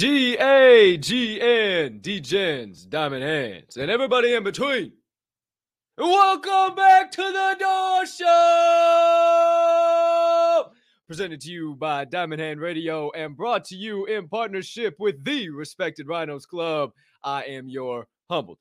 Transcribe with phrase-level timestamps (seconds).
[0.00, 4.94] GM, GA, GN, Degens, Diamond Hands, and everybody in between.
[5.98, 8.26] Welcome back to the Door Show!
[11.06, 15.50] Presented to you by Diamond Hand Radio and brought to you in partnership with the
[15.50, 16.92] respected Rhinos Club.
[17.22, 18.60] I am your humbled,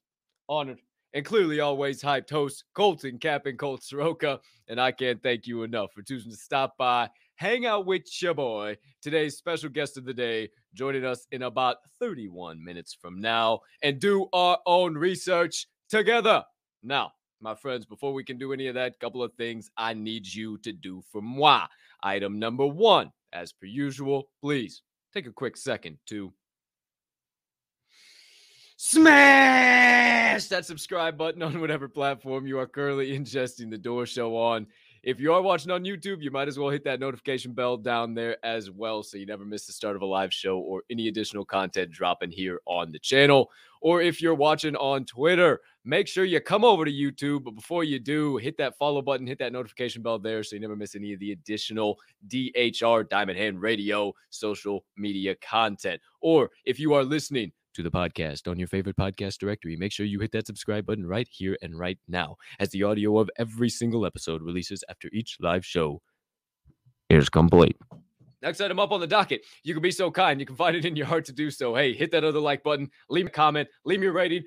[0.50, 0.82] honored,
[1.14, 4.42] and clearly always hyped host, Colton Cap Colt Soroka.
[4.67, 8.34] And I can't thank you enough for choosing to stop by hang out with your
[8.34, 8.76] boy.
[9.02, 14.00] Today's special guest of the day joining us in about 31 minutes from now and
[14.00, 16.44] do our own research together.
[16.84, 20.28] Now, my friends, before we can do any of that, couple of things I need
[20.28, 21.67] you to do for moi.
[22.03, 24.81] Item number one, as per usual, please
[25.14, 26.34] take a quick second to
[28.78, 34.67] smash that subscribe button on whatever platform you are currently ingesting the door show on.
[35.10, 38.14] If you are watching on YouTube, you might as well hit that notification bell down
[38.14, 41.08] there as well so you never miss the start of a live show or any
[41.08, 43.50] additional content dropping here on the channel.
[43.82, 47.44] Or if you're watching on Twitter, make sure you come over to YouTube.
[47.44, 50.61] But before you do, hit that follow button, hit that notification bell there so you
[50.61, 51.98] never miss any of the additional
[52.28, 56.00] DHR Diamond Hand Radio social media content.
[56.22, 59.76] Or if you are listening, to the podcast on your favorite podcast directory.
[59.76, 63.20] Make sure you hit that subscribe button right here and right now, as the audio
[63.20, 66.02] of every single episode releases after each live show
[67.10, 67.78] is complete.
[68.42, 69.42] Next item up on the docket.
[69.64, 70.40] You can be so kind.
[70.40, 71.76] You can find it in your heart to do so.
[71.76, 74.46] Hey, hit that other like button, leave a comment, leave me a rating.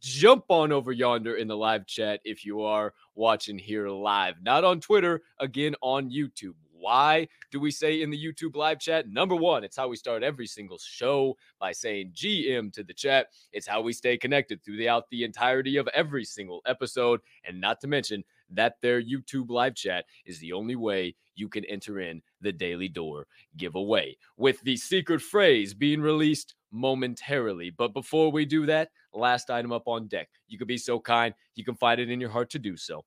[0.00, 4.64] Jump on over yonder in the live chat if you are watching here live, not
[4.64, 6.52] on Twitter, again on YouTube.
[6.86, 9.08] Why do we say in the YouTube live chat?
[9.08, 13.26] Number one, it's how we start every single show by saying GM to the chat.
[13.52, 17.22] It's how we stay connected throughout the entirety of every single episode.
[17.42, 21.64] And not to mention that their YouTube live chat is the only way you can
[21.64, 23.26] enter in the Daily Door
[23.56, 27.70] giveaway, with the secret phrase being released momentarily.
[27.70, 30.28] But before we do that, last item up on deck.
[30.46, 33.04] You could be so kind, you can find it in your heart to do so.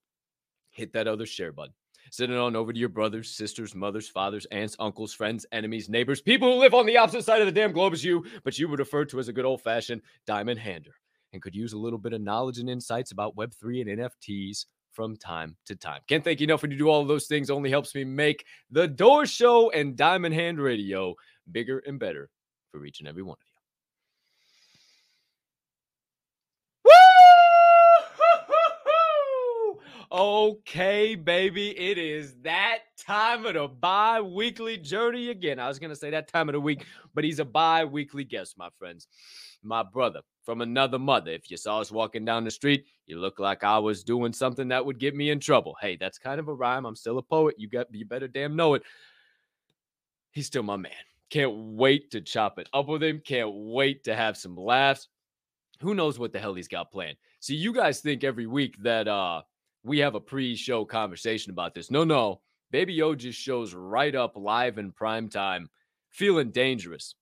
[0.69, 1.73] Hit that other share button
[2.11, 6.21] Send it on over to your brothers, sisters, mothers, fathers, aunts, uncles, friends, enemies, neighbors,
[6.21, 8.67] people who live on the opposite side of the damn globe as you, but you
[8.67, 10.91] would refer to as a good old fashioned diamond hander
[11.33, 15.15] and could use a little bit of knowledge and insights about Web3 and NFTs from
[15.15, 16.01] time to time.
[16.07, 17.49] Can't thank you enough when you do all of those things.
[17.49, 21.15] Only helps me make the Door Show and Diamond Hand Radio
[21.51, 22.29] bigger and better
[22.71, 23.48] for each and every one of you.
[30.11, 35.59] Okay, baby, it is that time of the bi weekly journey again.
[35.59, 36.83] I was going to say that time of the week,
[37.13, 39.07] but he's a bi weekly guest, my friends.
[39.61, 41.29] My brother from another mother.
[41.29, 44.69] If you saw us walking down the street, you look like I was doing something
[44.69, 45.75] that would get me in trouble.
[45.79, 46.85] Hey, that's kind of a rhyme.
[46.85, 47.53] I'm still a poet.
[47.59, 48.81] You got you better damn know it.
[50.31, 50.91] He's still my man.
[51.29, 53.21] Can't wait to chop it up with him.
[53.23, 55.07] Can't wait to have some laughs.
[55.81, 57.17] Who knows what the hell he's got planned?
[57.41, 59.43] See, you guys think every week that uh
[59.83, 61.91] we have a pre-show conversation about this.
[61.91, 62.41] No, no.
[62.71, 65.69] Baby O just shows right up live in prime time,
[66.09, 67.15] feeling dangerous,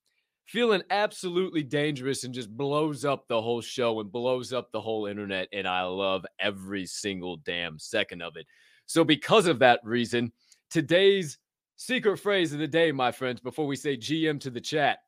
[0.45, 5.05] feeling absolutely dangerous, and just blows up the whole show and blows up the whole
[5.05, 5.47] internet.
[5.53, 8.45] And I love every single damn second of it.
[8.87, 10.33] So, because of that reason,
[10.69, 11.37] today's
[11.77, 14.99] secret phrase of the day, my friends, before we say GM to the chat,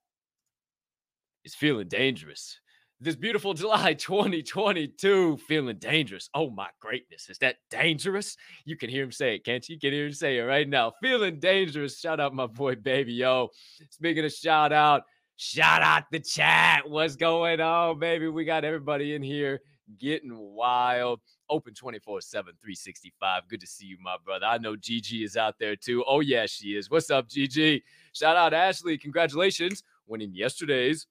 [1.43, 2.59] is feeling dangerous
[3.01, 6.29] this beautiful July 2022 feeling dangerous.
[6.33, 7.29] Oh my greatness.
[7.29, 8.37] Is that dangerous?
[8.65, 9.75] You can hear him say it, can't you?
[9.75, 10.93] You can hear him say it right now.
[11.01, 11.99] Feeling dangerous.
[11.99, 13.49] Shout out my boy Baby O.
[13.89, 15.03] Speaking of shout out,
[15.37, 16.89] shout out the chat.
[16.89, 18.27] What's going on, baby?
[18.27, 19.61] We got everybody in here
[19.97, 21.19] getting wild.
[21.49, 23.47] Open 24 7, 365.
[23.49, 24.45] Good to see you, my brother.
[24.45, 26.03] I know Gigi is out there too.
[26.07, 26.91] Oh, yeah, she is.
[26.91, 27.83] What's up, Gigi?
[28.13, 28.97] Shout out Ashley.
[28.97, 31.07] Congratulations winning yesterday's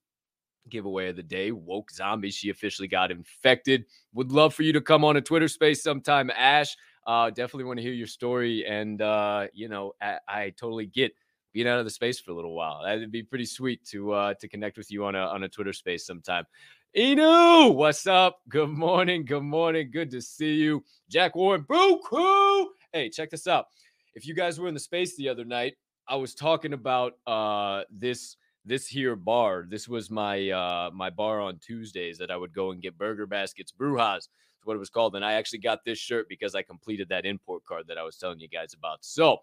[0.69, 1.51] giveaway of the day.
[1.51, 2.31] Woke zombie.
[2.31, 3.85] She officially got infected.
[4.13, 6.75] Would love for you to come on a Twitter space sometime, Ash.
[7.07, 8.65] Uh, definitely want to hear your story.
[8.67, 11.11] And, uh, you know, I, I, totally get
[11.53, 12.83] being out of the space for a little while.
[12.83, 15.73] That'd be pretty sweet to uh, to connect with you on a, on a Twitter
[15.73, 16.45] space sometime.
[16.95, 18.41] Inu, what's up?
[18.49, 19.25] Good morning.
[19.25, 19.89] Good morning.
[19.91, 20.83] Good to see you.
[21.09, 22.69] Jack Warren, Boo Crew.
[22.91, 23.67] Hey, check this out.
[24.15, 25.75] If you guys were in the space the other night,
[26.07, 28.35] I was talking about uh, this
[28.65, 29.65] this here bar.
[29.67, 33.25] This was my uh my bar on Tuesdays that I would go and get burger
[33.25, 34.27] baskets, brujas.
[34.65, 35.15] What it was called.
[35.15, 38.17] And I actually got this shirt because I completed that import card that I was
[38.17, 38.99] telling you guys about.
[39.01, 39.37] So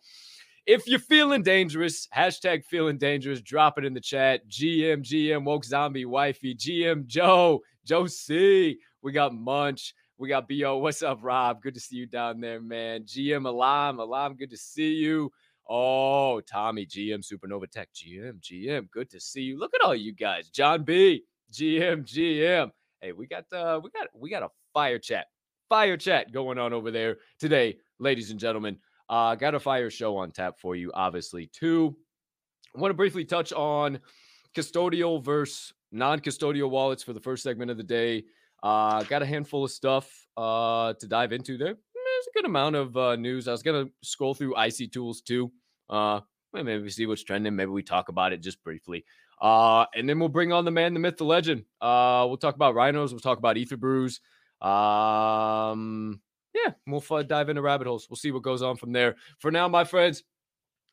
[0.67, 4.47] if you're feeling dangerous, hashtag feeling dangerous, drop it in the chat.
[4.49, 8.79] GM, GM, woke zombie, wifey, GM Joe, Joe C.
[9.03, 9.95] We got Munch.
[10.19, 10.79] We got BO.
[10.79, 11.63] What's up, Rob?
[11.63, 13.05] Good to see you down there, man.
[13.05, 15.31] GM Alam, Alam, good to see you.
[15.69, 18.91] Oh, Tommy, GM Supernova Tech, GM, GM.
[18.91, 19.59] Good to see you.
[19.59, 20.49] Look at all you guys.
[20.49, 22.71] John B, GM, GM.
[23.01, 25.27] Hey, we got uh we got we got a fire chat.
[25.69, 28.79] Fire chat going on over there today, ladies and gentlemen.
[29.09, 31.97] Uh got a fire show on tap for you, obviously, too.
[32.75, 34.01] I want to briefly touch on
[34.55, 38.25] custodial versus non-custodial wallets for the first segment of the day.
[38.63, 41.77] Uh, got a handful of stuff uh, to dive into there.
[42.17, 43.47] There's a good amount of uh, news.
[43.47, 45.53] I was gonna scroll through icy tools too.
[45.91, 46.21] Uh,
[46.53, 47.55] maybe we see what's trending.
[47.55, 49.05] Maybe we talk about it just briefly.
[49.41, 51.65] Uh, and then we'll bring on the man, the myth, the legend.
[51.81, 53.13] Uh, we'll talk about rhinos.
[53.13, 54.21] We'll talk about ether brews.
[54.63, 56.23] Um,
[56.55, 58.07] yeah, we'll dive into rabbit holes.
[58.09, 59.17] We'll see what goes on from there.
[59.39, 60.25] For now, my friends,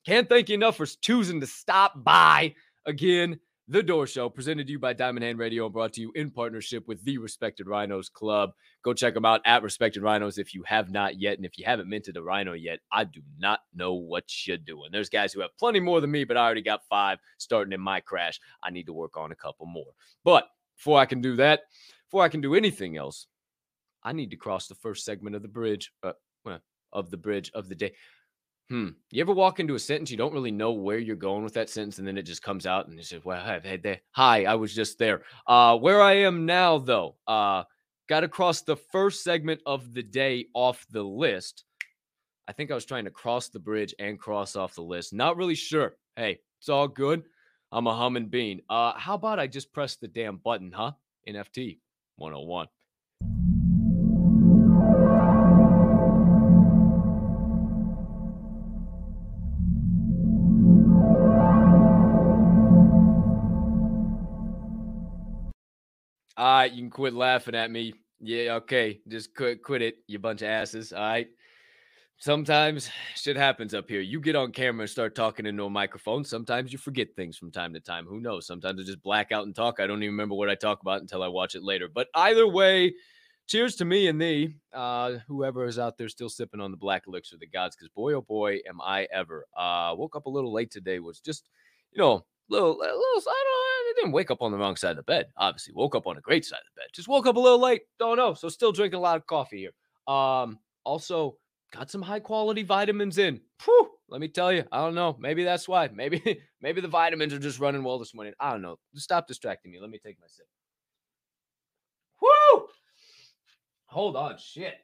[0.05, 2.55] can't thank you enough for choosing to stop by
[2.85, 3.39] again.
[3.69, 6.31] The Door Show, presented to you by Diamond Hand Radio and brought to you in
[6.31, 8.51] partnership with the Respected Rhinos Club.
[8.83, 11.37] Go check them out at Respected Rhinos if you have not yet.
[11.37, 14.89] And if you haven't minted a rhino yet, I do not know what you're doing.
[14.91, 17.79] There's guys who have plenty more than me, but I already got five starting in
[17.79, 18.37] my crash.
[18.61, 19.93] I need to work on a couple more.
[20.25, 21.61] But before I can do that,
[22.09, 23.27] before I can do anything else,
[24.03, 26.11] I need to cross the first segment of the bridge, uh,
[26.91, 27.93] of the bridge of the day.
[28.69, 28.89] Hmm.
[29.11, 31.69] You ever walk into a sentence, you don't really know where you're going with that
[31.69, 33.65] sentence, and then it just comes out and you say, Well, I've.
[34.11, 35.23] Hi, I was just there.
[35.45, 37.63] Uh, where I am now, though, uh,
[38.07, 41.65] got across the first segment of the day off the list.
[42.47, 45.13] I think I was trying to cross the bridge and cross off the list.
[45.13, 45.95] Not really sure.
[46.15, 47.23] Hey, it's all good.
[47.71, 48.61] I'm a humming bean.
[48.69, 50.91] Uh, how about I just press the damn button, huh?
[51.27, 51.79] NFT
[52.17, 52.67] 101.
[66.43, 67.93] All right, you can quit laughing at me.
[68.19, 68.99] Yeah, okay.
[69.07, 70.91] Just quit quit it, you bunch of asses.
[70.91, 71.29] All right.
[72.17, 74.01] Sometimes shit happens up here.
[74.01, 76.25] You get on camera and start talking into a microphone.
[76.25, 78.05] Sometimes you forget things from time to time.
[78.05, 78.45] Who knows?
[78.45, 79.79] Sometimes I just black out and talk.
[79.79, 81.87] I don't even remember what I talk about until I watch it later.
[81.87, 82.93] But either way,
[83.47, 87.03] cheers to me and thee, uh, whoever is out there still sipping on the black
[87.07, 89.45] elixir of the gods, because boy, oh boy, am I ever.
[89.57, 91.47] Uh, woke up a little late today, was just,
[91.93, 94.97] you know, little, little, I don't I didn't wake up on the wrong side of
[94.97, 95.27] the bed.
[95.37, 96.87] Obviously, woke up on a great side of the bed.
[96.93, 97.83] Just woke up a little late.
[97.99, 98.33] Don't know.
[98.33, 100.13] So still drinking a lot of coffee here.
[100.13, 101.37] Um, also
[101.71, 103.39] got some high quality vitamins in.
[103.63, 105.15] Whew, let me tell you, I don't know.
[105.19, 105.89] Maybe that's why.
[105.93, 108.33] Maybe maybe the vitamins are just running well this morning.
[108.39, 108.77] I don't know.
[108.95, 109.79] Stop distracting me.
[109.79, 110.47] Let me take my sip.
[112.21, 112.67] Whoo!
[113.85, 114.75] Hold on, shit.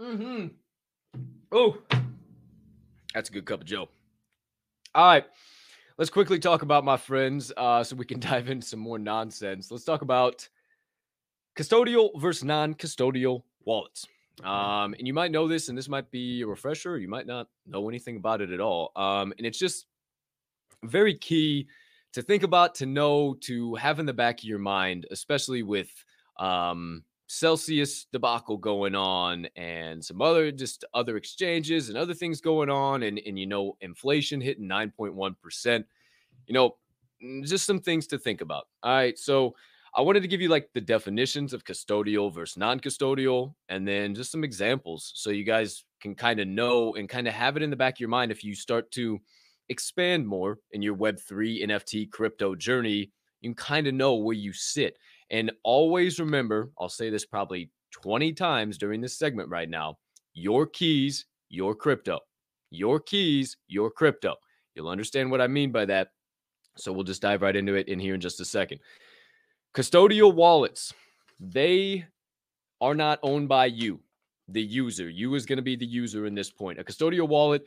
[0.00, 0.46] Mm-hmm.
[1.52, 1.76] Oh,
[3.14, 3.88] that's a good cup of Joe.
[4.94, 5.24] All right
[5.98, 9.70] let's quickly talk about my friends uh, so we can dive into some more nonsense.
[9.70, 10.48] Let's talk about
[11.56, 14.06] custodial versus non custodial wallets.
[14.42, 16.98] Um, and you might know this, and this might be a refresher.
[16.98, 18.90] You might not know anything about it at all.
[18.96, 19.86] Um, and it's just
[20.84, 21.68] very key
[22.14, 25.90] to think about, to know, to have in the back of your mind, especially with
[26.38, 32.68] um, Celsius debacle going on and some other just other exchanges and other things going
[32.68, 35.84] on and and you know inflation hitting 9.1%.
[36.46, 36.76] You know,
[37.24, 38.64] mm, just some things to think about.
[38.82, 39.54] All right, so
[39.94, 44.30] I wanted to give you like the definitions of custodial versus non-custodial and then just
[44.30, 47.70] some examples so you guys can kind of know and kind of have it in
[47.70, 49.18] the back of your mind if you start to
[49.70, 53.10] expand more in your web3 NFT crypto journey,
[53.40, 54.98] you can kind of know where you sit
[55.32, 59.98] and always remember, I'll say this probably 20 times during this segment right now
[60.34, 62.20] your keys, your crypto.
[62.70, 64.36] Your keys, your crypto.
[64.74, 66.08] You'll understand what I mean by that.
[66.78, 68.80] So we'll just dive right into it in here in just a second.
[69.74, 70.94] Custodial wallets,
[71.38, 72.06] they
[72.80, 74.00] are not owned by you,
[74.48, 75.10] the user.
[75.10, 76.78] You is going to be the user in this point.
[76.78, 77.66] A custodial wallet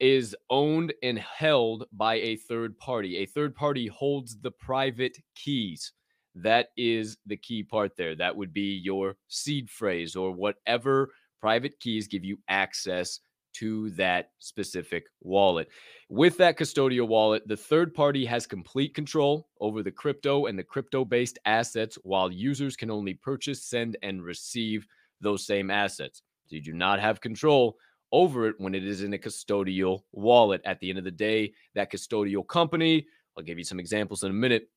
[0.00, 3.18] is owned and held by a third party.
[3.18, 5.92] A third party holds the private keys.
[6.34, 8.14] That is the key part there.
[8.16, 11.10] That would be your seed phrase or whatever
[11.40, 13.20] private keys give you access
[13.54, 15.68] to that specific wallet.
[16.08, 20.64] With that custodial wallet, the third party has complete control over the crypto and the
[20.64, 24.86] crypto based assets, while users can only purchase, send, and receive
[25.20, 26.22] those same assets.
[26.46, 27.76] So you do not have control
[28.10, 30.60] over it when it is in a custodial wallet.
[30.64, 34.30] At the end of the day, that custodial company, I'll give you some examples in
[34.30, 34.68] a minute,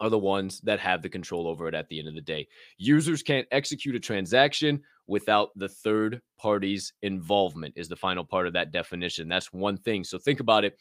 [0.00, 2.46] are the ones that have the control over it at the end of the day.
[2.78, 8.54] Users can't execute a transaction without the third party's involvement, is the final part of
[8.54, 9.28] that definition.
[9.28, 10.04] That's one thing.
[10.04, 10.76] So think about it.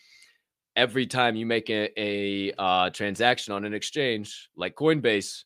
[0.75, 5.43] Every time you make a, a uh, transaction on an exchange like Coinbase,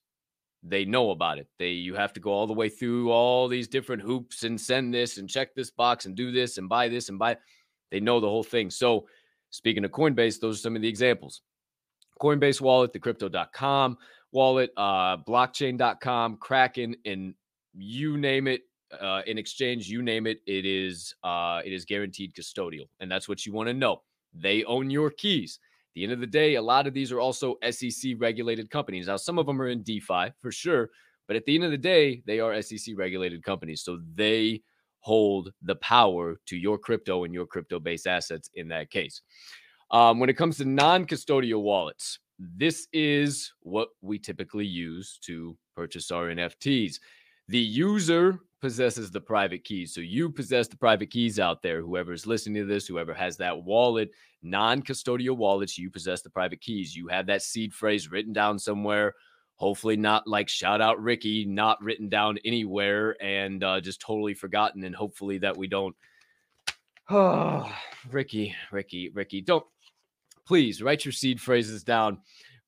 [0.63, 1.47] they know about it.
[1.59, 4.93] They you have to go all the way through all these different hoops and send
[4.93, 7.38] this and check this box and do this and buy this and buy.
[7.91, 8.69] They know the whole thing.
[8.69, 9.07] So,
[9.50, 11.41] speaking of Coinbase, those are some of the examples.
[12.17, 13.97] Coinbase wallet, the crypto.com
[14.31, 17.33] wallet, uh, blockchain.com, Kraken, and
[17.74, 18.62] you name it,
[19.00, 23.27] uh, in exchange, you name it, it is uh, it is guaranteed custodial, and that's
[23.27, 24.01] what you want to know.
[24.33, 25.59] They own your keys.
[25.62, 29.07] At the end of the day, a lot of these are also SEC regulated companies.
[29.07, 30.89] Now, some of them are in DeFi for sure,
[31.27, 34.62] but at the end of the day, they are SEC regulated companies, so they
[35.00, 39.21] hold the power to your crypto and your crypto based assets in that case.
[39.91, 45.58] Um, when it comes to non custodial wallets, this is what we typically use to
[45.75, 47.00] purchase our NFTs.
[47.48, 49.94] The user possesses the private keys.
[49.94, 51.82] So you possess the private keys out there.
[51.82, 56.62] Whoever's listening to this, whoever has that wallet, non custodial wallets, you possess the private
[56.62, 56.96] keys.
[56.96, 59.13] You have that seed phrase written down somewhere.
[59.56, 64.84] Hopefully, not like shout out Ricky, not written down anywhere and uh, just totally forgotten.
[64.84, 65.96] And hopefully, that we don't.
[67.10, 67.72] Oh,
[68.12, 69.65] Ricky, Ricky, Ricky, don't
[70.48, 72.18] please write your seed phrases down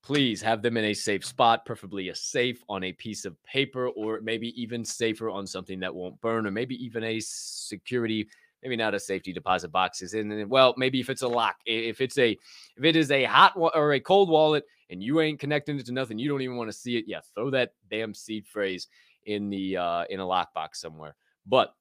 [0.02, 3.90] please have them in a safe spot, preferably a safe on a piece of paper,
[3.90, 8.28] or maybe even safer on something that won't burn, or maybe even a security,
[8.64, 10.14] maybe not a safety deposit boxes.
[10.14, 12.32] And well, maybe if it's a lock, if it's a,
[12.78, 15.92] if it is a hot or a cold wallet and you ain't connecting it to
[15.92, 17.06] nothing, you don't even want to see it.
[17.08, 18.88] Yeah, throw that damn seed phrase
[19.26, 21.16] in the uh in a lockbox somewhere.
[21.46, 21.76] But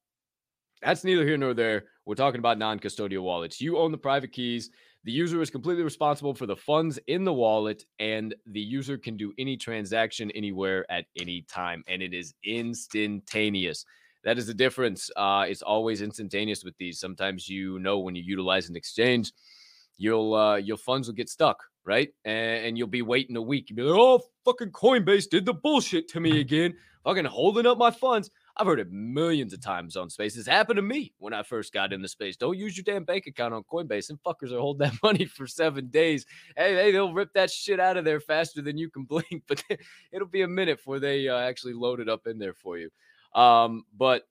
[0.83, 1.85] that's neither here nor there.
[2.05, 3.61] We're talking about non-custodial wallets.
[3.61, 4.71] You own the private keys.
[5.09, 9.17] The user is completely responsible for the funds in the wallet, and the user can
[9.17, 13.87] do any transaction anywhere at any time, and it is instantaneous.
[14.25, 15.11] That is the difference.
[15.17, 17.01] Uh, it's always instantaneous with these.
[17.01, 19.33] Sometimes you know when you utilize an exchange,
[19.97, 22.11] you'll uh, your funds will get stuck, right?
[22.27, 23.71] And, and you'll be waiting a week.
[23.71, 26.75] You'll be like, "Oh, fucking Coinbase did the bullshit to me again,
[27.05, 30.37] fucking holding up my funds." I've heard it millions of times on space.
[30.37, 32.37] It's happened to me when I first got into space.
[32.37, 34.11] Don't use your damn bank account on Coinbase.
[34.11, 36.27] And fuckers are holding that money for seven days.
[36.57, 39.63] Hey, hey they'll rip that shit out of there faster than you can blink, but
[40.13, 42.91] it'll be a minute before they uh, actually load it up in there for you.
[43.35, 44.25] Um, but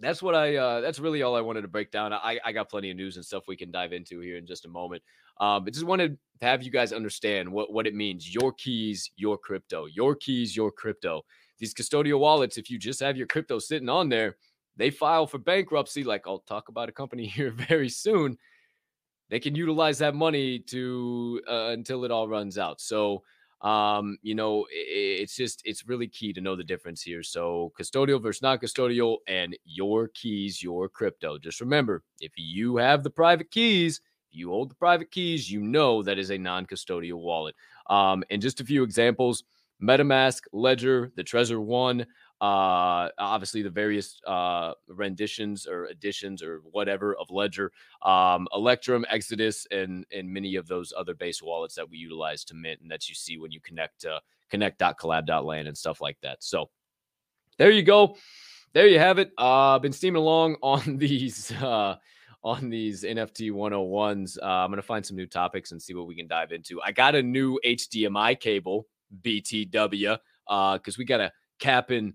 [0.00, 2.14] that's what I uh that's really all I wanted to break down.
[2.14, 4.64] I I got plenty of news and stuff we can dive into here in just
[4.64, 5.02] a moment.
[5.38, 8.34] Um, but just wanted to have you guys understand what what it means.
[8.34, 9.84] Your keys, your crypto.
[9.86, 11.24] Your keys, your crypto
[11.62, 14.36] these custodial wallets, if you just have your crypto sitting on there,
[14.76, 16.02] they file for bankruptcy.
[16.02, 18.36] Like I'll talk about a company here very soon.
[19.30, 22.80] They can utilize that money to uh, until it all runs out.
[22.80, 23.22] So,
[23.60, 27.22] um, you know, it, it's just it's really key to know the difference here.
[27.22, 31.38] So, custodial versus non-custodial, and your keys, your crypto.
[31.38, 34.00] Just remember, if you have the private keys,
[34.32, 37.54] you hold the private keys, you know that is a non-custodial wallet.
[37.88, 39.44] Um, and just a few examples.
[39.82, 42.06] MetaMask, Ledger, the Trezor One,
[42.42, 47.70] uh, obviously the various uh, renditions or editions or whatever of Ledger,
[48.02, 52.54] um, Electrum, Exodus, and and many of those other base wallets that we utilize to
[52.54, 54.18] mint and that you see when you connect uh,
[54.50, 56.42] connect.collab.land and stuff like that.
[56.42, 56.68] So
[57.58, 58.16] there you go.
[58.72, 59.30] There you have it.
[59.38, 61.96] Uh, been steaming along on these uh,
[62.42, 64.36] on these NFT 101s.
[64.42, 66.82] Uh, I'm gonna find some new topics and see what we can dive into.
[66.82, 68.88] I got a new HDMI cable
[69.20, 72.14] BTW uh, because uh, we got a cap in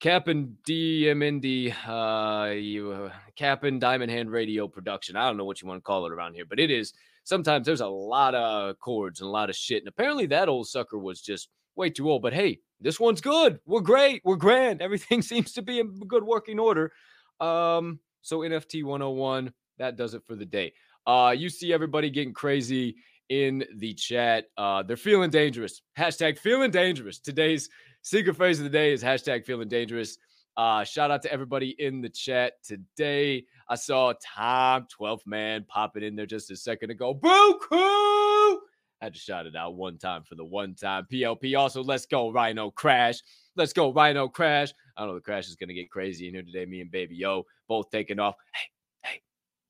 [0.00, 5.16] cap and DMND uh you uh, cap and diamond hand radio production.
[5.16, 6.92] I don't know what you want to call it around here, but it is
[7.24, 9.78] sometimes there's a lot of chords and a lot of shit.
[9.78, 12.22] And apparently that old sucker was just way too old.
[12.22, 13.58] But hey, this one's good.
[13.66, 14.22] We're great.
[14.24, 14.82] We're grand.
[14.82, 16.92] Everything seems to be in good working order.
[17.40, 20.72] Um, so NFT 101, that does it for the day.
[21.06, 22.96] Uh, you see everybody getting crazy
[23.28, 24.46] in the chat.
[24.56, 25.82] Uh, they're feeling dangerous.
[25.98, 27.18] Hashtag feeling dangerous.
[27.18, 27.68] Today's
[28.02, 30.18] secret phrase of the day is hashtag feeling dangerous.
[30.56, 33.44] Uh, shout out to everybody in the chat today.
[33.68, 37.14] I saw Tom 12th man popping in there just a second ago.
[37.14, 38.58] Buku!
[39.00, 41.06] Had to shout it out one time for the one time.
[41.12, 43.20] PLP also, let's go Rhino Crash.
[43.56, 44.72] Let's go Rhino Crash.
[44.96, 46.64] I don't know the crash is gonna get crazy in here today.
[46.66, 48.36] Me and Baby O both taking off.
[48.54, 49.22] Hey, hey,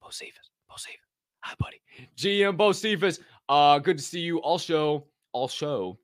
[0.03, 0.99] Bocephus, Bocephus.
[1.45, 1.81] Hi, buddy.
[2.17, 3.21] GM Bocephus.
[3.49, 4.39] Uh, good to see you.
[4.39, 5.99] Also, also,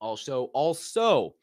[0.00, 1.34] also, also.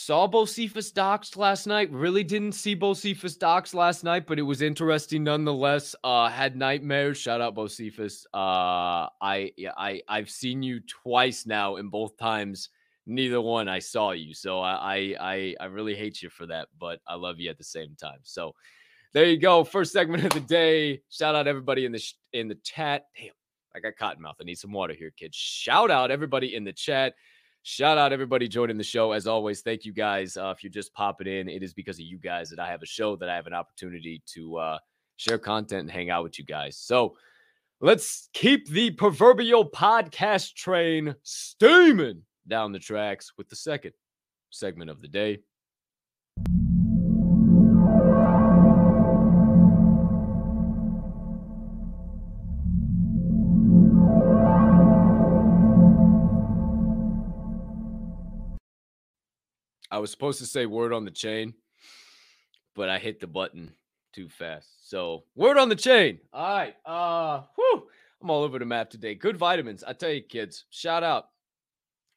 [0.00, 1.90] Saw Bocephus docs last night.
[1.90, 5.96] Really didn't see Bocephus docs last night, but it was interesting nonetheless.
[6.04, 7.18] Uh, had nightmares.
[7.18, 8.24] Shout out Bocephus.
[8.32, 12.68] Uh, I I I've seen you twice now, and both times
[13.06, 14.34] neither one I saw you.
[14.34, 17.64] So I I I really hate you for that, but I love you at the
[17.64, 18.20] same time.
[18.22, 18.54] So
[19.12, 19.64] there you go.
[19.64, 21.02] First segment of the day.
[21.10, 23.06] Shout out everybody in the sh- in the chat.
[23.16, 23.32] Damn,
[23.74, 24.36] I got cotton mouth.
[24.40, 25.36] I need some water here, kids.
[25.36, 27.14] Shout out everybody in the chat.
[27.62, 29.12] Shout out everybody joining the show.
[29.12, 30.36] As always, thank you guys.
[30.36, 32.82] Uh, if you're just popping in, it is because of you guys that I have
[32.82, 34.78] a show that I have an opportunity to uh,
[35.16, 36.78] share content and hang out with you guys.
[36.78, 37.16] So
[37.80, 43.92] let's keep the proverbial podcast train steaming down the tracks with the second
[44.50, 45.40] segment of the day.
[59.90, 61.54] I was supposed to say word on the chain,
[62.74, 63.72] but I hit the button
[64.12, 64.90] too fast.
[64.90, 66.18] So word on the chain.
[66.32, 66.74] All right.
[66.84, 67.88] Uh whew,
[68.22, 69.14] I'm all over the map today.
[69.14, 69.84] Good vitamins.
[69.84, 71.26] I tell you, kids, shout out.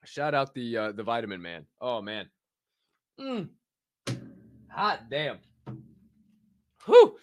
[0.05, 1.65] Shout out the uh the vitamin man.
[1.79, 2.27] Oh man.
[3.19, 3.49] Mm.
[4.69, 5.37] Hot damn.
[6.85, 7.17] Whew.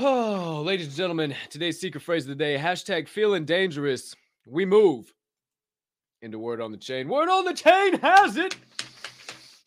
[0.00, 4.14] Oh, ladies and gentlemen, today's secret phrase of the day hashtag feeling dangerous.
[4.46, 5.12] We move
[6.22, 7.08] into word on the chain.
[7.08, 8.56] Word on the chain has it.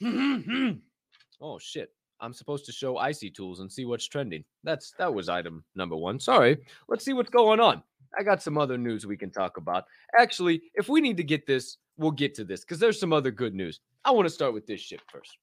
[1.42, 1.90] oh shit.
[2.20, 4.44] I'm supposed to show icy tools and see what's trending.
[4.64, 6.20] That's that was item number 1.
[6.20, 6.58] Sorry.
[6.88, 7.82] Let's see what's going on.
[8.18, 9.86] I got some other news we can talk about.
[10.18, 13.32] Actually, if we need to get this, we'll get to this cuz there's some other
[13.32, 13.80] good news.
[14.06, 15.38] I want to start with this shit first.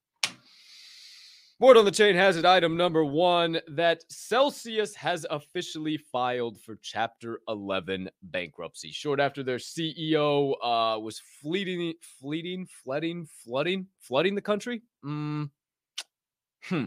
[1.61, 6.79] Word on the chain has it item number 1 that Celsius has officially filed for
[6.83, 8.92] chapter 11 bankruptcy.
[8.92, 14.83] Short after their CEO uh was fleeting fleeting flooding flooding flooding the country.
[15.05, 15.51] Mm,
[16.62, 16.85] Hmm.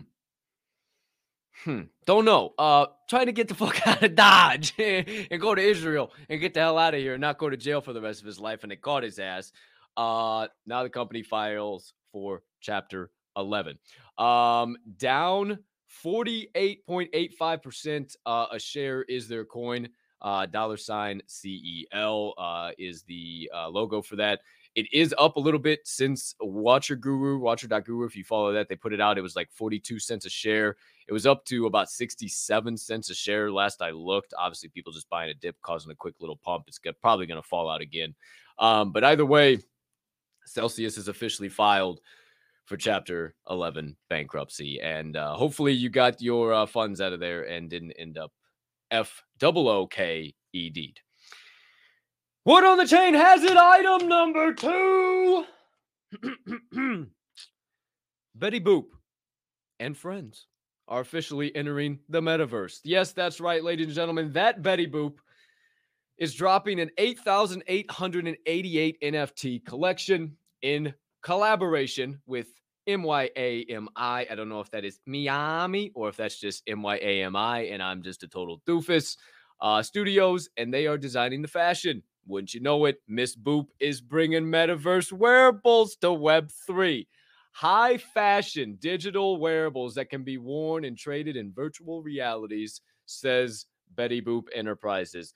[1.63, 1.81] Hmm.
[2.05, 2.53] Don't know.
[2.57, 6.53] Uh, trying to get the fuck out of Dodge and go to Israel and get
[6.53, 8.39] the hell out of here and not go to jail for the rest of his
[8.39, 8.63] life.
[8.63, 9.51] And they caught his ass.
[9.97, 13.77] Uh, now the company files for Chapter 11.
[14.17, 15.59] Um, down
[16.03, 19.89] 48.85% uh, a share is their coin.
[20.21, 24.41] Uh, dollar sign CEL uh, is the uh, logo for that.
[24.75, 28.05] It is up a little bit since Watcher Guru, Watcher.guru.
[28.05, 29.17] If you follow that, they put it out.
[29.17, 30.77] It was like 42 cents a share.
[31.07, 34.33] It was up to about 67 cents a share last I looked.
[34.37, 36.65] Obviously, people just buying a dip, causing a quick little pump.
[36.67, 38.13] It's probably going to fall out again.
[38.59, 39.59] Um, but either way,
[40.45, 41.99] Celsius is officially filed
[42.71, 44.79] for Chapter 11 bankruptcy.
[44.81, 48.31] And uh, hopefully, you got your uh, funds out of there and didn't end up
[48.89, 50.95] F O O K E D.
[52.45, 53.57] What on the chain has it?
[53.57, 55.43] Item number two.
[58.36, 58.86] Betty Boop
[59.81, 60.47] and friends
[60.88, 62.79] are officially entering the metaverse.
[62.86, 64.31] Yes, that's right, ladies and gentlemen.
[64.31, 65.15] That Betty Boop
[66.17, 72.47] is dropping an 8,888 NFT collection in collaboration with
[72.87, 73.87] MYAMI.
[73.95, 78.23] I don't know if that is Miami or if that's just MYAMI, and I'm just
[78.23, 79.17] a total doofus.
[79.59, 82.01] Uh, studios, and they are designing the fashion.
[82.25, 82.97] Wouldn't you know it?
[83.07, 87.05] Miss Boop is bringing metaverse wearables to Web3.
[87.53, 93.65] High fashion digital wearables that can be worn and traded in virtual realities, says
[93.95, 95.33] Betty Boop Enterprises.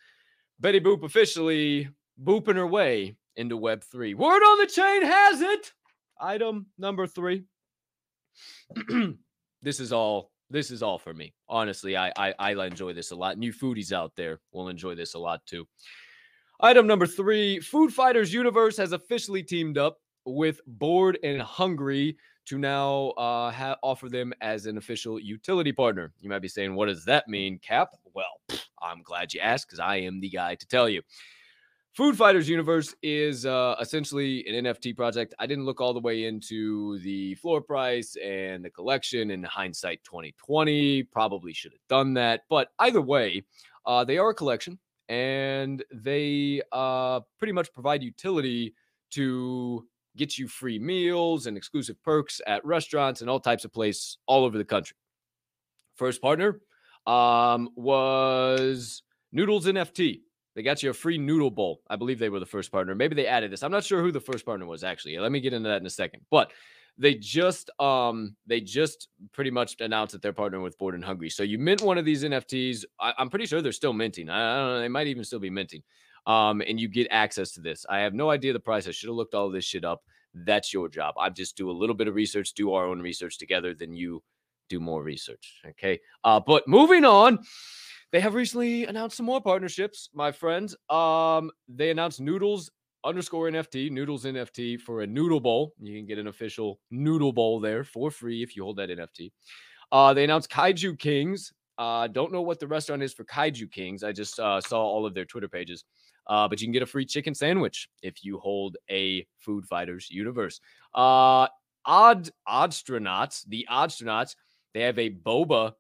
[0.60, 1.90] Betty Boop officially
[2.24, 4.16] booping her way into Web3.
[4.16, 5.74] Word on the chain has it.
[6.20, 7.46] Item number three.
[9.62, 10.32] this is all.
[10.50, 11.34] This is all for me.
[11.50, 13.38] Honestly, I, I I enjoy this a lot.
[13.38, 15.66] New foodies out there will enjoy this a lot too.
[16.62, 22.58] Item number three Food Fighters Universe has officially teamed up with Bored and Hungry to
[22.58, 26.14] now uh, ha- offer them as an official utility partner.
[26.20, 27.90] You might be saying, what does that mean, Cap?
[28.14, 31.02] Well, I'm glad you asked because I am the guy to tell you.
[31.96, 35.34] Food Fighters Universe is uh, essentially an NFT project.
[35.40, 40.04] I didn't look all the way into the floor price and the collection in hindsight
[40.04, 41.04] 2020.
[41.04, 42.42] Probably should have done that.
[42.50, 43.46] But either way,
[43.86, 44.78] uh, they are a collection
[45.08, 48.76] and they uh, pretty much provide utility
[49.12, 54.18] to get you free meals and exclusive perks at restaurants and all types of places
[54.26, 54.98] all over the country.
[55.96, 56.60] First partner
[57.08, 60.25] um, was Noodles NFT.
[60.56, 61.82] They got you a free noodle bowl.
[61.90, 62.96] I believe they were the first partner.
[62.96, 63.62] Maybe they added this.
[63.62, 65.18] I'm not sure who the first partner was actually.
[65.18, 66.22] Let me get into that in a second.
[66.32, 66.52] But
[66.98, 71.30] they just um they just pretty much announced that they're partnering with Bored and Hungry.
[71.30, 72.86] So you mint one of these NFTs.
[73.00, 74.30] I, am pretty sure they're still minting.
[74.30, 74.80] I, I, don't know.
[74.80, 75.84] They might even still be minting.
[76.26, 77.86] Um, and you get access to this.
[77.90, 78.88] I have no idea the price.
[78.88, 80.04] I should have looked all this shit up.
[80.34, 81.16] That's your job.
[81.20, 83.74] I just do a little bit of research, do our own research together.
[83.74, 84.24] Then you
[84.70, 85.62] do more research.
[85.66, 86.00] Okay.
[86.24, 87.40] Uh, but moving on.
[88.16, 90.74] They have recently announced some more partnerships, my friends.
[90.90, 92.72] Um, they announced Noodles
[93.04, 95.74] underscore NFT, Noodles NFT for a Noodle Bowl.
[95.82, 99.34] You can get an official Noodle Bowl there for free if you hold that NFT.
[99.92, 101.52] Uh, they announced Kaiju Kings.
[101.78, 104.02] Uh, don't know what the restaurant is for Kaiju Kings.
[104.02, 105.84] I just uh, saw all of their Twitter pages.
[106.26, 110.10] Uh, but you can get a free chicken sandwich if you hold a Food Fighters
[110.10, 110.62] universe.
[110.94, 111.50] Uh,
[111.84, 114.38] Odd Oddstronauts, the Oddstronauts,
[114.74, 115.74] they have a boba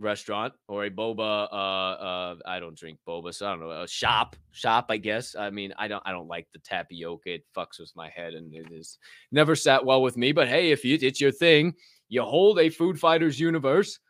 [0.00, 3.86] restaurant or a boba uh uh I don't drink boba so I don't know a
[3.86, 5.36] shop shop I guess.
[5.38, 8.52] I mean I don't I don't like the tapioca it fucks with my head and
[8.54, 8.98] it is
[9.30, 11.74] never sat well with me but hey if you it's your thing.
[12.08, 14.00] You hold a food fighters universe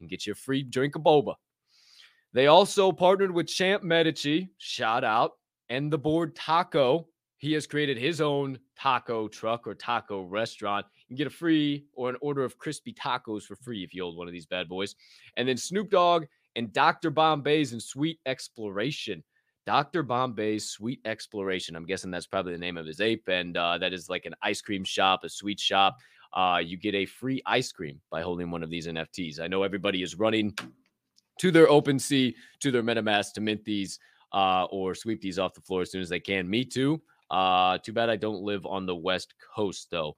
[0.00, 1.34] and get your free drink of boba.
[2.32, 5.32] They also partnered with Champ Medici shout out
[5.68, 7.08] and the Bored Taco.
[7.36, 10.86] He has created his own taco truck or taco restaurant.
[11.14, 14.26] Get a free or an order of crispy tacos for free if you hold one
[14.26, 14.94] of these bad boys.
[15.36, 16.24] And then Snoop Dogg
[16.56, 17.10] and Dr.
[17.10, 19.22] Bombay's and Sweet Exploration.
[19.66, 20.02] Dr.
[20.02, 21.76] Bombay's Sweet Exploration.
[21.76, 23.28] I'm guessing that's probably the name of his ape.
[23.28, 25.98] And uh, that is like an ice cream shop, a sweet shop.
[26.32, 29.40] Uh, you get a free ice cream by holding one of these NFTs.
[29.40, 30.54] I know everybody is running
[31.38, 33.98] to their OpenSea, to their MetaMask to mint these
[34.32, 36.48] uh, or sweep these off the floor as soon as they can.
[36.48, 37.00] Me too.
[37.30, 40.14] Uh, too bad I don't live on the West Coast though.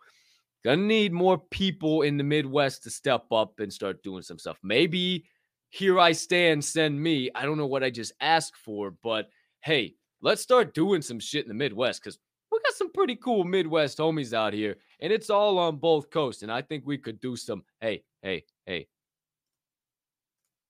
[0.66, 4.58] Gonna need more people in the Midwest to step up and start doing some stuff.
[4.64, 5.24] Maybe
[5.70, 7.30] here I stand, send me.
[7.36, 9.28] I don't know what I just asked for, but
[9.60, 12.18] hey, let's start doing some shit in the Midwest because
[12.50, 16.42] we got some pretty cool Midwest homies out here, and it's all on both coasts.
[16.42, 17.62] And I think we could do some.
[17.80, 18.88] Hey, hey, hey,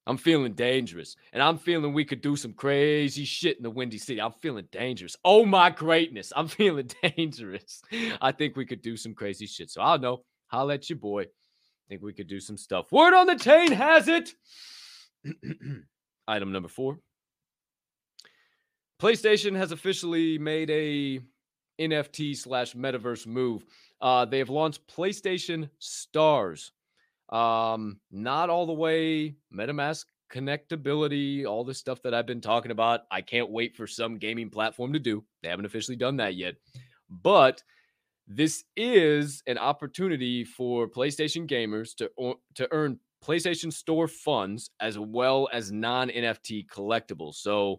[0.07, 1.17] I'm feeling dangerous.
[1.33, 4.21] And I'm feeling we could do some crazy shit in the Windy City.
[4.21, 5.17] I'm feeling dangerous.
[5.25, 6.33] Oh my greatness.
[6.35, 7.83] I'm feeling dangerous.
[8.21, 9.71] I think we could do some crazy shit.
[9.71, 10.23] So I'll know.
[10.51, 11.27] I'll let you boy.
[11.89, 12.93] think we could do some stuff.
[12.93, 14.33] Word on the chain has it.
[16.29, 16.99] Item number four.
[19.01, 21.21] PlayStation has officially made a
[21.81, 23.67] NFT slash metaverse move.
[24.01, 26.73] Uh, they have launched PlayStation Stars.
[27.29, 33.01] Um, not all the way MetaMask connectability, all the stuff that I've been talking about.
[33.11, 35.25] I can't wait for some gaming platform to do.
[35.43, 36.55] They haven't officially done that yet.
[37.09, 37.63] But
[38.27, 42.11] this is an opportunity for PlayStation gamers to
[42.57, 47.35] to earn PlayStation Store funds as well as non NFT collectibles.
[47.37, 47.79] So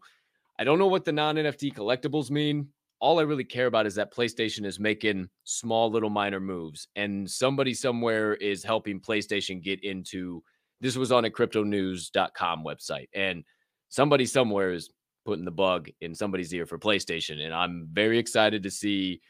[0.59, 3.95] I don't know what the non NFT collectibles mean all I really care about is
[3.95, 9.83] that PlayStation is making small little minor moves and somebody somewhere is helping PlayStation get
[9.83, 10.43] into
[10.81, 13.43] this was on a cryptonews.com website and
[13.89, 14.89] somebody somewhere is
[15.25, 19.21] putting the bug in somebody's ear for PlayStation and I'm very excited to see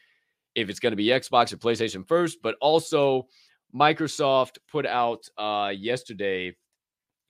[0.54, 3.26] if it's going to be Xbox or PlayStation first but also
[3.74, 6.56] Microsoft put out uh yesterday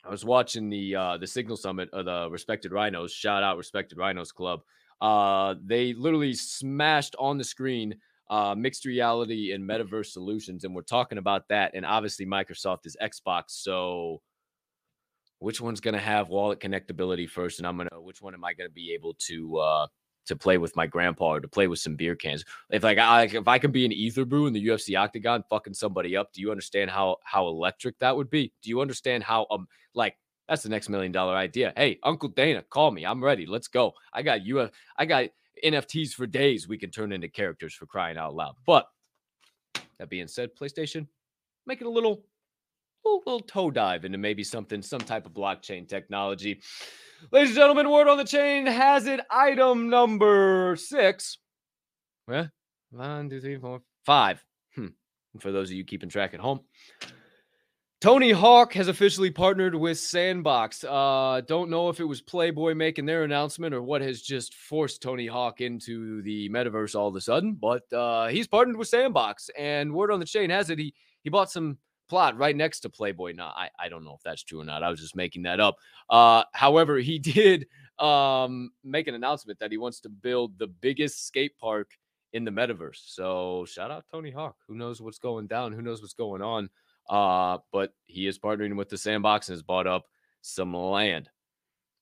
[0.04, 3.98] I was watching the uh the Signal Summit of the Respected Rhinos shout out Respected
[3.98, 4.60] Rhinos Club
[5.00, 7.96] uh, they literally smashed on the screen
[8.30, 11.72] uh, mixed reality and metaverse solutions, and we're talking about that.
[11.74, 14.20] And obviously, Microsoft is Xbox, so
[15.38, 17.58] which one's going to have wallet connectability first?
[17.58, 19.86] And I'm gonna which one am I going to be able to uh,
[20.26, 22.44] to play with my grandpa or to play with some beer cans?
[22.70, 25.74] If like I if I can be an ether brew in the UFC octagon, fucking
[25.74, 28.52] somebody up, do you understand how how electric that would be?
[28.62, 30.16] Do you understand how um like
[30.48, 31.72] that's the next million dollar idea.
[31.76, 33.04] Hey, Uncle Dana, call me.
[33.04, 33.46] I'm ready.
[33.46, 33.92] Let's go.
[34.12, 34.68] I got you.
[34.96, 35.26] I got
[35.64, 36.66] NFTs for days.
[36.66, 38.54] We can turn into characters for crying out loud.
[38.66, 38.86] But
[39.98, 41.06] that being said, PlayStation,
[41.66, 42.24] make it a little,
[43.04, 46.62] little, little toe dive into maybe something, some type of blockchain technology.
[47.30, 49.20] Ladies and gentlemen, word on the chain has it.
[49.30, 51.38] Item number six.
[52.26, 52.48] Well,
[52.90, 54.42] one, two, three, four, five.
[54.74, 54.88] Hmm.
[55.40, 56.60] For those of you keeping track at home.
[58.00, 60.84] Tony Hawk has officially partnered with Sandbox.
[60.84, 65.02] Uh, don't know if it was Playboy making their announcement or what has just forced
[65.02, 69.50] Tony Hawk into the metaverse all of a sudden, but uh, he's partnered with Sandbox.
[69.58, 71.76] And word on the chain has it he he bought some
[72.08, 73.32] plot right next to Playboy.
[73.32, 74.84] Now I, I don't know if that's true or not.
[74.84, 75.74] I was just making that up.
[76.08, 77.66] Uh, however, he did
[77.98, 81.90] um, make an announcement that he wants to build the biggest skate park
[82.32, 83.00] in the metaverse.
[83.06, 84.54] So shout out Tony Hawk.
[84.68, 85.72] Who knows what's going down?
[85.72, 86.70] Who knows what's going on?
[87.08, 90.06] Uh, but he is partnering with the sandbox and has bought up
[90.42, 91.28] some land.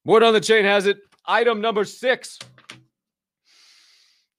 [0.04, 0.98] Word on the chain has it.
[1.26, 2.38] Item number six.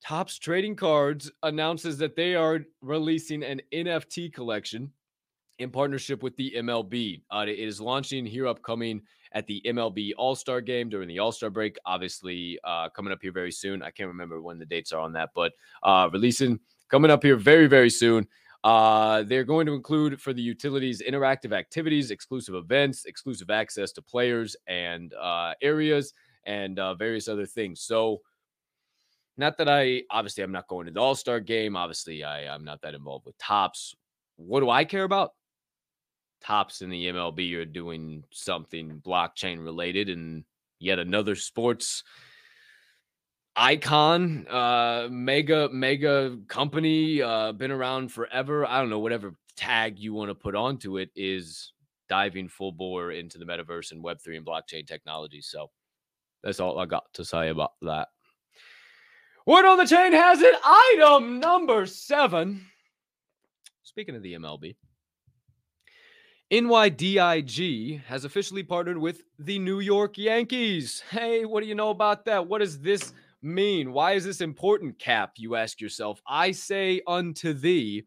[0.04, 4.92] Topps Trading Cards announces that they are releasing an NFT collection
[5.60, 7.22] in partnership with the MLB.
[7.30, 9.02] Uh, it is launching here upcoming
[9.34, 11.78] at the MLB All Star game during the All Star break.
[11.86, 13.82] Obviously, uh, coming up here very soon.
[13.82, 15.52] I can't remember when the dates are on that, but
[15.84, 18.28] uh, releasing coming up here very, very soon.
[18.64, 24.02] Uh, they're going to include for the utilities interactive activities, exclusive events, exclusive access to
[24.02, 26.14] players and uh, areas,
[26.46, 27.82] and uh, various other things.
[27.82, 28.22] So,
[29.38, 31.76] not that I obviously I'm not going to the All Star game.
[31.76, 33.96] Obviously, I, I'm not that involved with Topps.
[34.38, 35.32] What do I care about?
[36.42, 40.44] Topps in the MLB are doing something blockchain related, and
[40.80, 42.04] yet another sports
[43.58, 48.66] icon, uh, mega, mega company, uh, been around forever.
[48.66, 51.74] I don't know, whatever tag you want to put onto it is
[52.08, 55.42] diving full bore into the metaverse and Web3 and blockchain technology.
[55.42, 55.72] So
[56.44, 58.10] that's all I got to say about that.
[59.46, 60.56] Word on the chain has it.
[60.64, 62.66] Item number seven.
[63.84, 64.76] Speaking of the MLB,
[66.52, 71.02] NYDIG has officially partnered with the New York Yankees.
[71.10, 72.48] Hey, what do you know about that?
[72.48, 73.94] What does this mean?
[73.94, 75.34] Why is this important, Cap?
[75.38, 76.22] You ask yourself.
[76.28, 78.06] I say unto thee,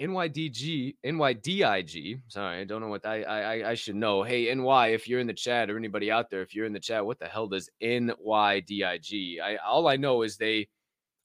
[0.00, 2.20] NYDG, NYDIG.
[2.28, 4.22] Sorry, I don't know what I, I I should know.
[4.22, 6.80] Hey, NY, if you're in the chat or anybody out there, if you're in the
[6.80, 9.40] chat, what the hell does NYDIG?
[9.40, 10.68] I all I know is they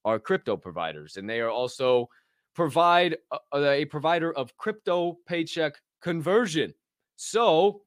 [0.05, 2.09] are crypto providers and they are also
[2.55, 3.17] provide
[3.53, 6.73] a, a provider of crypto paycheck conversion.
[7.15, 7.81] So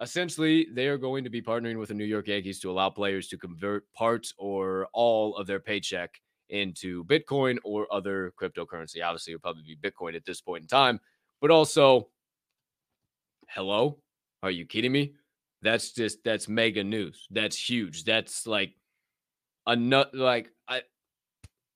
[0.00, 3.28] essentially, they are going to be partnering with the New York Yankees to allow players
[3.28, 9.02] to convert parts or all of their paycheck into Bitcoin or other cryptocurrency.
[9.04, 11.00] Obviously, it'll probably be Bitcoin at this point in time,
[11.40, 12.08] but also,
[13.48, 13.98] hello,
[14.42, 15.14] are you kidding me?
[15.62, 17.26] That's just that's mega news.
[17.30, 18.04] That's huge.
[18.04, 18.74] That's like
[19.66, 20.14] a nut.
[20.14, 20.82] Like I,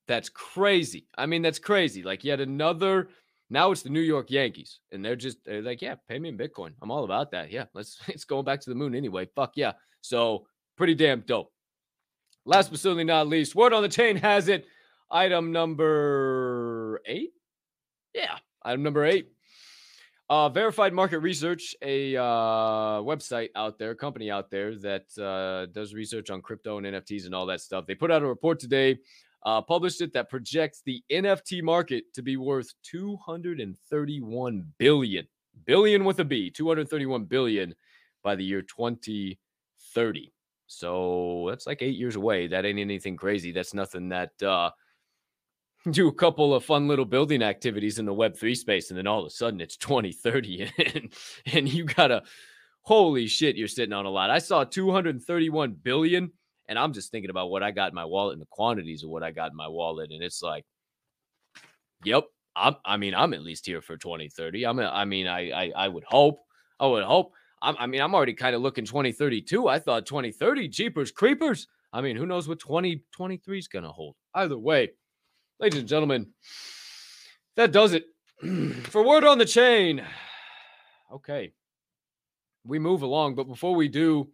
[0.06, 1.06] that's crazy.
[1.16, 2.02] I mean, that's crazy.
[2.02, 3.09] Like yet another.
[3.52, 6.38] Now it's the New York Yankees, and they're just they're like, yeah, pay me in
[6.38, 6.72] Bitcoin.
[6.80, 7.50] I'm all about that.
[7.50, 9.28] Yeah, let's it's going back to the moon anyway.
[9.34, 9.72] Fuck yeah.
[10.00, 11.52] So pretty damn dope.
[12.46, 14.66] Last but certainly not least, word on the chain has it.
[15.10, 17.32] Item number eight.
[18.14, 19.32] Yeah, item number eight.
[20.30, 25.92] Uh, verified market research, a uh, website out there, company out there that uh, does
[25.92, 27.84] research on crypto and NFTs and all that stuff.
[27.84, 28.98] They put out a report today,
[29.44, 35.29] uh, published it that projects the NFT market to be worth 231 billion,
[35.64, 37.74] billion with a B, 231 billion
[38.22, 40.33] by the year 2030.
[40.66, 42.46] So that's like eight years away.
[42.46, 43.50] That ain't anything crazy.
[43.50, 44.70] That's nothing that uh,
[45.90, 49.20] do a couple of fun little building activities in the Web3 space, and then all
[49.20, 51.12] of a sudden it's 2030 and,
[51.53, 52.22] and you gotta,
[52.83, 54.31] holy shit, you're sitting on a lot.
[54.31, 56.31] I saw 231 billion,
[56.70, 59.11] and I'm just thinking about what I got in my wallet and the quantities of
[59.11, 60.64] what I got in my wallet, and it's like,
[62.04, 64.64] yep, I'm, I mean, I'm at least here for 2030.
[64.64, 66.38] I'm, a, I mean, I, I, I would hope,
[66.78, 67.33] I would hope.
[67.61, 69.66] I'm, I mean, I'm already kind of looking 2032.
[69.66, 71.66] I thought 2030, Jeepers Creepers.
[71.92, 74.14] I mean, who knows what 2023 is going to hold?
[74.33, 74.90] Either way,
[75.59, 76.28] ladies and gentlemen,
[77.56, 78.04] that does it
[78.85, 80.02] for Word on the Chain.
[81.12, 81.52] Okay,
[82.64, 84.28] we move along, but before we do,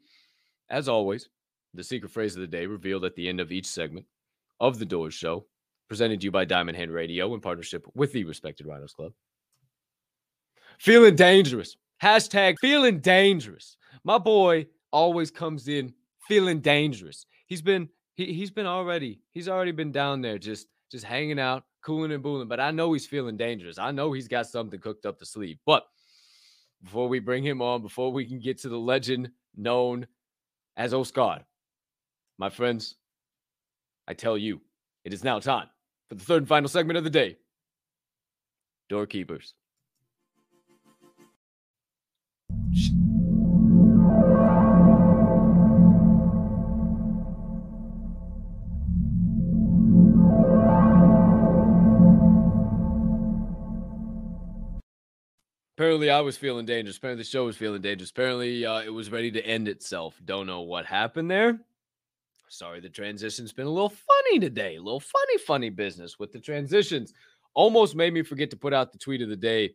[0.69, 1.31] as always,
[1.75, 4.07] the secret phrase of the day revealed at the end of each segment
[4.61, 5.47] of the Doors Show,
[5.89, 9.13] presented to you by Diamond Hand Radio in partnership with the respected Rhinos Club.
[10.79, 11.77] Feeling dangerous.
[12.03, 13.77] Hashtag feeling dangerous.
[14.05, 15.95] My boy always comes in
[16.29, 17.27] feeling dangerous.
[17.47, 21.65] He's been he he's been already he's already been down there just just hanging out,
[21.83, 22.49] cooling and booling.
[22.49, 23.79] But I know he's feeling dangerous.
[23.79, 25.59] I know he's got something cooked up the sleeve.
[25.65, 25.85] But
[26.83, 30.07] before we bring him on, before we can get to the legend known
[30.77, 31.41] as Oscar,
[32.39, 32.97] my friends,
[34.07, 34.61] I tell you,
[35.05, 35.69] it is now time
[36.09, 37.37] for the third and final segment of the day.
[38.89, 39.55] Doorkeepers.
[55.77, 56.97] Apparently, I was feeling dangerous.
[56.97, 58.09] Apparently, the show was feeling dangerous.
[58.09, 60.19] Apparently, uh, it was ready to end itself.
[60.25, 61.61] Don't know what happened there.
[62.49, 64.77] Sorry, the transition's been a little funny today.
[64.77, 67.13] A little funny, funny business with the transitions.
[67.55, 69.75] Almost made me forget to put out the tweet of the day,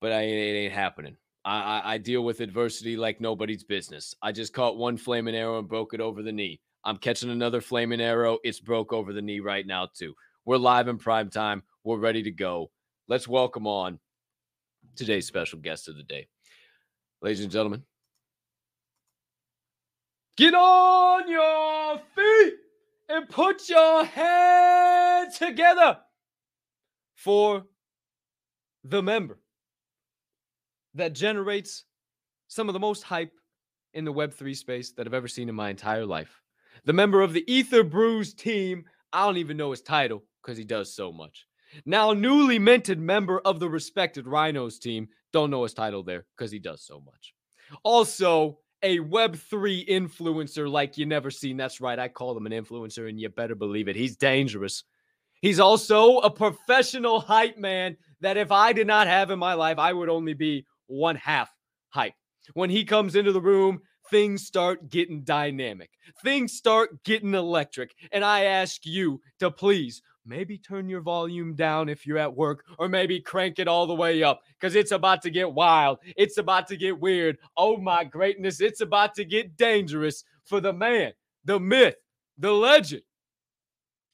[0.00, 1.16] but I, it ain't happening.
[1.44, 4.14] I, I, I deal with adversity like nobody's business.
[4.22, 6.60] I just caught one flaming arrow and broke it over the knee.
[6.84, 8.38] I'm catching another flaming arrow.
[8.44, 10.14] It's broke over the knee right now, too.
[10.44, 11.62] We're live in prime time.
[11.84, 12.70] We're ready to go.
[13.08, 13.98] Let's welcome on
[14.94, 16.28] today's special guest of the day.
[17.20, 17.82] Ladies and gentlemen,
[20.38, 22.54] get on your feet
[23.08, 25.98] and put your hands together
[27.16, 27.64] for
[28.84, 29.40] the member
[30.94, 31.84] that generates
[32.46, 33.32] some of the most hype
[33.94, 36.40] in the Web3 space that I've ever seen in my entire life.
[36.84, 38.84] The member of the Ether Brews team.
[39.12, 41.46] I don't even know his title because he does so much.
[41.84, 45.08] Now, newly minted member of the respected Rhinos team.
[45.32, 47.34] Don't know his title there because he does so much.
[47.82, 51.56] Also, a Web3 influencer like you never seen.
[51.56, 51.98] That's right.
[51.98, 53.96] I call him an influencer, and you better believe it.
[53.96, 54.84] He's dangerous.
[55.40, 59.78] He's also a professional hype man that if I did not have in my life,
[59.78, 61.50] I would only be one half
[61.90, 62.14] hype.
[62.54, 65.90] When he comes into the room, things start getting dynamic,
[66.24, 67.94] things start getting electric.
[68.10, 72.64] And I ask you to please maybe turn your volume down if you're at work,
[72.78, 75.98] or maybe crank it all the way up because it's about to get wild.
[76.16, 77.38] It's about to get weird.
[77.56, 81.12] Oh my greatness, it's about to get dangerous for the man,
[81.44, 81.96] the myth,
[82.36, 83.02] the legend,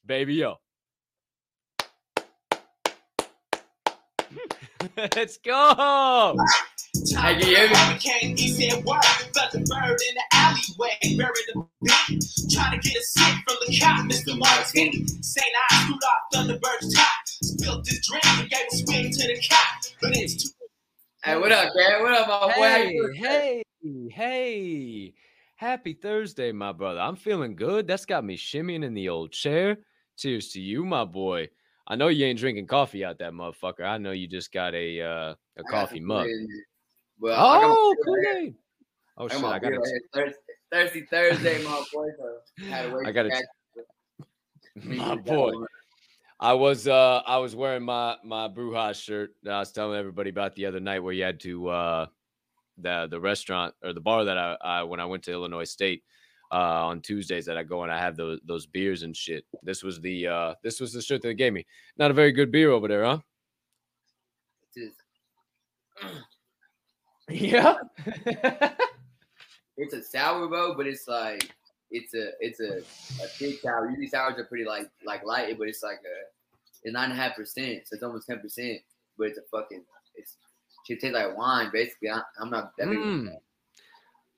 [0.05, 0.55] Baby O.
[5.15, 6.35] Let's go.
[7.17, 7.75] Hey, you hear me?
[7.99, 9.01] Came, he said, "Word,
[9.33, 13.57] felt the bird in the alleyway, buried the beat, trying to get a sip from
[13.65, 14.37] the cop, Mr.
[14.37, 15.05] Martini.
[15.21, 19.47] Saying I screwed off Thunderbird's top, spilled his drink and gave a swing to the
[19.49, 20.49] cop, but it's too.
[21.23, 22.03] Hey, what up, man?
[22.03, 22.51] What up, my boy?
[22.53, 23.63] Hey, you hey,
[24.11, 25.13] hey.
[25.55, 26.99] Happy Thursday, my brother.
[26.99, 27.87] I'm feeling good.
[27.87, 29.77] That's got me shimmying in the old chair.
[30.17, 31.49] Cheers to you, my boy.
[31.87, 33.85] I know you ain't drinking coffee out that motherfucker.
[33.85, 36.25] I know you just got a uh, a coffee mug.
[36.25, 36.65] Kool-Aid in there.
[37.19, 38.33] Well, I got my Oh, beer right here.
[38.33, 38.55] Kool-Aid.
[39.17, 40.01] Oh shit, I got here.
[40.13, 40.35] Thirsty,
[40.71, 42.07] thirsty Thursday, my boy.
[42.17, 43.45] So I gotta it.
[44.83, 45.53] My boy.
[46.39, 50.29] I was uh I was wearing my my Brujas shirt that I was telling everybody
[50.29, 52.05] about the other night where you had to uh
[52.77, 56.03] the the restaurant or the bar that I, I when I went to Illinois State
[56.51, 59.45] uh on Tuesdays that I go and I have those those beers and shit.
[59.63, 61.65] This was the uh this was the shirt that they gave me.
[61.97, 63.19] Not a very good beer over there, huh?
[67.29, 67.77] Yeah.
[69.77, 71.49] it's a sour bro, but it's like
[71.91, 72.77] it's a it's a,
[73.23, 73.89] a thick sour.
[73.89, 76.17] Usually sours are pretty like like light, but it's like a
[76.83, 78.79] it's nine and a half percent, so it's almost ten percent.
[79.17, 79.83] But it's a fucking
[80.15, 80.37] it's
[80.87, 82.09] it tastes like wine basically.
[82.11, 82.97] I, I'm not that big.
[82.97, 83.35] of a Mm.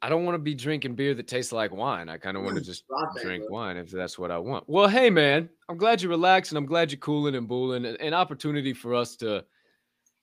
[0.02, 2.08] I don't want to be drinking beer that tastes like wine.
[2.08, 2.84] I kind of want to just
[3.22, 4.66] drink wine if that's what I want.
[4.68, 6.58] Well, hey man, I'm glad you're relaxing.
[6.58, 7.86] I'm glad you're cooling and booling.
[7.86, 9.44] An, an opportunity for us to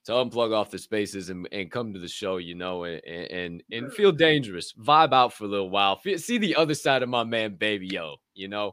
[0.05, 3.63] to unplug off the spaces and, and come to the show, you know, and and
[3.71, 7.23] and feel dangerous, vibe out for a little while, see the other side of my
[7.23, 8.15] man, Baby O.
[8.33, 8.67] You know,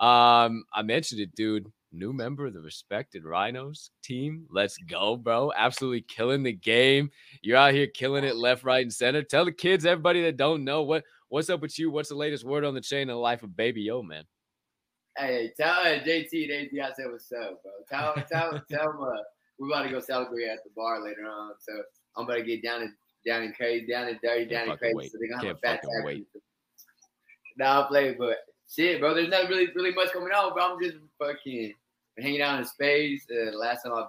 [0.00, 1.70] um, I mentioned it, dude.
[1.90, 4.46] New member of the respected Rhinos team.
[4.50, 5.52] Let's go, bro!
[5.56, 7.10] Absolutely killing the game.
[7.42, 9.22] You're out here killing it left, right, and center.
[9.22, 11.90] Tell the kids, everybody that don't know what what's up with you.
[11.90, 14.24] What's the latest word on the chain in the life of Baby O, man?
[15.16, 17.72] Hey, tell uh, JT and AT I said what's up, bro.
[17.88, 19.22] Tell tell tell him uh,
[19.58, 21.52] we're about to go celebrate at the bar later on.
[21.58, 21.72] So
[22.16, 22.92] I'm about to get down and
[23.26, 24.94] down and crazy, down and dirty, Can't down and crazy.
[24.94, 25.10] wait.
[25.10, 26.26] So they're gonna have Can't a fat wait.
[27.56, 28.36] Nah, I'll play, but
[28.74, 29.14] shit, bro.
[29.14, 30.74] There's not really really much coming on, bro.
[30.74, 31.74] I'm just fucking
[32.18, 33.24] hanging out in space.
[33.30, 34.06] Uh, the last time I, uh,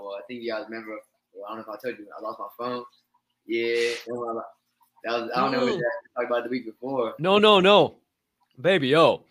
[0.00, 0.98] well, I think you guys remember.
[1.32, 2.84] Well, I don't know if I told you, I lost my phone.
[3.46, 7.14] Yeah, that was, I don't know what that talked about the week before.
[7.18, 7.96] No, no, no.
[8.60, 9.24] Baby O.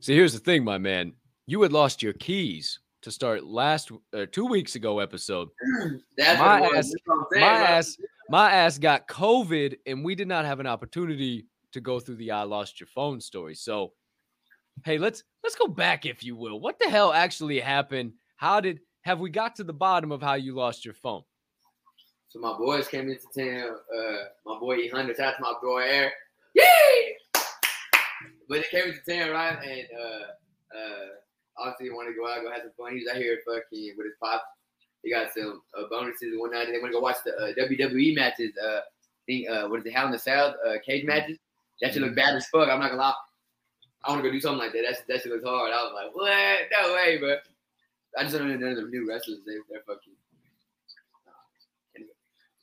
[0.00, 1.12] See, here's the thing, my man.
[1.46, 5.48] You had lost your keys to start last uh, two weeks ago episode.
[6.18, 6.86] That's My what it was.
[6.86, 7.96] ass- That's what I'm saying, my ass,
[8.30, 12.30] my ass got COVID, and we did not have an opportunity to go through the
[12.30, 13.54] I lost your phone story.
[13.54, 13.92] So,
[14.84, 16.60] hey, let's let's go back, if you will.
[16.60, 18.12] What the hell actually happened?
[18.36, 21.22] How did have we got to the bottom of how you lost your phone?
[22.28, 23.76] So my boys came into town.
[23.96, 26.12] Uh, my boy E out to my boy Air.
[26.54, 27.16] Yay!
[28.48, 29.58] But they came into town, right?
[29.62, 31.06] And uh, uh,
[31.58, 32.96] obviously he wanted to go out, go have some fun.
[32.96, 34.44] He was out here fucking with his pop.
[35.02, 36.66] He got some uh, bonuses and whatnot.
[36.66, 38.52] They want to go watch the uh, WWE matches.
[38.56, 38.80] Uh,
[39.26, 39.92] think uh, what is it?
[39.92, 41.38] Hell in the South uh, cage matches.
[41.80, 42.68] That should look bad as fuck.
[42.68, 43.14] I'm not gonna lie.
[44.04, 44.84] I want to go do something like that.
[44.86, 45.72] That's that shit looks hard.
[45.72, 46.60] I was like, what?
[46.70, 47.36] No way, bro.
[48.16, 49.38] I just don't know none of the new wrestlers.
[49.46, 50.12] They, they're fucking.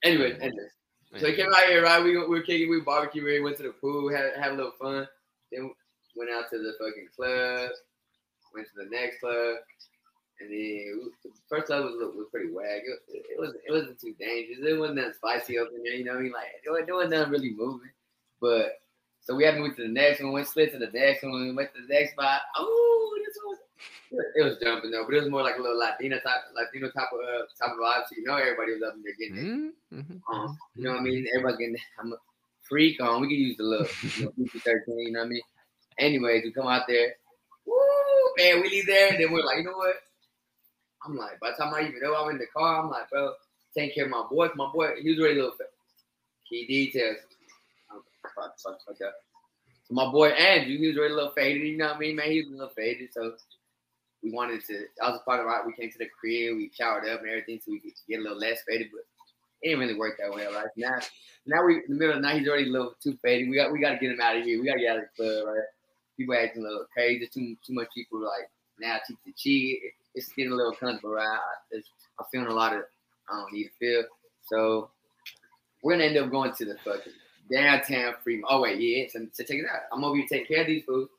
[0.03, 0.68] Anyway, anyway.
[1.18, 2.03] So he came out here, right?
[2.03, 4.72] We, we were kicking, we barbecue, we went to the pool, had, had a little
[4.80, 5.07] fun.
[5.51, 5.72] Then
[6.16, 7.70] went out to the fucking club,
[8.55, 9.57] went to the next club,
[10.39, 12.82] and then the first club was was pretty wag.
[12.86, 14.59] It, it was it wasn't too dangerous.
[14.66, 16.14] It wasn't that spicy up in there, you know.
[16.14, 17.91] what I mean, like it it wasn't nothing really moving.
[18.39, 18.80] But
[19.22, 20.32] so we had to move to the next one.
[20.34, 21.32] Went split to the next one.
[21.34, 22.42] We went to the next spot.
[22.58, 23.58] Oh, this was
[24.36, 27.08] it was jumping though, but it was more like a little Latina type, Latino type
[27.14, 28.04] of uh, type of vibe.
[28.10, 29.96] So you know, everybody was up in there getting it.
[29.96, 30.22] Mhm.
[30.32, 31.28] Um, you know what I mean?
[31.36, 32.18] Everybody getting I'm a
[32.62, 33.22] freak on.
[33.22, 35.42] We can use the look, you know, 13, you know what I mean?
[36.00, 37.16] Anyways, we come out there.
[37.66, 37.76] Woo,
[38.38, 39.96] man, we leave there, and then we're like, you know what?
[41.06, 43.34] I'm like, by the time I even know I'm in the car, I'm like, bro,
[43.76, 44.50] take care of my boy.
[44.56, 45.68] My boy, he was little bit.
[46.50, 47.18] Key details.
[48.24, 49.14] Fuck, up.
[49.84, 52.16] So my boy Andrew, he was already a little faded, you know what I mean,
[52.16, 52.32] man?
[52.32, 53.34] He was a little faded, so
[54.24, 54.86] we wanted to.
[55.02, 55.68] I was a part of it.
[55.68, 58.24] We came to the crib, we showered up and everything, so we could get a
[58.24, 59.02] little less faded, but
[59.62, 60.68] it didn't really work that way, right?
[60.78, 61.00] Now,
[61.46, 63.50] now we in the middle of the night, he's already a little too faded.
[63.50, 64.60] We got we got to get him out of here.
[64.60, 65.64] We got to get out of the club, right?
[66.18, 67.28] People acting a little crazy.
[67.28, 68.50] Too too much people like
[68.80, 69.80] now cheek to cheek.
[69.84, 71.40] It- It's getting a little comfortable, right?
[71.72, 72.84] It's- I'm feeling a lot of
[73.30, 74.04] I don't need to feel.
[74.44, 74.92] So
[75.82, 77.14] we're gonna end up going to the fucking
[77.52, 78.43] downtown free.
[78.47, 79.06] Oh wait, yeah.
[79.10, 79.82] So, so check it out.
[79.91, 81.10] I'm over here taking care of these fools.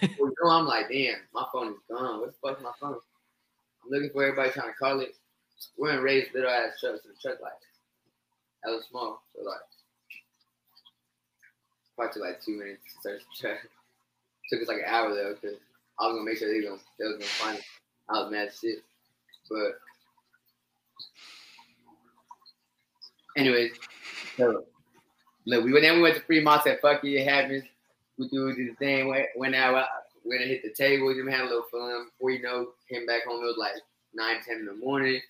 [0.00, 2.20] Before you know, I'm like, damn, my phone is gone.
[2.20, 2.94] What the fuck is my phone?
[3.84, 5.14] I'm looking for everybody trying to call it.
[5.78, 7.52] We're in Ray's little ass truck, so the truck like
[8.64, 9.22] hella small.
[9.34, 9.60] So like
[11.96, 13.58] probably took like two minutes to search the truck.
[14.50, 15.56] Took us like an hour though, because
[15.98, 17.64] I was gonna make sure they was gonna, they was gonna find it.
[18.10, 18.78] I was mad as shit.
[19.48, 19.78] But
[23.36, 23.72] anyways,
[24.36, 24.64] so
[25.46, 27.64] look, we went then we went to Fremont, said fuck it, it happens.
[28.18, 29.86] We do the thing, went, went out,
[30.24, 32.06] went and hit the table, even had a little fun.
[32.18, 33.72] Before you know, came back home, it was like
[34.14, 35.20] 9, 10 in the morning.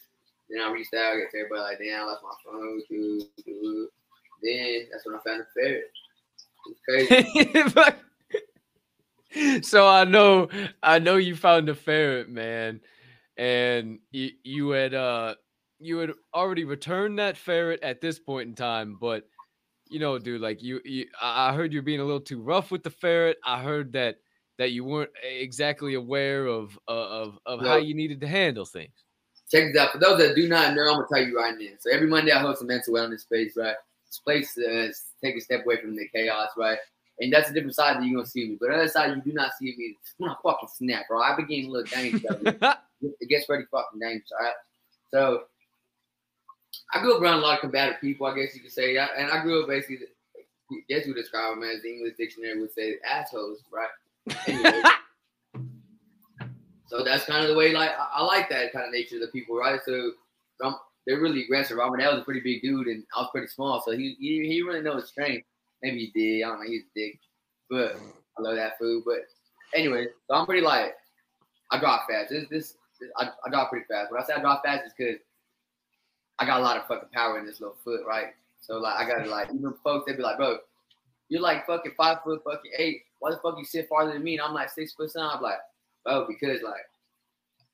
[0.51, 2.83] Then I reached out, got to everybody like, damn, I lost my phone.
[4.43, 5.91] Then that's when I found the ferret.
[6.67, 6.81] It's
[9.33, 9.63] crazy.
[9.63, 10.49] so I know
[10.83, 12.81] I know you found the ferret, man.
[13.37, 15.37] And you, you had uh
[15.79, 19.25] you had already returned that ferret at this point in time, but
[19.93, 22.83] you know, dude, like you, you I heard you're being a little too rough with
[22.83, 23.37] the ferret.
[23.45, 24.17] I heard that
[24.59, 28.93] that you weren't exactly aware of of of how you needed to handle things.
[29.51, 29.93] Check this out.
[29.93, 31.67] For those that do not know, I'm gonna tell you right now.
[31.79, 33.77] So every Monday I host a mental wellness space, right?
[34.07, 34.89] This place uh,
[35.23, 36.79] take a step away from the chaos, right?
[37.21, 38.57] And that's a different side that you're gonna see me.
[38.59, 41.21] But the other side you do not see me when I fucking snap, bro.
[41.21, 42.25] I begin a little dangerous.
[43.03, 44.55] it gets pretty fucking dangerous, all right?
[45.13, 45.43] So
[46.95, 48.97] I grew up around a lot of combative people, I guess you could say.
[48.97, 50.07] And I grew up basically,
[50.37, 53.89] I guess you would describe them as the English dictionary would say assholes, right?
[54.47, 54.83] Anyway,
[56.87, 59.23] so that's kind of the way, like, I, I, like that kind of nature of
[59.23, 59.81] the people, right?
[59.85, 60.13] So
[60.63, 61.77] um, they're really aggressive.
[61.77, 64.47] Robert that was a pretty big dude, and I was pretty small, so he he,
[64.47, 65.47] he really knows his strength.
[65.83, 66.45] Maybe he did.
[66.45, 66.67] I don't know.
[66.67, 67.19] He's a dick,
[67.69, 67.97] but
[68.39, 69.03] I love that food.
[69.05, 69.23] But
[69.75, 70.95] anyway, so I'm pretty like,
[71.73, 72.31] I drop fast.
[72.31, 74.13] This, this, this I, I drop pretty fast.
[74.13, 75.17] When I say I drop fast, is because
[76.43, 78.35] I got a lot of fucking power in this little foot, right?
[78.61, 80.59] So like I gotta like even folks they be like, bro,
[81.29, 83.03] you're like fucking five foot fucking eight.
[83.21, 84.33] Why the fuck you sit farther than me?
[84.35, 85.31] And I'm like six foot seven.
[85.33, 85.59] I'm like,
[86.05, 86.83] bro, because like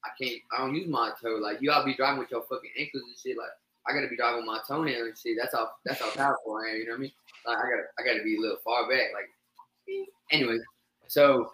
[0.04, 1.38] I can't I don't use my toe.
[1.40, 3.38] Like you gotta be driving with your fucking ankles and shit.
[3.38, 3.48] Like
[3.88, 5.38] I gotta be driving my toenail and shit.
[5.40, 7.12] That's how that's how powerful I am, you know what I mean?
[7.46, 9.14] Like I gotta I gotta be a little far back.
[9.14, 10.58] Like anyway,
[11.06, 11.52] so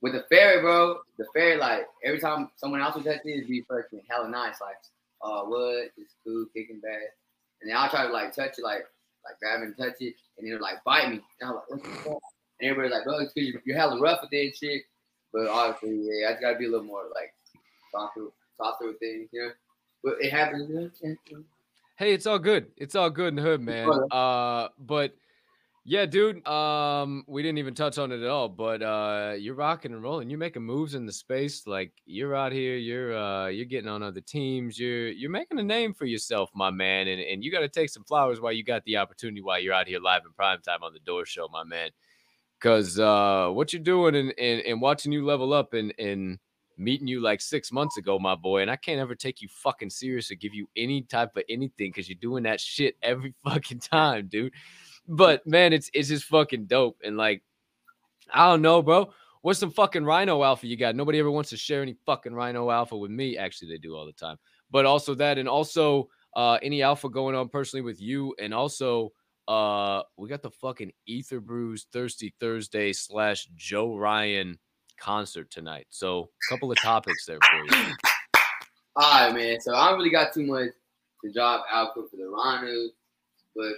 [0.00, 3.64] with the ferry, bro, the ferry, like every time someone else touch it, it'd be
[3.68, 4.60] fucking hella nice.
[4.60, 4.74] Like
[5.26, 5.90] uh, what?
[5.96, 7.02] It's cool, kicking back.
[7.60, 8.86] And then I'll try to like touch it, like
[9.24, 11.20] like grab and touch it, and it'll like bite me.
[11.40, 12.18] And I'm like, what the fuck?
[12.60, 14.82] And everybody's like, bro, it's because you're, you're hella rough with it and shit.
[15.32, 17.34] But obviously, yeah, I just gotta be a little more like
[17.92, 19.50] softer, softer with things, you know.
[20.04, 20.70] But it happens.
[21.02, 21.44] You know?
[21.98, 22.66] Hey, it's all good.
[22.76, 23.88] It's all good in the hood, man.
[24.10, 25.16] Uh, but
[25.88, 26.44] yeah, dude.
[26.48, 30.28] Um, we didn't even touch on it at all, but uh, you're rocking and rolling.
[30.28, 31.64] You're making moves in the space.
[31.64, 32.76] Like you're out here.
[32.76, 34.80] You're uh, you're getting on other teams.
[34.80, 37.06] You're you're making a name for yourself, my man.
[37.06, 39.74] And and you got to take some flowers while you got the opportunity while you're
[39.74, 41.90] out here live in prime time on the Door Show, my man.
[42.58, 46.40] Cause uh, what you're doing and, and and watching you level up and and
[46.76, 49.90] meeting you like six months ago, my boy, and I can't ever take you fucking
[49.90, 53.78] serious or give you any type of anything because you're doing that shit every fucking
[53.78, 54.52] time, dude
[55.08, 57.00] but man, it's it's just fucking dope.
[57.04, 57.42] And like,
[58.32, 59.12] I don't know, bro.
[59.42, 60.96] What's some fucking rhino alpha you got?
[60.96, 63.38] Nobody ever wants to share any fucking rhino alpha with me.
[63.38, 64.38] Actually, they do all the time.
[64.70, 69.12] But also that, and also uh any alpha going on personally with you, and also
[69.48, 74.58] uh we got the fucking Ether Brews Thirsty Thursday slash Joe Ryan
[74.98, 75.86] concert tonight.
[75.90, 77.92] So a couple of topics there for you.
[78.96, 79.60] All right, man.
[79.60, 80.70] So I don't really got too much
[81.22, 82.92] to drop output for the Rhinos,
[83.54, 83.72] but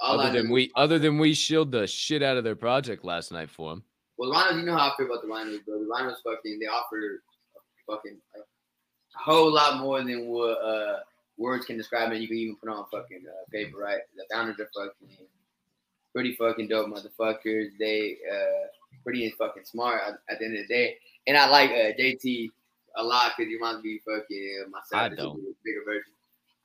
[0.00, 3.32] all other than we, other than we shield the shit out of their project last
[3.32, 3.84] night for them.
[4.18, 5.78] Well, Rhinos, you know how I feel about the Rhinos, bro.
[5.78, 7.22] The Rhinos fucking they offer
[7.88, 10.98] fucking a whole lot more than what uh,
[11.38, 14.00] words can describe, and you can even put on fucking uh, paper, right?
[14.16, 15.16] The founders are fucking
[16.12, 17.68] pretty fucking dope motherfuckers.
[17.78, 18.66] They uh
[19.02, 20.96] pretty fucking smart at, at, the end of the day,
[21.26, 22.50] and I like uh, JT
[22.96, 25.12] a lot because he reminds me fucking uh, myself.
[25.12, 25.40] I don't.
[25.64, 26.12] Bigger version.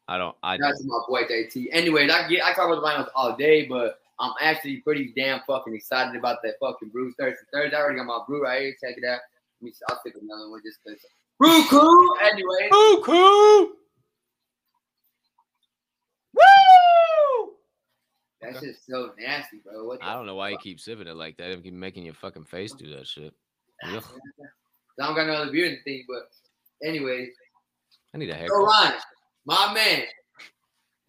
[0.08, 0.36] I don't.
[0.44, 1.68] I That's my boy JT.
[1.72, 5.42] Anyways, I get I talk about the Rhinos all day, but I'm actually pretty damn
[5.48, 7.40] fucking excited about that fucking brew Thursday.
[7.52, 8.76] Thursday, I already got my brew right here.
[8.82, 9.20] Check it out.
[9.62, 9.72] Let me.
[9.72, 11.00] See, I'll pick another one just because.
[11.40, 12.16] Brew cool.
[12.24, 12.70] Anyway.
[12.70, 13.72] Brew cool.
[16.34, 17.52] Woo!
[18.42, 18.68] That's okay.
[18.68, 19.98] just so nasty, bro.
[20.02, 21.50] I don't know why you keep sipping it like that.
[21.50, 23.34] It keep making your fucking face do that shit.
[23.84, 24.00] I
[25.00, 26.30] don't got no other beer in the thing, but
[26.88, 27.30] anyways.
[28.14, 28.58] I need a haircut.
[28.58, 28.94] Ryan,
[29.46, 30.04] my man,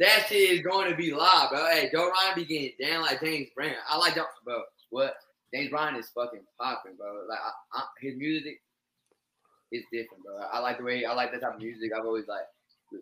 [0.01, 1.67] that shit is going to be live, bro.
[1.71, 3.75] Hey, Joe Ryan be getting down like James Brown.
[3.89, 4.63] I like that, bro.
[4.91, 5.15] What?
[5.55, 7.23] James Brown is fucking popping, bro.
[7.29, 8.61] Like I, I, his music
[9.73, 10.37] is different, bro.
[10.53, 11.93] I like the way I like that type of music.
[11.97, 12.45] I've always like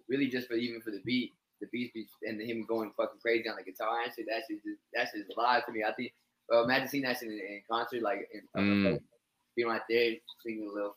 [0.09, 1.32] really just for even for the beat.
[1.61, 4.26] the beat beat and him going fucking crazy on the guitar and shit.
[4.28, 5.82] That shit just that shit is alive to me.
[5.82, 6.12] I think.
[6.49, 9.01] Well, imagine seeing that shit in, in concert, like in, Mm.
[9.57, 10.12] being right there,
[10.45, 10.95] singing a little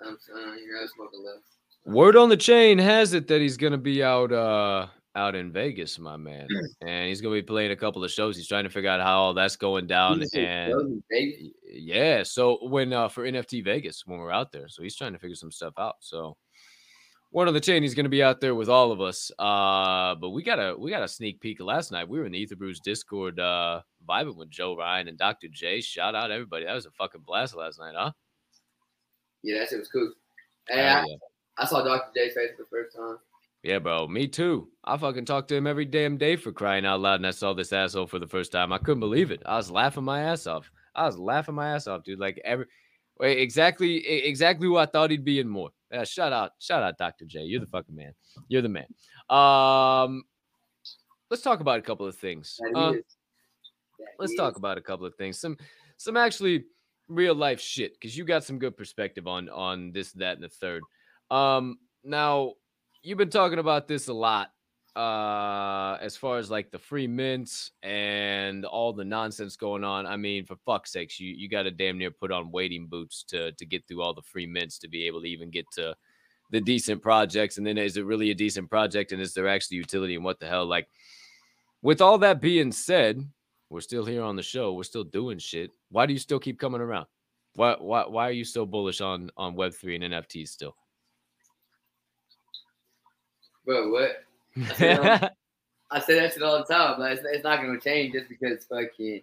[0.00, 1.40] fucking, um, you know, smoke a little.
[1.84, 5.98] Word on the chain has it that he's gonna be out uh out in Vegas,
[5.98, 6.46] my man,
[6.82, 8.36] and he's gonna be playing a couple of shows.
[8.36, 11.40] He's trying to figure out how all that's going down, and goes in Vegas.
[11.42, 15.12] y- yeah, so when uh for NFT Vegas when we're out there, so he's trying
[15.12, 15.96] to figure some stuff out.
[16.00, 16.36] So
[17.32, 19.30] word on the chain, he's gonna be out there with all of us.
[19.38, 22.08] Uh, but we got a we got a sneak peek last night.
[22.08, 25.48] We were in the Ether Brews Discord, uh, vibing with Joe Ryan and Dr.
[25.48, 25.80] J.
[25.80, 26.66] Shout out everybody.
[26.66, 28.12] That was a fucking blast last night, huh?
[29.42, 30.12] Yeah, that shit was cool.
[30.70, 31.16] And I, yeah.
[31.60, 32.10] I saw Dr.
[32.16, 33.18] J's face for the first time.
[33.62, 34.08] Yeah, bro.
[34.08, 34.68] Me too.
[34.84, 37.52] I fucking talk to him every damn day for crying out loud, and I saw
[37.52, 38.72] this asshole for the first time.
[38.72, 39.42] I couldn't believe it.
[39.44, 40.70] I was laughing my ass off.
[40.94, 42.18] I was laughing my ass off, dude.
[42.18, 42.64] Like every,
[43.18, 45.70] wait, exactly, exactly who I thought he'd be and more.
[45.92, 47.26] Yeah, shout out, shout out, Dr.
[47.26, 47.42] J.
[47.42, 48.14] You're the fucking man.
[48.48, 48.86] You're the man.
[49.28, 50.24] Um,
[51.30, 52.58] let's talk about a couple of things.
[52.74, 52.94] Uh,
[54.18, 55.38] let's is- talk about a couple of things.
[55.38, 55.58] Some,
[55.98, 56.64] some actually
[57.08, 60.48] real life shit because you got some good perspective on on this, that, and the
[60.48, 60.82] third.
[61.30, 62.54] Um, now
[63.02, 64.50] you've been talking about this a lot
[64.96, 70.04] uh as far as like the free mints and all the nonsense going on.
[70.04, 73.22] I mean for fuck's sakes you you got to damn near put on wading boots
[73.28, 75.94] to to get through all the free mints to be able to even get to
[76.50, 77.56] the decent projects.
[77.56, 79.12] And then is it really a decent project?
[79.12, 80.16] And is there actually utility?
[80.16, 80.66] And what the hell?
[80.66, 80.88] Like
[81.82, 83.24] with all that being said
[83.68, 84.74] we're still here on the show.
[84.74, 85.70] We're still doing shit.
[85.90, 87.06] Why do you still keep coming around?
[87.54, 90.74] Why why, why are you so bullish on on web3 and nfts still
[93.64, 94.24] Bro, what?
[94.76, 95.36] say that
[95.90, 97.00] I say that shit all the time.
[97.00, 99.22] Like, it's, it's not gonna change just because fucking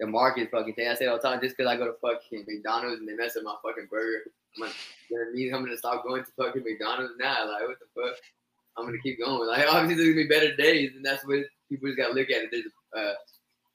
[0.00, 0.88] the market fucking change.
[0.88, 3.14] I say it all the time just because I go to fucking McDonald's and they
[3.14, 4.22] mess up my fucking burger.
[4.56, 4.74] I'm like,
[5.08, 5.54] you know what I mean?
[5.54, 7.46] I'm gonna stop going to fucking McDonald's now.
[7.46, 8.16] Like, what the fuck?
[8.76, 9.46] I'm gonna keep going.
[9.46, 12.42] Like, obviously there's gonna be better days, and that's what people just gotta look at
[12.44, 12.50] it.
[12.50, 12.64] There's
[12.96, 13.14] uh,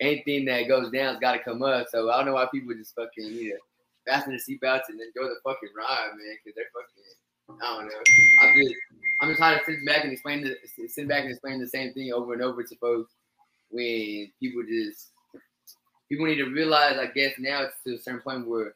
[0.02, 1.88] anything that goes down's gotta come up.
[1.90, 3.58] So I don't know why people just fucking need to
[4.06, 7.60] fasten their seatbelts and enjoy the fucking ride, man, because they're fucking.
[7.62, 7.94] I don't know.
[8.42, 8.76] I'm just,
[9.22, 10.56] I'm just trying to sit back and explain the,
[10.88, 13.14] sit back and explain the same thing over and over to folks
[13.70, 15.12] when people just,
[16.10, 18.76] people need to realize, I guess now it's to a certain point where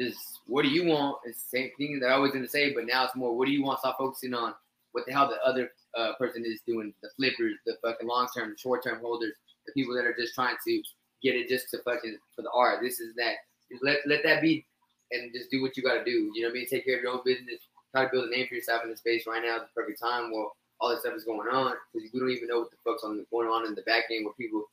[0.00, 1.18] just, what do you want?
[1.24, 3.46] It's the same thing that I was going to say, but now it's more, what
[3.46, 3.78] do you want?
[3.78, 4.54] Stop focusing on
[4.92, 9.00] what the hell the other uh, person is doing, the flippers, the fucking long-term, short-term
[9.00, 9.34] holders,
[9.66, 10.82] the people that are just trying to
[11.22, 12.80] get it just to fucking, for the art.
[12.82, 13.36] This is that.
[13.80, 14.66] Let, let that be
[15.12, 16.30] and just do what you got to do.
[16.34, 16.68] You know what I mean?
[16.68, 17.60] Take care of your own business
[17.92, 19.56] try to build a name for yourself in the space right now.
[19.56, 22.48] It's the perfect time while all this stuff is going on because we don't even
[22.48, 24.64] know what the fuck's on going on in the back end where people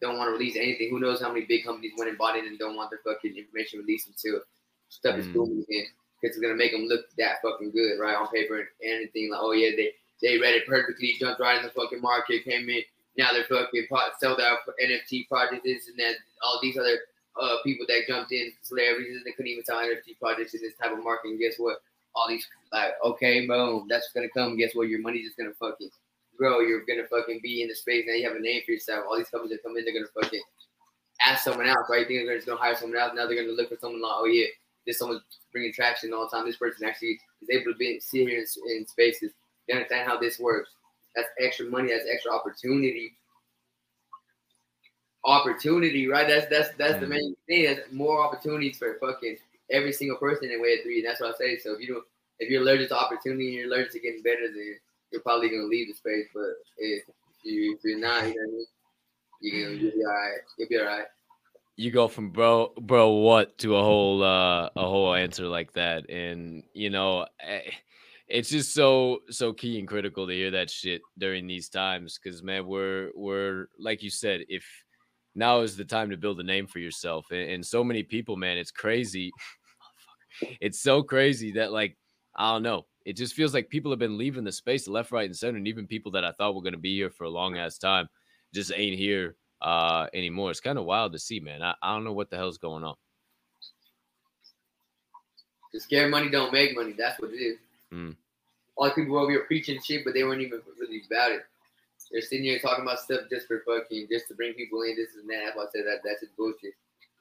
[0.00, 0.90] don't want to release anything.
[0.90, 3.36] Who knows how many big companies went and bought it and don't want their fucking
[3.36, 4.40] information released until
[4.88, 5.32] stuff is Mm.
[5.34, 5.86] booming again
[6.20, 9.40] because it's gonna make them look that fucking good, right, on paper and anything like,
[9.42, 12.82] oh yeah, they they read it perfectly, jumped right in the fucking market, came in.
[13.16, 16.98] Now they're fucking pro- sold out for NFT projects, and that, all these other
[17.40, 20.74] uh, people that jumped in, celebrities, and they couldn't even sell NFT projects in this
[20.74, 21.28] type of market.
[21.30, 21.82] And guess what?
[22.14, 24.56] All these like okay, boom, that's gonna come.
[24.56, 24.88] Guess what?
[24.88, 25.90] Your money's just gonna fucking
[26.36, 26.60] grow.
[26.60, 28.14] You're gonna fucking be in the space now.
[28.14, 29.04] You have a name for yourself.
[29.08, 30.42] All these companies that come in, they're gonna fucking
[31.24, 32.00] ask someone else, right?
[32.00, 33.12] You think they're just gonna hire someone else.
[33.14, 34.46] Now they're gonna look for someone like, oh yeah,
[34.86, 36.46] this someone's bringing traction all the time.
[36.46, 39.32] This person actually is able to be sit here in, in spaces.
[39.66, 40.70] They understand how this works.
[41.14, 41.90] That's extra money.
[41.90, 43.12] That's extra opportunity.
[45.24, 46.26] Opportunity, right?
[46.26, 47.10] That's that's that's the mm.
[47.10, 47.64] main thing.
[47.64, 49.36] That's more opportunities for fucking
[49.70, 51.00] every single person in Web three.
[51.00, 51.58] And that's what I say.
[51.58, 52.04] So if you don't,
[52.38, 54.76] if you're allergic to opportunity and you're allergic to getting better, then
[55.10, 56.26] you're probably gonna leave the space.
[56.34, 57.04] But if
[57.44, 58.66] you if you're not, you know I mean,
[59.40, 60.38] you're gonna you'll be all right.
[60.58, 61.06] You'll be all right.
[61.76, 66.10] you go from bro bro what to a whole uh a whole answer like that
[66.10, 67.70] and you know eh,
[68.26, 72.42] it's just so so key and critical to hear that shit during these times because
[72.42, 74.64] man we're we're like you said if
[75.36, 78.36] now is the time to build a name for yourself and, and so many people
[78.36, 79.30] man it's crazy
[80.60, 81.96] it's so crazy that like
[82.36, 85.26] i don't know it just feels like people have been leaving the space left right
[85.26, 87.30] and center and even people that i thought were going to be here for a
[87.30, 88.08] long ass time
[88.52, 90.50] just ain't here uh anymore.
[90.50, 91.62] It's kind of wild to see, man.
[91.62, 92.94] I, I don't know what the hell's going on.
[95.72, 96.94] The scare money don't make money.
[96.96, 97.58] That's what it is.
[97.92, 98.16] Mm.
[98.76, 101.42] All the people were over here preaching shit, but they weren't even really about it.
[102.10, 105.10] They're sitting here talking about stuff just for fucking, just to bring people in, this
[105.20, 105.42] and that.
[105.44, 106.72] That's why I said that that's just bullshit.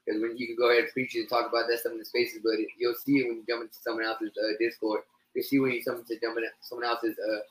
[0.07, 2.05] Because when you can go ahead and preach and talk about that stuff in the
[2.05, 5.01] spaces, but it, you'll see it when you jump into someone else's uh, Discord.
[5.35, 6.15] You'll see when you jump into
[6.61, 7.43] someone else's uh,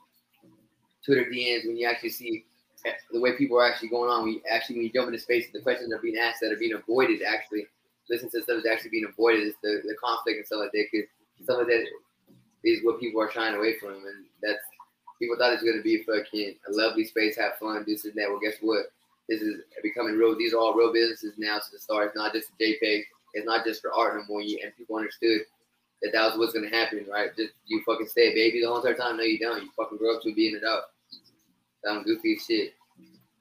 [1.04, 2.44] Twitter DMs, when you actually see
[3.12, 4.24] the way people are actually going on.
[4.24, 6.74] We actually, when you jump into spaces, the questions are being asked that are being
[6.74, 7.20] avoided.
[7.22, 7.66] Actually,
[8.08, 9.46] listen to stuff that's actually being avoided.
[9.46, 10.86] It's the, the conflict and stuff like that.
[10.90, 11.06] Because
[11.44, 11.84] some of that
[12.64, 14.62] is what people are shying away from, and that's
[15.18, 18.14] People thought it was gonna be a fucking a lovely space, have fun, this and
[18.14, 18.28] that.
[18.28, 18.92] Well, guess what?
[19.28, 20.36] This is becoming real.
[20.36, 22.08] These are all real businesses now to the start.
[22.08, 23.02] It's not just a JPEG.
[23.34, 24.40] It's not just for art no more.
[24.40, 25.40] And people understood
[26.02, 27.34] that that was what's gonna happen, right?
[27.36, 29.16] Just you fucking stay a baby the whole entire time.
[29.16, 29.62] No, you don't.
[29.62, 30.84] You fucking grow up to be an adult.
[31.84, 32.74] Sound goofy shit.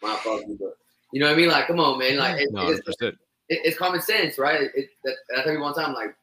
[0.01, 0.77] My fault, but
[1.11, 1.49] you know what I mean?
[1.49, 2.17] Like, come on, man.
[2.17, 3.15] Like, it, No, it's, it,
[3.47, 4.69] it's common sense, right?
[4.75, 6.15] It, that, I tell you one time, like,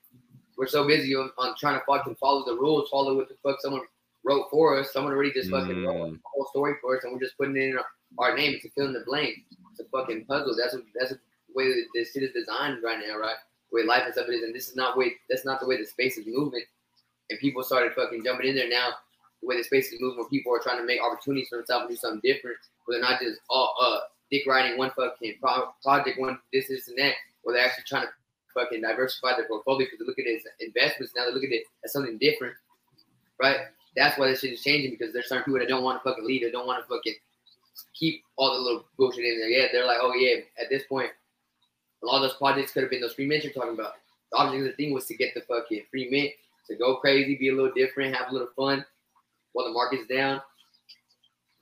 [0.58, 3.60] we're so busy on, on trying to fucking follow the rules, follow what the fuck
[3.60, 3.82] someone
[4.24, 4.92] wrote for us.
[4.92, 6.16] Someone already just fucking wrote Mm.
[6.16, 7.86] a whole story for us, and we're just putting it in our,
[8.18, 9.34] our name is to fill in the blank.
[9.70, 10.54] It's a fucking puzzle.
[10.56, 11.18] That's that's the
[11.54, 13.36] way that this shit is designed right now, right?
[13.70, 15.14] The way life and stuff is, and this is not way.
[15.30, 16.62] That's not the way the space is moving.
[17.30, 18.90] And people started fucking jumping in there now.
[19.40, 21.82] The way the space is moving, where people are trying to make opportunities for themselves
[21.82, 24.00] and do something different, where they're not just all uh
[24.30, 28.06] dick riding one fucking pro- project, one this, this, and that, where they're actually trying
[28.06, 28.12] to
[28.54, 31.26] fucking diversify their portfolio because they look at it as investments now.
[31.26, 32.54] They look at it as something different,
[33.40, 33.58] right?
[33.96, 36.24] That's why this shit is changing because there's certain people that don't want to fucking
[36.24, 36.42] lead.
[36.42, 37.14] They don't want to fucking
[37.98, 39.48] keep all the little bullshit in there.
[39.48, 41.10] Yeah, they're like, oh yeah, at this point,
[42.02, 43.94] a lot of those projects could have been those free mints you're talking about.
[44.30, 46.30] The object of the thing was to get the fucking free mint,
[46.68, 48.84] to go crazy, be a little different, have a little fun
[49.52, 50.40] while the market's down.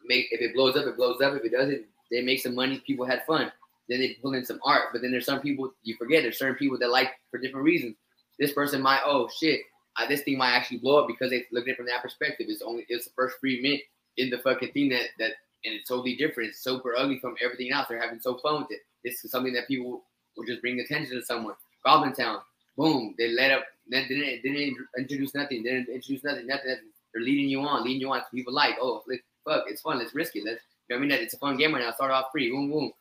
[0.04, 1.34] Make if it blows up, it blows up.
[1.34, 2.82] If it doesn't, they make some money.
[2.86, 3.52] People had fun.
[3.88, 4.88] Then they pull in some art.
[4.92, 6.22] But then there's some people you forget.
[6.22, 7.96] There's certain people that like for different reasons.
[8.38, 9.60] This person might, oh shit,
[9.96, 12.46] uh, this thing might actually blow up because they look at it from that perspective.
[12.48, 13.82] It's only it's the first free mint
[14.16, 15.32] in the fucking thing that that
[15.64, 16.50] and it's totally different.
[16.50, 17.86] It's super ugly from everything else.
[17.88, 18.80] They're having so fun with it.
[19.04, 20.02] This is something that people
[20.36, 21.54] will just bring attention to someone.
[21.84, 22.40] Goblin Town,
[22.76, 23.64] boom, they let up.
[23.90, 25.62] They didn't didn't introduce nothing.
[25.62, 26.46] They didn't introduce nothing.
[26.46, 26.76] Nothing.
[27.12, 28.22] They're leading you on, leading you on.
[28.32, 29.02] People like, oh,
[29.44, 29.98] fuck, it's fun.
[29.98, 30.44] Let's risk it.
[30.44, 30.62] Let's.
[30.88, 31.24] You know what I mean?
[31.24, 31.92] It's a fun game right now.
[31.92, 32.92] Start off free, boom, boom,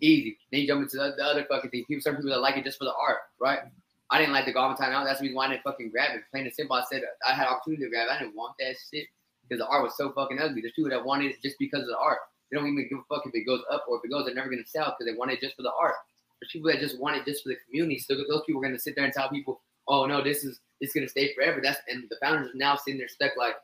[0.00, 0.38] easy.
[0.52, 1.84] Then you jump into the, the other fucking thing.
[1.88, 3.58] People, some people that like it just for the art, right?
[4.10, 5.04] I didn't like the Goblin Town out.
[5.04, 6.22] That's the reason why I didn't fucking grab it.
[6.30, 6.76] Plain and simple.
[6.76, 8.12] I said I had opportunity to grab it.
[8.12, 9.08] I didn't want that shit
[9.52, 10.62] because the art was so fucking ugly.
[10.62, 12.18] There's people that wanted it just because of the art.
[12.50, 14.24] They don't even give a fuck if it goes up or if it goes.
[14.24, 15.94] They're never gonna sell because they want it just for the art.
[16.40, 17.98] There's people that just want it just for the community.
[17.98, 20.94] So those people are gonna sit there and tell people, "Oh no, this is it's
[20.94, 23.56] gonna stay forever." That's and the founders are now sitting there stuck like,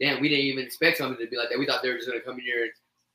[0.00, 1.58] "Damn, we didn't even expect something to be like that.
[1.58, 2.72] We thought they were just gonna come in here and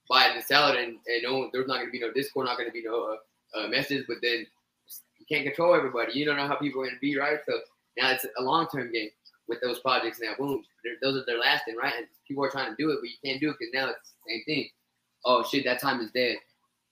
[0.10, 2.58] buy it and sell it, and, and no, there's not gonna be no Discord, not
[2.58, 3.16] gonna be no
[3.56, 4.06] uh, uh, message.
[4.08, 4.46] But then
[5.18, 6.14] you can't control everybody.
[6.14, 7.40] You don't know how people are gonna be, right?
[7.48, 7.60] So
[7.98, 9.10] now it's a long term game
[9.54, 10.20] with those projects.
[10.22, 11.94] Now, boom, they're, those are they're lasting, right?
[11.98, 14.14] And people are trying to do it, but you can't do it because now it's
[14.26, 14.70] the same thing.
[15.26, 16.38] Oh shit, that time is dead.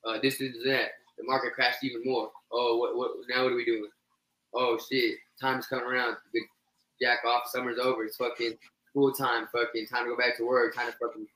[0.06, 0.92] Uh, this is that.
[1.18, 2.32] The market crashed even more.
[2.52, 3.44] Oh, what, what now?
[3.44, 3.90] What are we doing?
[4.54, 6.18] Oh shit, time's coming around.
[7.02, 7.44] Jack off.
[7.48, 8.06] Summer's over.
[8.06, 8.54] It's fucking
[8.90, 9.48] school time.
[9.52, 10.76] Fucking time to go back to work.
[10.76, 11.28] Time to fucking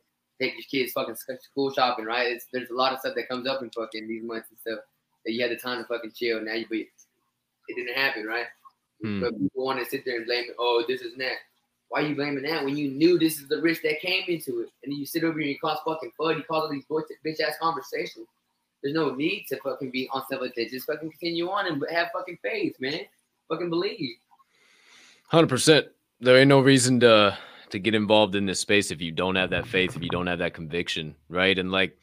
[0.42, 2.06] take your kids fucking school shopping.
[2.06, 2.32] Right?
[2.32, 4.80] It's there's a lot of stuff that comes up in fucking these months and stuff
[5.26, 6.42] that you had the time to fucking chill.
[6.42, 8.46] Now you but it didn't happen, right?
[9.02, 9.22] Hmm.
[9.22, 10.56] But people want to sit there and blame it.
[10.60, 11.38] Oh, this is that.
[11.90, 14.62] Why are you blaming that when you knew this is the risk that came into
[14.62, 14.70] it?
[14.84, 16.38] And then you sit over here and you cause fucking fun.
[16.38, 16.86] You cause all these
[17.26, 18.28] bitch ass conversations.
[18.82, 20.70] There's no need to fucking be on stuff like that.
[20.70, 23.02] Just fucking continue on and have fucking faith, man.
[23.50, 24.18] Fucking believe.
[25.28, 25.88] Hundred percent.
[26.20, 27.38] There ain't no reason to
[27.70, 30.28] to get involved in this space if you don't have that faith, if you don't
[30.28, 31.58] have that conviction, right?
[31.58, 31.98] And like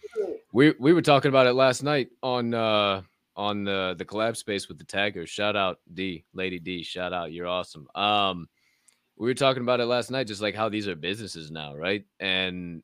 [0.52, 3.02] we we were talking about it last night on uh
[3.36, 5.30] on the the collab space with the taggers.
[5.30, 6.82] Shout out D, Lady D.
[6.82, 7.86] Shout out, you're awesome.
[7.94, 8.48] Um,
[9.16, 12.04] we were talking about it last night, just like how these are businesses now, right?
[12.20, 12.82] And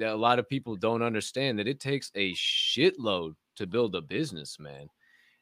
[0.00, 4.58] a lot of people don't understand that it takes a shitload to build a business,
[4.58, 4.88] man.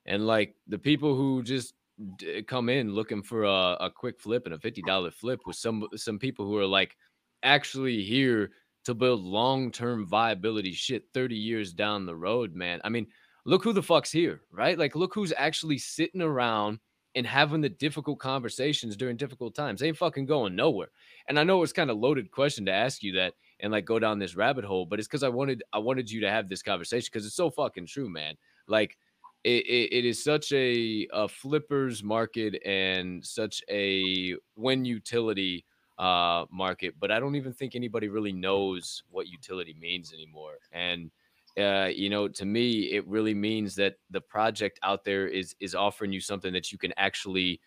[0.07, 1.75] And like the people who just
[2.17, 5.57] d- come in looking for a, a quick flip and a fifty dollar flip with
[5.57, 6.97] some some people who are like
[7.43, 8.51] actually here
[8.85, 12.81] to build long term viability shit thirty years down the road, man.
[12.85, 13.07] I mean,
[13.47, 14.79] look who the fuck's here, right?
[14.79, 16.81] Like, look who's actually sitting around
[17.15, 19.81] and having the difficult conversations during difficult times.
[19.81, 20.89] They ain't fucking going nowhere.
[21.29, 23.99] And I know it's kind of loaded question to ask you that and like go
[23.99, 26.63] down this rabbit hole, but it's because I wanted I wanted you to have this
[26.63, 28.35] conversation because it's so fucking true, man.
[28.69, 28.99] Like
[29.45, 35.65] it, it, it is such a, a flippers market and such a when utility
[35.99, 41.11] uh market but i don't even think anybody really knows what utility means anymore and
[41.59, 45.75] uh you know to me it really means that the project out there is is
[45.75, 47.61] offering you something that you can actually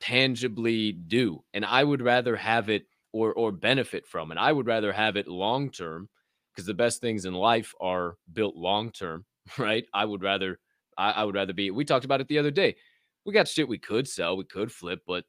[0.00, 4.66] tangibly do and i would rather have it or or benefit from and i would
[4.66, 6.08] rather have it long term
[6.52, 9.24] because the best things in life are built long term
[9.58, 10.58] right i would rather
[11.00, 11.70] I, I would rather be.
[11.70, 12.76] We talked about it the other day.
[13.24, 15.24] We got shit we could sell, we could flip, but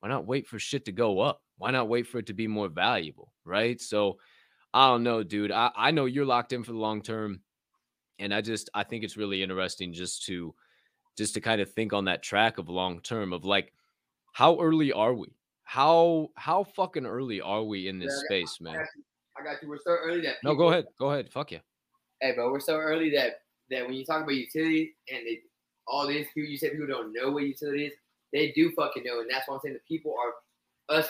[0.00, 1.42] why not wait for shit to go up?
[1.58, 3.32] Why not wait for it to be more valuable?
[3.44, 3.80] Right.
[3.80, 4.18] So
[4.72, 5.50] I don't know, dude.
[5.50, 7.40] I, I know you're locked in for the long term.
[8.18, 10.54] And I just I think it's really interesting just to
[11.16, 13.72] just to kind of think on that track of long term of like
[14.32, 15.28] how early are we?
[15.64, 18.86] How how fucking early are we in this Yeah, space, man?
[19.38, 19.68] I got you.
[19.68, 20.86] We're so early that No, go ahead.
[20.98, 21.30] Go ahead.
[21.30, 21.60] Fuck you.
[22.20, 23.40] Hey, bro, we're so early that
[23.70, 25.40] that when you talk about utilities and it,
[25.86, 27.92] all this, people you said people don't know what utility is.
[28.32, 31.08] They do fucking know, and that's why I'm saying the people are us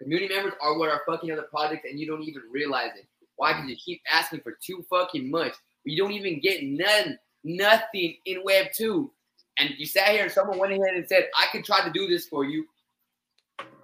[0.00, 3.06] community members are what are fucking other projects, and you don't even realize it.
[3.36, 3.52] Why?
[3.52, 5.54] Because you keep asking for too fucking much.
[5.84, 9.10] You don't even get none, nothing in Web two,
[9.58, 12.06] and you sat here and someone went ahead and said, "I could try to do
[12.06, 12.66] this for you.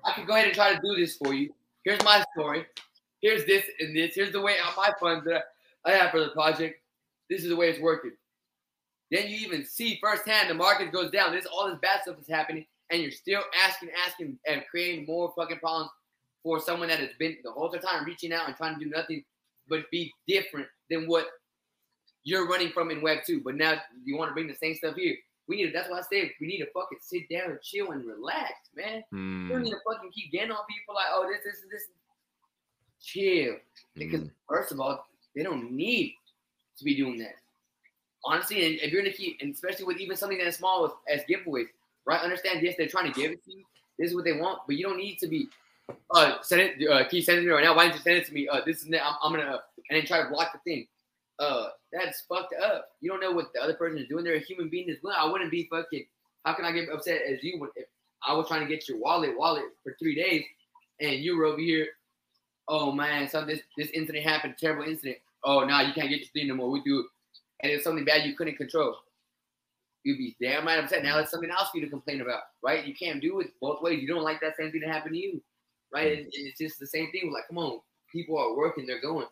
[0.04, 1.54] I could go ahead and try to do this for you.
[1.84, 2.66] Here's my story.
[3.20, 4.14] Here's this and this.
[4.14, 5.44] Here's the way out my funds that
[5.84, 6.80] I have for the project.
[7.28, 8.12] This is the way it's working.
[9.10, 11.32] Then you even see firsthand the market goes down.
[11.32, 15.32] This all this bad stuff is happening, and you're still asking, asking, and creating more
[15.36, 15.90] fucking problems
[16.46, 19.24] for someone that has been the whole time reaching out and trying to do nothing
[19.68, 21.26] but be different than what
[22.22, 23.40] you're running from in Web two.
[23.44, 23.74] But now
[24.04, 25.16] you want to bring the same stuff here.
[25.48, 25.66] We need.
[25.66, 28.52] to, That's why I say we need to fucking sit down and chill and relax,
[28.76, 29.02] man.
[29.10, 31.82] You don't Mm, need to fucking keep getting on people like, oh, this, this, this.
[33.02, 33.56] Chill.
[33.96, 34.30] Because mm.
[34.48, 36.14] first of all, they don't need
[36.78, 37.34] to be doing that.
[38.24, 41.24] Honestly, and if you're gonna keep, and especially with even something that small as, as
[41.28, 41.66] giveaways,
[42.04, 42.20] right?
[42.20, 42.62] Understand?
[42.62, 43.64] Yes, they're trying to give it to you.
[43.98, 45.48] This is what they want, but you don't need to be.
[46.10, 46.88] Uh, send it.
[46.88, 47.76] Uh, can you send it to me right now?
[47.76, 48.48] Why didn't you send it to me?
[48.48, 49.60] Uh, this is I'm, I'm gonna,
[49.90, 50.86] and then try to block the thing.
[51.38, 52.88] Uh, that's fucked up.
[53.00, 54.24] You don't know what the other person is doing.
[54.24, 55.16] They're a human being as well.
[55.18, 56.06] I wouldn't be fucking.
[56.44, 57.86] How can I get upset as you would if
[58.26, 60.44] I was trying to get your wallet, wallet for three days,
[61.00, 61.88] and you were over here
[62.68, 65.18] oh man, so this this incident happened, terrible incident.
[65.44, 66.70] Oh, now you can't get your thing no more.
[66.70, 67.04] We do,
[67.62, 68.96] and it's something bad you couldn't control.
[70.04, 71.02] You'd be damn right upset.
[71.02, 72.86] Now it's something else for you to complain about, right?
[72.86, 74.00] You can't do it both ways.
[74.00, 75.42] You don't like that same thing to happen to you,
[75.92, 76.18] right?
[76.18, 77.32] And it's just the same thing.
[77.32, 77.80] Like, come on,
[78.12, 79.26] people are working, they're going,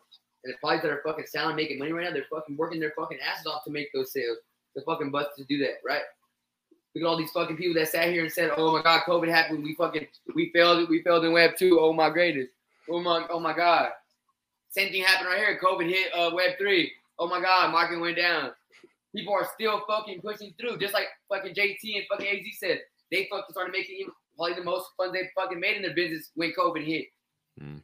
[0.45, 2.93] and the parties that are fucking selling, making money right now, they're fucking working their
[2.95, 4.37] fucking asses off to make those sales.
[4.75, 6.01] The fucking butts to do that, right?
[6.93, 9.29] Look at all these fucking people that sat here and said, "Oh my God, COVID
[9.29, 9.63] happened.
[9.63, 10.87] We fucking we failed.
[10.89, 11.79] We failed in Web two.
[11.79, 12.51] Oh my greatest.
[12.89, 13.89] Oh my, oh my God.
[14.69, 15.59] Same thing happened right here.
[15.61, 16.91] COVID hit uh, Web three.
[17.17, 18.51] Oh my God, market went down.
[19.15, 22.81] People are still fucking pushing through, just like fucking JT and fucking AZ said.
[23.11, 26.53] They fucking started making probably the most funds they fucking made in their business when
[26.57, 27.07] COVID hit.
[27.61, 27.81] Mm.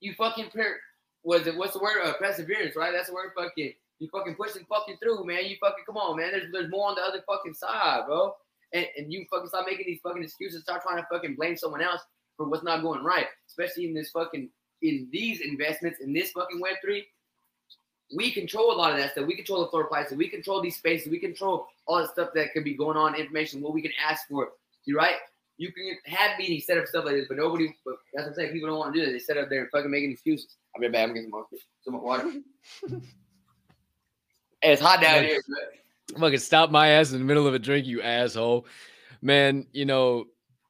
[0.00, 0.78] You fucking per
[1.22, 2.02] was it what's the word?
[2.02, 2.92] Uh, perseverance, right?
[2.92, 3.32] That's the word.
[3.36, 5.44] Fucking you fucking pushing fucking through, man.
[5.44, 6.30] You fucking come on, man.
[6.32, 8.34] There's there's more on the other fucking side, bro.
[8.72, 10.62] And, and you fucking stop making these fucking excuses.
[10.62, 12.02] Start trying to fucking blame someone else
[12.36, 14.48] for what's not going right, especially in this fucking
[14.82, 17.06] in these investments in this fucking Web three.
[18.16, 19.26] We control a lot of that stuff.
[19.26, 20.16] We control the floor prices.
[20.16, 21.08] We control these spaces.
[21.08, 24.26] We control all the stuff that could be going on, information, what we can ask
[24.28, 24.48] for.
[24.84, 25.14] You right?
[25.60, 27.70] You can have meetings, set up stuff like this, but nobody.
[27.84, 28.52] But that's what I'm saying.
[28.52, 29.12] People don't want to do that.
[29.12, 30.56] They set up there and fucking making excuses.
[30.74, 31.06] I'll be back.
[31.06, 31.30] I'm getting
[31.82, 32.32] some water.
[34.62, 35.42] it's hot down here.
[36.18, 38.66] Fucking stop my ass in the middle of a drink, you asshole.
[39.20, 40.24] Man, you know,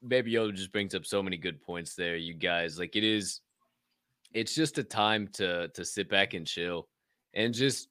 [0.09, 2.77] Baby Yoda just brings up so many good points there, you guys.
[2.77, 3.43] Like it is,
[4.35, 6.89] it's just a time to to sit back and chill
[7.33, 7.87] and just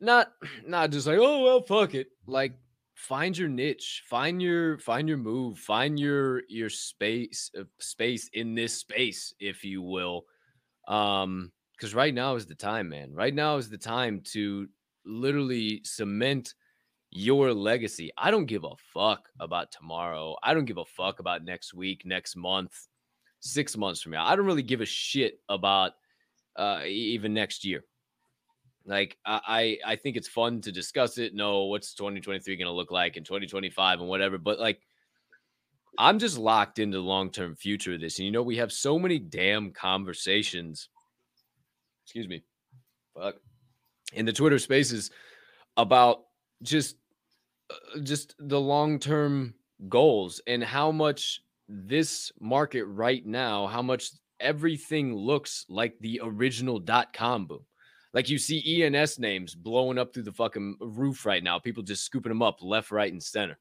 [0.00, 0.32] not
[0.66, 2.06] not just like, oh well, fuck it.
[2.26, 2.54] Like
[3.02, 8.54] find your niche, find your find your move, find your your space uh, space in
[8.54, 10.24] this space, if you will.
[10.88, 13.12] Um, because right now is the time, man.
[13.12, 14.68] Right now is the time to
[15.04, 16.54] literally cement
[17.10, 18.12] your legacy.
[18.16, 20.36] I don't give a fuck about tomorrow.
[20.44, 22.72] I don't give a fuck about next week, next month,
[23.40, 24.24] six months from now.
[24.24, 25.92] I don't really give a shit about
[26.54, 27.82] uh, even next year.
[28.84, 31.34] Like I, I think it's fun to discuss it.
[31.34, 34.38] No, what's 2023 going to look like in 2025 and whatever.
[34.38, 34.80] But like,
[35.98, 38.18] I'm just locked into the long term future of this.
[38.18, 40.88] And you know, we have so many damn conversations.
[42.04, 42.42] Excuse me.
[43.14, 43.36] Fuck.
[44.14, 45.10] In the Twitter spaces
[45.76, 46.24] about
[46.62, 46.96] just
[47.70, 49.54] uh, just the long-term
[49.88, 54.10] goals and how much this market right now how much
[54.40, 57.64] everything looks like the original dot-com boom
[58.14, 62.04] like you see ens names blowing up through the fucking roof right now people just
[62.04, 63.58] scooping them up left right and center.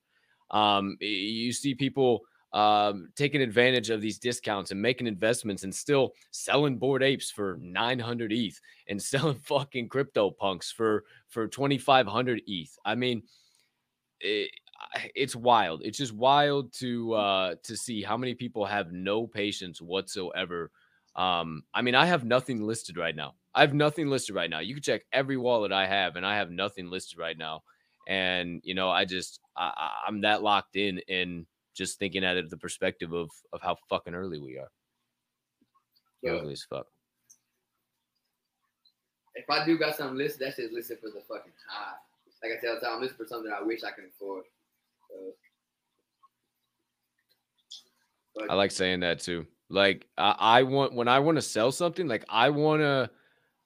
[0.50, 2.22] Um you see people
[2.54, 7.58] um taking advantage of these discounts and making investments and still selling Bored Apes for
[7.62, 13.24] 900 eth and selling fucking crypto punks for for 2500 eth i mean
[14.20, 14.52] it,
[15.16, 15.82] it's wild.
[15.84, 20.72] It's just wild to uh to see how many people have no patience whatsoever.
[21.16, 24.60] Um i mean i have nothing listed right now i have nothing listed right now
[24.60, 27.62] you can check every wallet i have and i have nothing listed right now
[28.08, 31.46] and you know i just I, i'm that locked in in
[31.76, 34.70] just thinking at it the perspective of of how fucking early we are
[36.22, 36.32] Yeah.
[36.32, 36.88] early as fuck
[39.36, 41.94] If I do got something listed, that shit's listed for the fucking high.
[42.44, 44.44] Like I tell time, I'm listed for something I wish I could afford.
[45.10, 45.16] So,
[48.36, 49.46] but I like saying that too.
[49.70, 53.10] Like I, I want when I want to sell something, like I want to,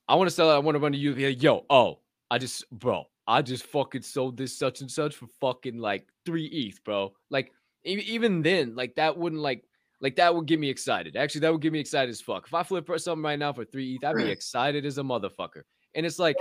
[0.08, 0.52] I want to sell.
[0.52, 1.16] it, I want to run to you.
[1.16, 2.00] Like, yo, oh,
[2.30, 6.46] I just, bro, I just fucking sold this such and such for fucking like three
[6.46, 7.14] ETH, bro.
[7.30, 7.52] Like
[7.84, 9.64] even then, like that wouldn't like,
[10.02, 11.16] like that would get me excited.
[11.16, 12.46] Actually, that would get me excited as fuck.
[12.48, 15.04] If I flip for something right now for three ETH, I'd be excited as a
[15.04, 15.62] motherfucker.
[15.96, 16.36] And it's like,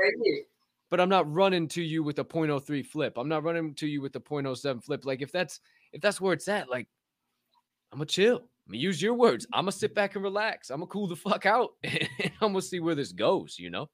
[0.90, 3.16] but I'm not running to you with a 0.03 flip.
[3.16, 5.04] I'm not running to you with a 0.07 flip.
[5.04, 5.60] Like if that's
[5.92, 6.88] if that's where it's at, like
[7.92, 8.48] I'm gonna chill.
[8.66, 9.46] I'm gonna use your words.
[9.52, 10.70] I'm gonna sit back and relax.
[10.70, 12.08] I'm gonna cool the fuck out, and
[12.40, 13.56] I'm gonna see where this goes.
[13.58, 13.88] You know.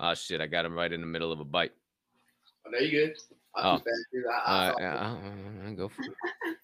[0.00, 0.40] Oh shit!
[0.40, 1.72] I got him right in the middle of a bite.
[2.66, 3.16] Oh, no, you good.
[3.54, 3.76] I'll Oh.
[3.76, 4.24] keep that too.
[4.30, 6.10] I, I- I- I go for it.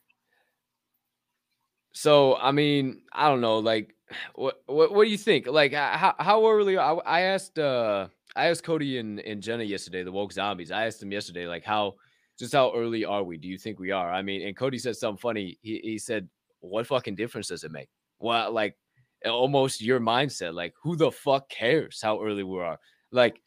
[1.94, 3.58] So I mean, I don't know.
[3.58, 3.94] Like,
[4.34, 5.46] what what what do you think?
[5.46, 6.78] Like, how how early?
[6.78, 10.70] I, I asked uh I asked Cody and and Jenna yesterday, the woke zombies.
[10.70, 11.96] I asked them yesterday, like, how
[12.38, 13.36] just how early are we?
[13.36, 14.12] Do you think we are?
[14.12, 15.58] I mean, and Cody said something funny.
[15.62, 16.28] He he said,
[16.60, 18.76] "What fucking difference does it make?" Well, like
[19.24, 20.54] almost your mindset.
[20.54, 22.78] Like, who the fuck cares how early we are?
[23.10, 23.40] Like,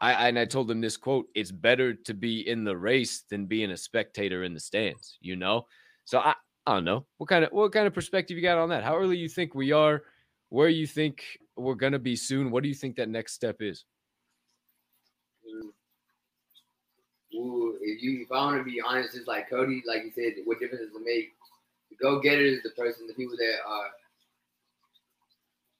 [0.00, 3.46] I and I told him this quote: "It's better to be in the race than
[3.46, 5.66] being a spectator in the stands." You know,
[6.04, 6.34] so I
[6.66, 8.84] I don't know what kind of what kind of perspective you got on that.
[8.84, 10.02] How early you think we are?
[10.50, 12.50] Where you think we're gonna be soon?
[12.50, 13.84] What do you think that next step is?
[15.46, 15.70] Mm.
[17.34, 20.34] Ooh, if you if I want to be honest, just like Cody, like you said,
[20.44, 21.32] what difference does it make?
[21.90, 23.90] The go getters, the person, the people that are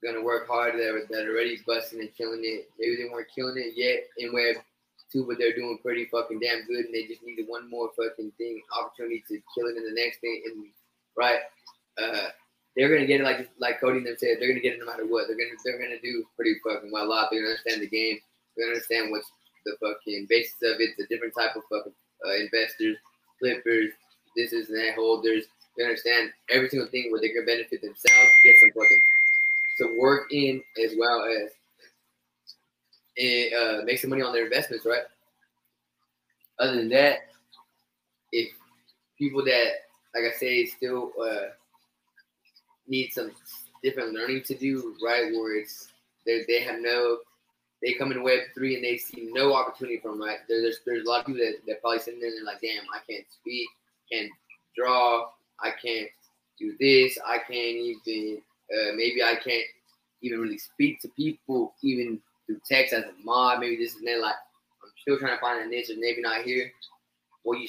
[0.04, 2.68] gonna work hard, that are, that are already busting and killing it.
[2.78, 4.56] Maybe they weren't killing it yet in Web
[5.12, 8.32] Two, but they're doing pretty fucking damn good, and they just needed one more fucking
[8.36, 10.66] thing, opportunity to kill it in the next thing, and
[11.16, 11.40] right.
[11.96, 12.28] Uh,
[12.76, 14.38] they're gonna get it like like Cody and them said.
[14.40, 15.28] They're gonna get it no matter what.
[15.28, 17.04] They're gonna they're gonna do pretty fucking well.
[17.04, 17.28] A lot.
[17.30, 18.18] They're gonna understand the game.
[18.56, 19.30] They're gonna understand what's
[19.64, 21.92] the fucking basis of it, the different type of fucking
[22.26, 22.96] uh, investors,
[23.38, 23.90] flippers,
[24.36, 25.44] this is that holders.
[25.76, 29.00] You understand every single thing where they can benefit themselves, get some fucking
[29.76, 31.50] some work in as well as
[33.16, 35.02] and uh, make some money on their investments, right?
[36.58, 37.18] Other than that,
[38.32, 38.50] if
[39.18, 39.70] people that,
[40.14, 41.50] like I say, still uh,
[42.86, 43.32] need some
[43.82, 45.32] different learning to do, right?
[45.32, 45.88] Where it's
[46.26, 47.18] they they have no
[47.84, 50.38] they come in Web three and they see no opportunity from right.
[50.48, 52.84] There, there's there's a lot of people that that probably sitting there and like, damn,
[52.94, 53.68] I can't speak,
[54.10, 54.30] can't
[54.76, 55.26] draw,
[55.60, 56.08] I can't
[56.58, 57.76] do this, I can't
[58.08, 58.40] even
[58.72, 59.66] uh, maybe I can't
[60.22, 64.20] even really speak to people even through text as a mod, maybe this and that.
[64.20, 64.36] Like
[64.82, 66.72] I'm still trying to find a niche, or maybe not here.
[67.44, 67.68] Well, you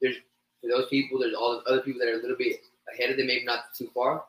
[0.00, 0.16] there's
[0.62, 2.60] for those people, there's all the other people that are a little bit
[2.94, 4.24] ahead of them, maybe not too far.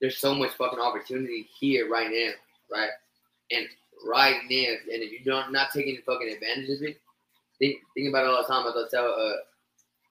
[0.00, 2.32] There's so much fucking opportunity here right now,
[2.76, 2.90] right?
[3.50, 3.66] And
[4.06, 7.00] right now, and if you're not, not taking fucking advantage of it,
[7.58, 8.66] think think about it all the time.
[8.66, 9.36] As I tell, uh,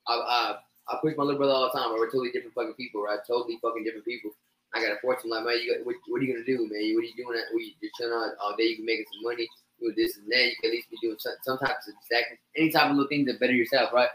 [0.07, 0.55] I, I
[0.89, 1.91] I push my little brother all the time.
[1.91, 3.19] We're totally different fucking people, right?
[3.27, 4.31] Totally fucking different people.
[4.73, 6.93] I got a fortune like man, you got what, what are you gonna do, man?
[6.93, 7.41] What are you doing?
[7.57, 8.65] You just chilling out all day?
[8.65, 9.47] You can make some money,
[9.79, 10.45] do this and that.
[10.45, 13.09] You can at least be doing some, some types of exact any type of little
[13.09, 14.09] things that better yourself, right?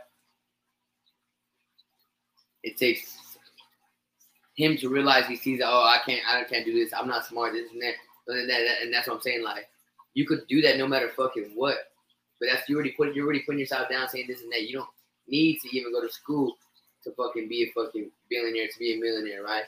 [2.63, 3.19] It takes
[4.57, 6.93] him to realize he sees, oh, I can't, I can't do this.
[6.95, 7.53] I'm not smart.
[7.53, 7.95] This and that.
[8.27, 9.43] And, that, and that's what I'm saying.
[9.43, 9.69] Like,
[10.15, 11.77] you could do that no matter fucking what.
[12.41, 14.69] But that's you already put, you're already putting yourself down, saying this and that.
[14.69, 14.89] You don't
[15.29, 16.57] need to even go to school
[17.05, 19.65] to fucking be a fucking billionaire, to be a millionaire, right?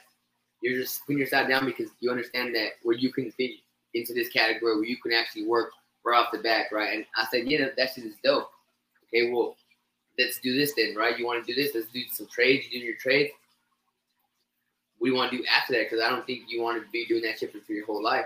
[0.61, 3.51] You're just putting yourself down because you understand that where you can fit
[3.93, 5.71] into this category where you can actually work
[6.03, 6.95] right off the back, right?
[6.95, 8.49] And I said, yeah, that, shit is dope.
[9.07, 9.55] Okay, well,
[10.17, 11.17] let's do this then, right?
[11.17, 11.73] You want to do this?
[11.75, 12.65] Let's do some trades.
[12.69, 13.31] You do your trades.
[14.97, 15.83] What do you want to do after that?
[15.83, 18.25] Because I don't think you want to be doing that shit for your whole life.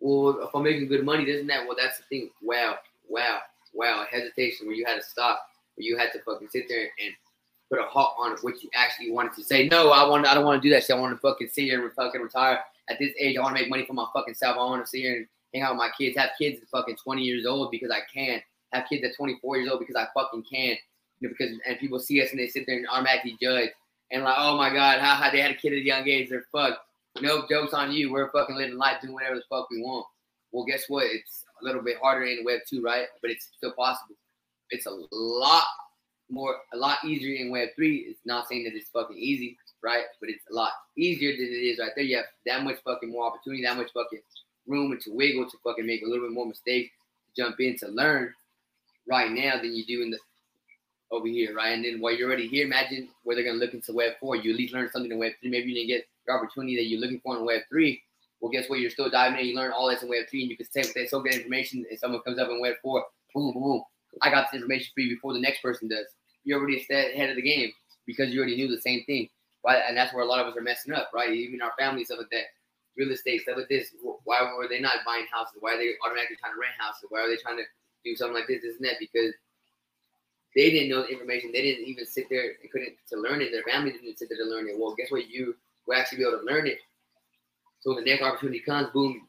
[0.00, 2.30] Well, if I'm making good money, and that, well, that's the thing.
[2.42, 2.76] Wow,
[3.08, 3.40] wow,
[3.74, 4.04] wow.
[4.10, 5.42] Hesitation where you had to stop,
[5.74, 7.12] where you had to fucking sit there and
[7.70, 9.68] put a halt on what you actually wanted to say.
[9.68, 10.26] No, I want.
[10.26, 10.96] I don't want to do that shit.
[10.96, 13.36] I want to fucking sit here and fucking retire at this age.
[13.36, 14.56] I want to make money for my fucking self.
[14.56, 16.16] I want to sit here and hang out with my kids.
[16.16, 18.40] Have kids at fucking 20 years old because I can.
[18.72, 20.76] Have kids at 24 years old because I fucking can.
[21.20, 23.70] You know, because and people see us and they sit there and automatically judge
[24.10, 26.30] and like, oh my god, how they had a kid at a young age?
[26.30, 26.78] They're fucked.
[27.22, 28.12] No jokes on you.
[28.12, 30.06] We're fucking living life, doing whatever the fuck we want.
[30.52, 31.06] Well, guess what?
[31.06, 33.06] It's a little bit harder in Web two, right?
[33.20, 34.16] But it's still possible.
[34.70, 35.64] It's a lot
[36.30, 37.98] more, a lot easier in Web three.
[38.08, 40.04] It's not saying that it's fucking easy, right?
[40.20, 42.04] But it's a lot easier than it is right there.
[42.04, 44.20] You have that much fucking more opportunity, that much fucking
[44.66, 46.90] room to wiggle to fucking make a little bit more mistakes,
[47.34, 48.32] to jump in to learn
[49.08, 50.18] right now than you do in the
[51.10, 51.70] over here, right?
[51.70, 54.36] And then while you're already here, imagine where they're gonna look into Web four.
[54.36, 55.50] You at least learn something in Web three.
[55.50, 58.00] Maybe you didn't get the opportunity that you're looking for in Web three.
[58.40, 58.78] Well, guess what?
[58.78, 59.46] You're still diving in.
[59.46, 61.84] You learn all this in Web three, and you can take that so good information.
[61.90, 63.04] And someone comes up in Web four,
[63.34, 63.82] boom, boom, boom.
[64.22, 66.06] I got this information for you before the next person does.
[66.44, 67.72] You're already ahead of the game
[68.06, 69.28] because you already knew the same thing.
[69.62, 69.76] Why?
[69.76, 71.32] And that's where a lot of us are messing up, right?
[71.32, 72.44] Even our families, stuff like that,
[72.96, 73.90] real estate, stuff like this.
[74.24, 75.58] Why were they not buying houses?
[75.60, 77.04] Why are they automatically trying to rent houses?
[77.10, 77.64] Why are they trying to
[78.04, 78.96] do something like this, this and that?
[79.00, 79.34] Because
[80.54, 81.52] they didn't know the information.
[81.52, 83.52] They didn't even sit there and couldn't to learn it.
[83.52, 84.78] Their family didn't sit there to learn it.
[84.78, 85.28] Well, guess what?
[85.28, 85.54] You
[85.88, 86.78] will actually be able to learn it.
[87.80, 89.26] So when the next opportunity comes, boom,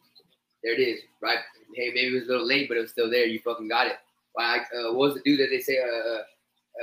[0.64, 1.38] there it is, right?
[1.74, 3.26] Hey, maybe it was a little late, but it was still there.
[3.26, 3.97] You fucking got it.
[4.34, 4.57] Why?
[4.57, 5.78] Uh, what was the dude that they say?
[5.80, 6.22] Uh,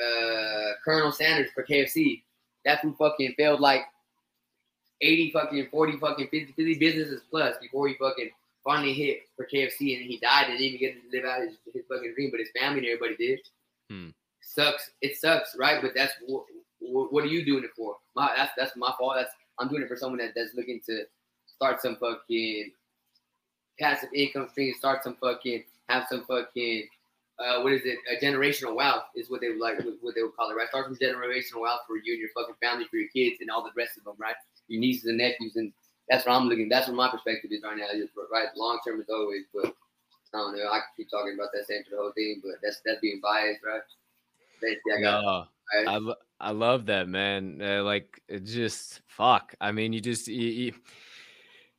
[0.02, 2.22] uh, Colonel Sanders for KFC.
[2.64, 3.82] That fool fucking failed like
[5.00, 8.30] 80 fucking 40 fucking 50, 50 businesses plus before he fucking
[8.64, 11.56] finally hit for KFC and he died and didn't even get to live out his,
[11.72, 13.40] his fucking dream, but his family and everybody did.
[13.90, 14.08] Hmm.
[14.40, 14.90] Sucks.
[15.02, 15.80] It sucks, right?
[15.80, 16.44] But that's what,
[17.12, 17.96] what are you doing it for?
[18.14, 19.14] My that's that's my fault.
[19.16, 21.04] That's I'm doing it for someone that, that's looking to
[21.46, 22.72] start some fucking
[23.78, 26.88] passive income stream, start some fucking have some fucking
[27.38, 27.98] uh, what is it?
[28.10, 30.68] A generational wealth is what they would like, what they would call it, right?
[30.68, 33.62] Start some generational wealth for you and your fucking family, for your kids, and all
[33.62, 34.34] the rest of them, right?
[34.68, 35.72] Your nieces and nephews, and
[36.08, 36.68] that's what I'm looking.
[36.68, 37.86] That's what my perspective is right now.
[38.32, 39.66] Right, long term as always, but
[40.34, 40.70] I don't know.
[40.70, 43.20] I could keep talking about that same for the whole thing, but that's that's being
[43.22, 43.82] biased, right?
[44.60, 45.22] Basically, I got.
[45.22, 46.00] No, I,
[46.40, 47.60] I love that, man.
[47.62, 49.54] Uh, like, just fuck.
[49.60, 50.72] I mean, you just you, you,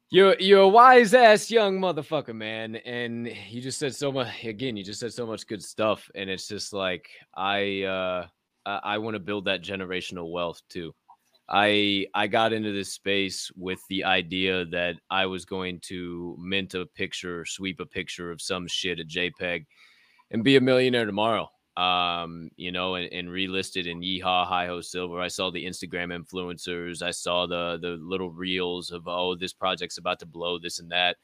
[0.10, 4.44] you're you're a wise ass young motherfucker, man, and you just said so much.
[4.44, 8.28] Again, you just said so much good stuff, and it's just like I uh
[8.66, 10.94] I, I want to build that generational wealth too.
[11.50, 16.74] I I got into this space with the idea that I was going to mint
[16.74, 19.66] a picture, sweep a picture of some shit at JPEG,
[20.32, 24.82] and be a millionaire tomorrow um, you know, and, and relisted in Yeehaw, Hi Ho
[24.82, 25.22] Silver.
[25.22, 27.04] I saw the Instagram influencers.
[27.04, 30.92] I saw the the little reels of oh, this project's about to blow, this and
[30.92, 31.18] that.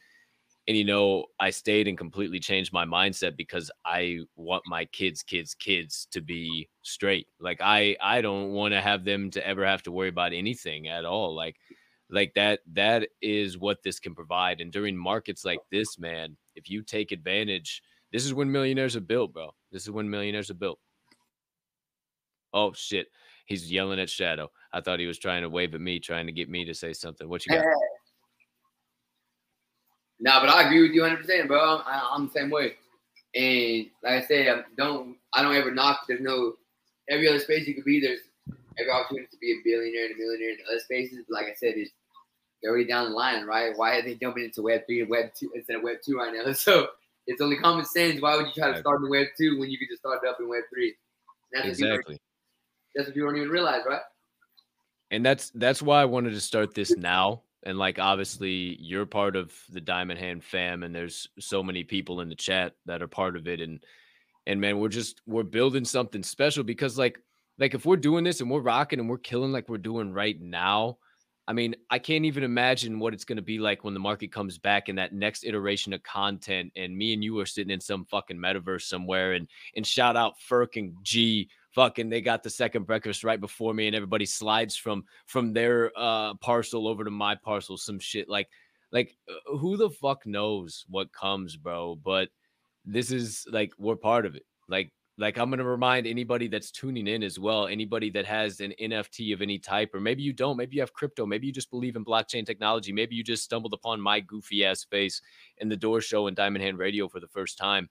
[0.67, 5.23] And you know, I stayed and completely changed my mindset because I want my kids,
[5.23, 7.27] kids, kids to be straight.
[7.39, 10.87] Like I I don't want to have them to ever have to worry about anything
[10.87, 11.35] at all.
[11.35, 11.57] Like
[12.11, 14.61] like that that is what this can provide.
[14.61, 17.81] And during markets like this, man, if you take advantage
[18.13, 19.53] this is when millionaires are built, bro.
[19.71, 20.79] This is when millionaires are built.
[22.53, 23.07] Oh shit.
[23.45, 24.49] He's yelling at Shadow.
[24.71, 26.93] I thought he was trying to wave at me, trying to get me to say
[26.93, 27.27] something.
[27.27, 27.65] What you got?
[30.19, 31.59] No, but I agree with you 100, percent bro.
[31.59, 32.75] I'm, I- I'm the same way.
[33.35, 36.05] And like I said, I don't I don't ever knock.
[36.07, 36.53] There's no
[37.09, 37.99] every other space you could be.
[37.99, 38.19] There's
[38.79, 41.25] every opportunity to be a billionaire and a millionaire in other spaces.
[41.29, 41.91] Like I said, it's
[42.61, 43.73] they're already down the line, right?
[43.75, 46.31] Why are they jumping into Web three and Web two instead of Web two right
[46.33, 46.53] now?
[46.53, 46.87] So
[47.27, 48.21] it's only common sense.
[48.21, 50.37] Why would you try to start in Web two when you could just start up
[50.39, 50.95] in Web three?
[51.51, 52.19] That's what Exactly.
[52.95, 54.01] that's what you don't even realize, right?
[55.11, 57.43] And that's that's why I wanted to start this now.
[57.65, 62.21] And like obviously you're part of the Diamond Hand fam, and there's so many people
[62.21, 63.61] in the chat that are part of it.
[63.61, 63.83] And
[64.47, 67.19] and man, we're just we're building something special because like
[67.59, 70.39] like if we're doing this and we're rocking and we're killing like we're doing right
[70.41, 70.97] now,
[71.47, 74.31] I mean, I can't even imagine what it's going to be like when the market
[74.31, 76.71] comes back and that next iteration of content.
[76.77, 79.33] And me and you are sitting in some fucking metaverse somewhere.
[79.33, 83.73] And and shout out Ferk and G, fucking they got the second breakfast right before
[83.73, 87.77] me, and everybody slides from from their uh parcel over to my parcel.
[87.77, 88.47] Some shit like
[88.93, 91.95] like uh, who the fuck knows what comes, bro?
[91.95, 92.29] But
[92.85, 94.45] this is like we're part of it.
[94.69, 98.73] Like like I'm gonna remind anybody that's tuning in as well, anybody that has an
[98.81, 101.69] NFT of any type, or maybe you don't, maybe you have crypto, maybe you just
[101.69, 105.21] believe in blockchain technology, maybe you just stumbled upon my goofy ass face
[105.57, 107.89] in the door show and Diamond Hand Radio for the first time.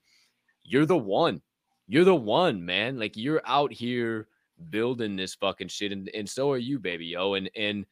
[0.65, 1.43] You're the one.
[1.87, 2.99] You're the one, man.
[2.99, 4.27] Like you're out here
[4.71, 7.35] building this fucking shit, and, and so are you, baby, yo.
[7.35, 7.87] And and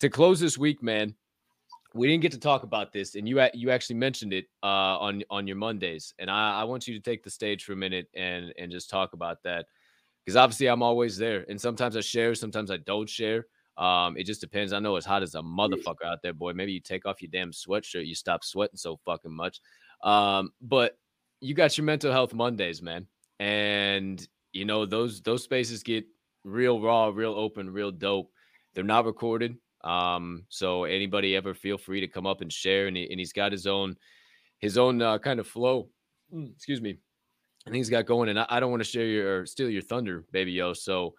[0.00, 1.14] to close this week, man,
[1.94, 5.22] we didn't get to talk about this, and you you actually mentioned it uh, on
[5.30, 8.08] on your Mondays, and I, I want you to take the stage for a minute
[8.14, 9.66] and and just talk about that
[10.24, 13.46] because obviously I'm always there, and sometimes I share, sometimes I don't share.
[13.76, 14.72] Um, it just depends.
[14.72, 16.52] I know it's hot as a motherfucker out there, boy.
[16.52, 19.60] Maybe you take off your damn sweatshirt, you stop sweating so fucking much.
[20.02, 20.96] Um, but
[21.40, 23.06] you got your mental health Mondays, man,
[23.40, 26.04] and you know those those spaces get
[26.44, 28.30] real raw, real open, real dope.
[28.74, 29.56] They're not recorded.
[29.84, 33.32] Um, so anybody ever feel free to come up and share, and, he, and he's
[33.32, 33.96] got his own
[34.58, 35.88] his own uh, kind of flow.
[36.32, 36.98] Mm, excuse me.
[37.66, 39.82] And he's got going, and I, I don't want to share your or steal your
[39.82, 40.72] thunder, Baby O.
[40.72, 41.14] So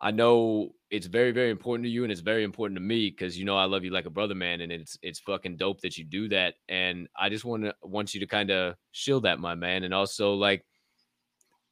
[0.00, 3.38] I know it's very, very important to you, and it's very important to me because
[3.38, 5.96] you know I love you like a brother, man, and it's it's fucking dope that
[5.96, 6.54] you do that.
[6.68, 9.94] And I just want to want you to kind of shield that, my man, and
[9.94, 10.64] also like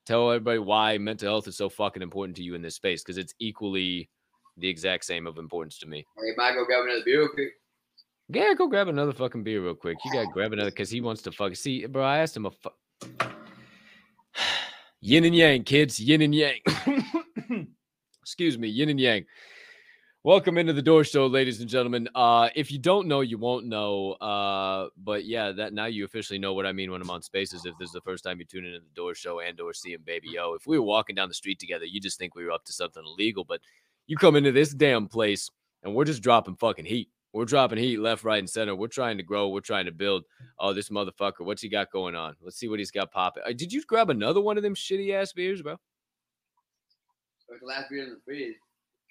[0.06, 3.18] tell everybody why mental health is so fucking important to you in this space because
[3.18, 4.10] it's equally
[4.56, 6.06] the exact same of importance to me.
[6.16, 7.52] Hey, might go grab another beer real quick.
[8.28, 9.98] Yeah, go grab another fucking beer real quick.
[10.04, 11.54] You gotta grab another because he wants to fuck.
[11.56, 12.76] See, bro, I asked him a fuck.
[15.00, 15.98] Yin and yang, kids.
[15.98, 16.60] Yin and yang.
[18.22, 19.24] Excuse me, yin and yang.
[20.24, 22.08] Welcome into the door show, ladies and gentlemen.
[22.14, 24.12] Uh, if you don't know, you won't know.
[24.12, 27.66] Uh, but yeah, that now you officially know what I mean when I'm on spaces.
[27.66, 29.98] If this is the first time you tune into the door show and or seeing
[30.04, 32.52] Baby O, if we were walking down the street together, you just think we were
[32.52, 33.42] up to something illegal.
[33.42, 33.62] But
[34.06, 35.48] you come into this damn place
[35.82, 37.08] and we're just dropping fucking heat.
[37.32, 38.74] We're dropping heat left, right, and center.
[38.74, 39.48] We're trying to grow.
[39.48, 40.24] We're trying to build.
[40.58, 42.36] Oh, this motherfucker, what's he got going on?
[42.42, 43.42] Let's see what he's got popping.
[43.46, 45.72] Uh, did you grab another one of them shitty ass beers, bro?
[47.48, 48.54] Or the last beer in the fridge.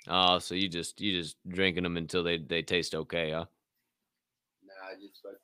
[0.07, 3.45] Oh, so you just you just drinking them until they they taste okay, huh?
[4.65, 5.37] Nah, I just fucking.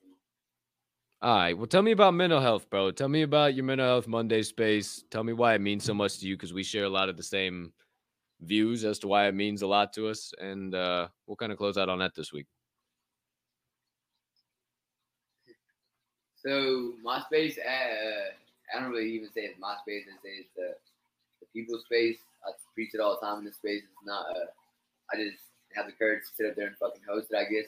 [1.22, 1.58] All right.
[1.58, 2.91] Well, tell me about mental health, bro.
[2.91, 5.04] Tell me about your mental health Monday space.
[5.10, 7.18] Tell me why it means so much to you because we share a lot of
[7.18, 7.74] the same
[8.41, 10.33] views as to why it means a lot to us.
[10.39, 12.47] And uh, we'll kind of close out on that this week.
[16.35, 18.31] So MySpace, uh,
[18.73, 20.03] I don't really even say it's MySpace.
[20.07, 20.75] I say it's the
[21.41, 22.17] the people's space.
[22.45, 23.83] I preach it all the time in this space.
[23.83, 24.25] It's not.
[24.29, 24.45] Uh,
[25.11, 25.38] I just
[25.75, 27.38] have the courage to sit up there and fucking host it.
[27.38, 27.67] I guess.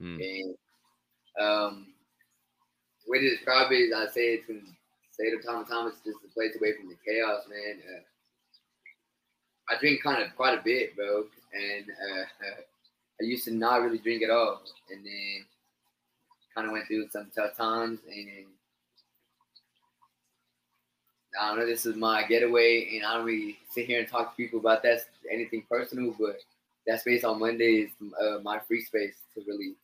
[0.00, 0.18] Hmm.
[0.20, 0.54] And
[1.40, 1.86] um,
[3.06, 5.86] way to describe it is, I say it's it time to time.
[5.88, 7.82] It's just a place away from the chaos, man.
[7.84, 8.00] Uh,
[9.70, 12.24] I drink kind of quite a bit, bro, and uh,
[13.20, 15.44] I used to not really drink at all, and then
[16.54, 18.46] kind of went through some tough times, and
[21.40, 21.66] I don't know.
[21.66, 24.82] This is my getaway, and I don't really sit here and talk to people about
[24.82, 26.40] that anything personal, but
[26.86, 27.90] that space on Monday is
[28.20, 29.74] uh, my free space to really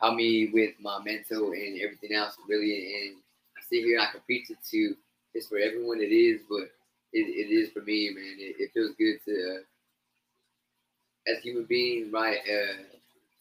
[0.00, 3.06] help me with my mental and everything else, really.
[3.06, 3.16] And
[3.56, 4.96] I sit here and I can preach it to
[5.34, 6.00] it's for everyone.
[6.00, 6.70] It is, but
[7.12, 8.36] it, it is for me, man.
[8.38, 12.38] It, it feels good to, uh, as a human being, right?
[12.38, 12.82] Uh,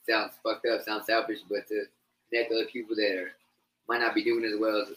[0.08, 1.86] sounds fucked up, sounds selfish, but to
[2.30, 3.32] connect other people that are,
[3.88, 4.88] might not be doing as well as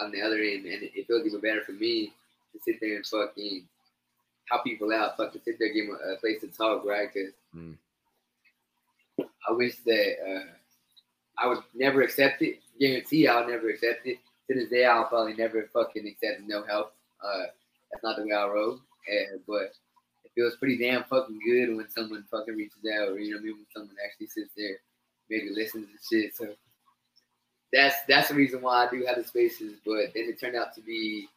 [0.00, 2.12] on the other end, and it feels even better for me
[2.52, 3.64] to sit there and fucking
[4.48, 7.08] help people out, fucking sit there, give them a, a place to talk, right?
[7.12, 7.76] Because Mm.
[9.48, 10.44] I wish that uh,
[11.38, 12.60] I would never accept it.
[12.80, 14.18] Guarantee I'll never accept it.
[14.48, 16.94] To this day, I'll probably never fucking accept no help.
[17.22, 17.44] Uh,
[17.92, 18.80] that's not the way I roll.
[19.10, 19.74] Uh, but
[20.24, 23.42] it feels pretty damn fucking good when someone fucking reaches out, or you know, what
[23.42, 24.76] I mean, when someone actually sits there,
[25.28, 26.36] maybe listens and shit.
[26.36, 26.54] So
[27.72, 29.74] that's that's the reason why I do have the spaces.
[29.84, 31.28] But then it turned out to be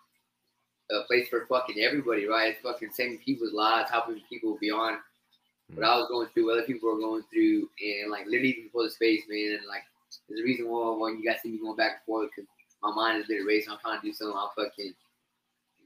[0.91, 2.51] a place for fucking everybody, right?
[2.51, 4.97] It's fucking saving people's lives, helping people beyond
[5.74, 8.84] what I was going through, what other people were going through, and like literally before
[8.84, 9.58] the space, man.
[9.58, 9.82] And like,
[10.30, 12.48] there's a reason why when you guys see me going back and forth because
[12.84, 13.73] my mind is a bit racing.
[13.73, 14.38] I'm trying to do something.
[14.38, 14.94] I'm fucking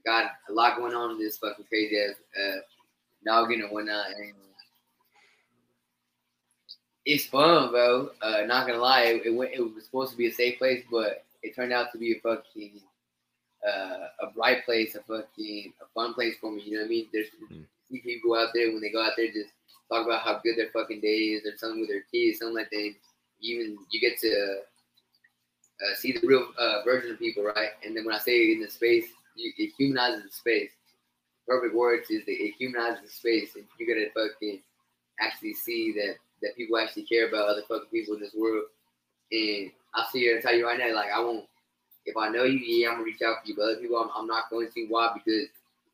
[0.04, 2.60] got a lot going on in this fucking crazy ass uh,
[3.24, 4.06] noggin and whatnot.
[4.16, 4.34] And
[7.06, 8.10] it's fun, bro.
[8.22, 9.52] Uh, not gonna lie, it, it went.
[9.54, 12.20] It was supposed to be a safe place, but it turned out to be a
[12.20, 12.80] fucking
[13.66, 16.62] uh, a bright place, a fucking a fun place for me.
[16.64, 17.08] You know what I mean?
[17.12, 17.66] There's Mm.
[17.90, 19.50] see people out there when they go out there just
[19.90, 22.70] talk about how good their fucking day is or something with their kids, something like
[22.70, 22.94] that.
[23.40, 24.60] Even you get to
[25.82, 27.70] uh, see the real uh, version of people, right?
[27.84, 29.06] And then when I say in the space,
[29.58, 30.70] it humanizes the space.
[31.46, 34.60] Perfect words is that it humanizes the space, and you gotta fucking
[35.20, 38.64] actually see that that people actually care about other fucking people in this world.
[39.32, 41.46] And I'll sit here and tell you right now, like I won't.
[42.06, 43.54] If I know you, yeah, I'm gonna reach out for you.
[43.56, 44.86] But other people, I'm, I'm not going to.
[44.88, 45.10] Why?
[45.14, 45.48] Because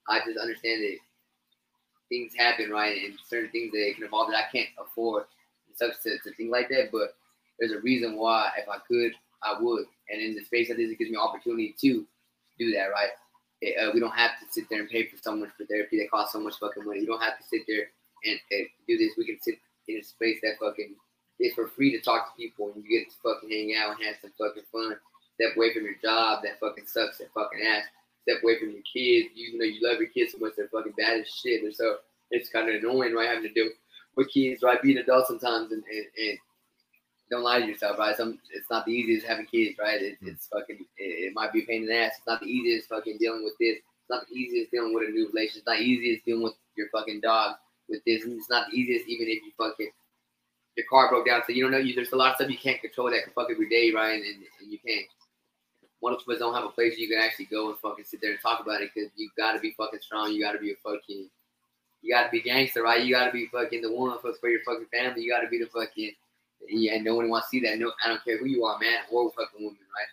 [0.08, 0.98] I just understand that
[2.08, 3.02] things happen, right?
[3.04, 5.24] And certain things that can involve that I can't afford
[5.66, 6.90] and such to, to things like that.
[6.92, 7.16] But
[7.58, 9.12] there's a reason why, if I could,
[9.42, 9.86] I would.
[10.10, 12.06] And in the space like this, it gives me opportunity to
[12.58, 13.10] do that, right?
[13.62, 16.10] Uh, we don't have to sit there and pay for so much for therapy that
[16.10, 17.00] costs so much fucking money.
[17.00, 17.88] You don't have to sit there
[18.24, 19.12] and, and do this.
[19.16, 19.58] We can sit
[19.88, 20.94] in a space that fucking
[21.40, 24.06] is for free to talk to people and you get to fucking hang out and
[24.06, 24.96] have some fucking fun.
[25.34, 27.84] Step away from your job that fucking sucks that fucking ass.
[28.22, 29.32] Step away from your kids.
[29.34, 31.62] You know you love your kids so much they're fucking bad as shit.
[31.62, 31.98] And so
[32.30, 33.28] it's kind of annoying, right?
[33.28, 33.70] Having to deal
[34.16, 34.82] with kids, right?
[34.82, 36.38] Being adults sometimes and, and, and
[37.30, 38.16] don't lie to yourself, right?
[38.16, 40.00] Some it's not the easiest having kids, right?
[40.00, 40.28] It, hmm.
[40.28, 42.12] it's fucking it, it might be a pain in the ass.
[42.18, 43.78] It's not the easiest fucking dealing with this.
[43.78, 45.58] It's not the easiest dealing with a new relationship.
[45.58, 47.56] It's not the easiest dealing with your fucking dog
[47.88, 48.24] with this.
[48.24, 49.90] And it's not the easiest even if you fucking
[50.76, 51.42] your car broke down.
[51.46, 53.32] So you don't know you there's a lot of stuff you can't control that can
[53.32, 54.14] fuck every day, right?
[54.14, 55.06] And, and you can't
[56.02, 58.30] most of us don't have a place you can actually go and fucking sit there
[58.30, 60.32] and talk about it because you gotta be fucking strong.
[60.32, 61.28] You gotta be a fucking
[62.02, 63.02] you gotta be gangster, right?
[63.02, 65.22] You gotta be fucking the one for, for your fucking family.
[65.22, 66.12] You gotta be the fucking
[66.68, 67.78] yeah, no one wants to see that.
[67.78, 70.10] No, I don't care who you are, man or fucking woman, right?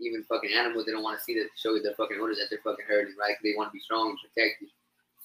[0.00, 2.64] Even fucking animals, they don't want to see that show their fucking owners that they're
[2.64, 3.36] fucking hurting, right?
[3.42, 4.68] they want to be strong and protected.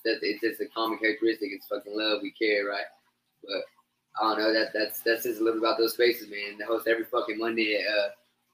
[0.05, 1.49] That it's just a common characteristic.
[1.51, 2.21] It's fucking love.
[2.21, 2.85] We care, right?
[3.43, 3.63] But
[4.21, 4.53] I don't know.
[4.53, 6.57] That that's that's just a little about those spaces, man.
[6.57, 8.09] They host every fucking Monday at uh,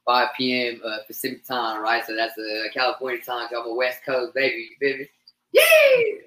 [0.06, 0.82] 5 p.m.
[0.84, 2.04] Uh, Pacific time, right?
[2.06, 3.50] So that's uh, California time.
[3.56, 4.70] I'm a West Coast baby.
[4.72, 5.10] You feel me?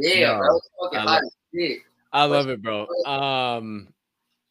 [0.00, 0.56] Yeah, yeah, No, bro.
[0.56, 1.22] It's fucking I hot.
[2.12, 2.86] I love it, bro.
[3.04, 3.88] Um,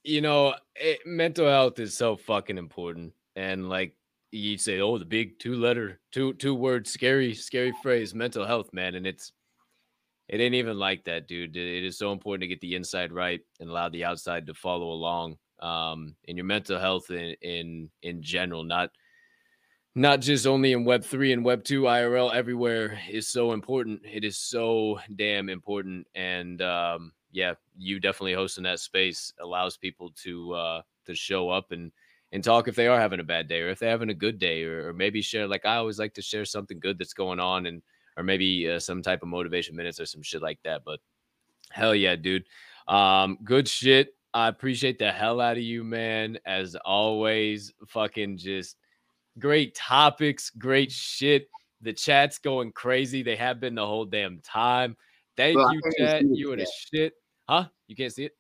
[0.08, 3.94] you know, it, mental health is so fucking important, and like
[4.32, 8.72] you say, oh, the big two letter, two two word, scary, scary phrase, mental health,
[8.74, 9.34] man, and it's
[10.30, 11.56] it ain't even like that, dude.
[11.56, 14.92] It is so important to get the inside right and allow the outside to follow
[14.92, 15.38] along.
[15.60, 18.92] Um, in your mental health in in in general, not
[19.94, 24.02] not just only in Web three and Web two, IRL everywhere is so important.
[24.06, 30.09] It is so damn important, and um, yeah, you definitely hosting that space allows people
[30.23, 31.91] to uh, to show up and
[32.31, 34.39] and talk if they are having a bad day or if they're having a good
[34.39, 37.39] day or, or maybe share like I always like to share something good that's going
[37.39, 37.84] on and
[38.18, 40.81] or maybe uh, some type of motivation minutes or some shit like that.
[40.84, 40.99] But
[41.69, 42.45] hell yeah, dude.
[42.88, 44.15] Um, good shit.
[44.34, 46.39] I appreciate the hell out of you, man.
[46.43, 48.77] As always, fucking just
[49.38, 51.49] great topics, great shit.
[51.81, 53.22] The chat's going crazy.
[53.22, 54.97] They have been the whole damn time.
[55.35, 56.23] Thank I you, chat.
[56.26, 57.14] You are the shit.
[57.48, 57.65] Huh?
[57.88, 58.34] You can't see it?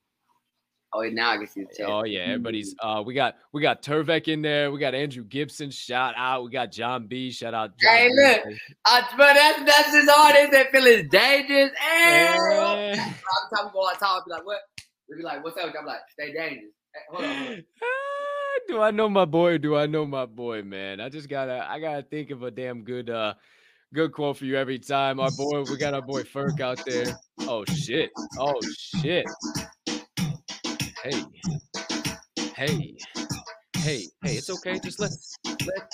[0.93, 1.85] Oh, now I can see the chat.
[1.89, 5.69] Oh yeah, everybody's uh we got we got Turvek in there, we got Andrew Gibson,
[5.69, 8.13] shout out, we got John B, shout out John Hey, B.
[8.15, 8.41] look.
[8.85, 11.71] Uh, but that's that's his artist that feeling dangerous.
[11.77, 12.93] Hey, Eh.
[12.93, 13.13] I'm
[13.53, 14.59] talking about like talk, be like, what?
[15.09, 15.73] They be like, what's up?
[15.77, 16.71] I'm like, stay dangerous.
[16.93, 17.35] Hey, hold on.
[17.37, 17.63] hold on.
[17.83, 19.51] Ah, do I know my boy?
[19.51, 21.01] or Do I know my boy, man?
[21.01, 23.33] I just gotta I gotta think of a damn good uh
[23.93, 25.19] good quote for you every time.
[25.19, 27.05] Our boy, we got our boy Ferk out there.
[27.41, 28.11] Oh shit.
[28.37, 28.59] Oh
[29.01, 29.25] shit.
[31.03, 31.23] Hey.
[32.55, 32.95] Hey.
[33.77, 34.05] Hey.
[34.23, 34.79] Hey, it's okay.
[34.79, 35.11] Just let
[35.45, 35.89] let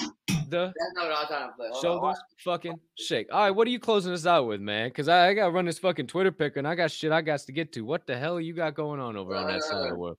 [0.50, 1.68] the That's not what I'm trying to play.
[1.72, 3.28] Hold on, shoulders fucking shake.
[3.32, 4.90] All right, what are you closing us out with, man?
[4.90, 7.22] Because I, I got to run this fucking Twitter picker and I got shit I
[7.22, 7.82] got to get to.
[7.82, 10.18] What the hell you got going on over on that side of the world?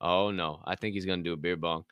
[0.00, 0.60] Oh, no.
[0.64, 1.84] I think he's going to do a beer bong.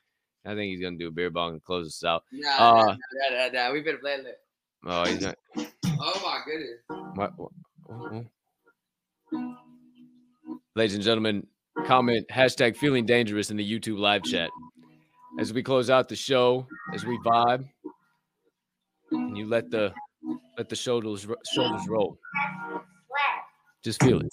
[0.44, 2.24] I think he's going to do a beer bong and close us out.
[2.32, 2.97] Nah, Uh, nah,
[3.31, 4.39] nah, nah, nah, We better play it.
[4.86, 5.36] Oh, he's not.
[5.56, 6.81] Oh my goodness.
[7.15, 7.51] What, what,
[7.86, 8.24] what- what?
[10.77, 11.47] Ladies and gentlemen,
[11.86, 14.51] comment hashtag feeling dangerous in the YouTube live chat.
[15.39, 17.69] As we close out the show, as we vibe,
[19.12, 19.93] and you let the
[20.59, 22.19] let the shoulders shoulders roll.
[23.85, 24.28] Just feel it.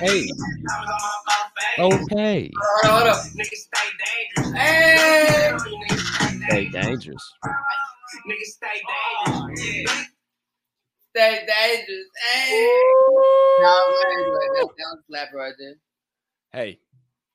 [0.00, 0.26] Hey,
[1.78, 2.50] okay.
[2.82, 4.56] Hold on, hold on.
[4.56, 5.52] Hey.
[6.48, 7.34] Hey, dangerous.
[11.10, 12.08] Stay dangerous.
[12.32, 12.78] Hey.
[13.60, 15.74] No, man, that, that was slapper right there.
[16.52, 16.78] Hey,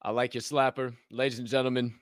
[0.02, 0.96] I like your slapper.
[1.12, 1.94] Ladies and gentlemen,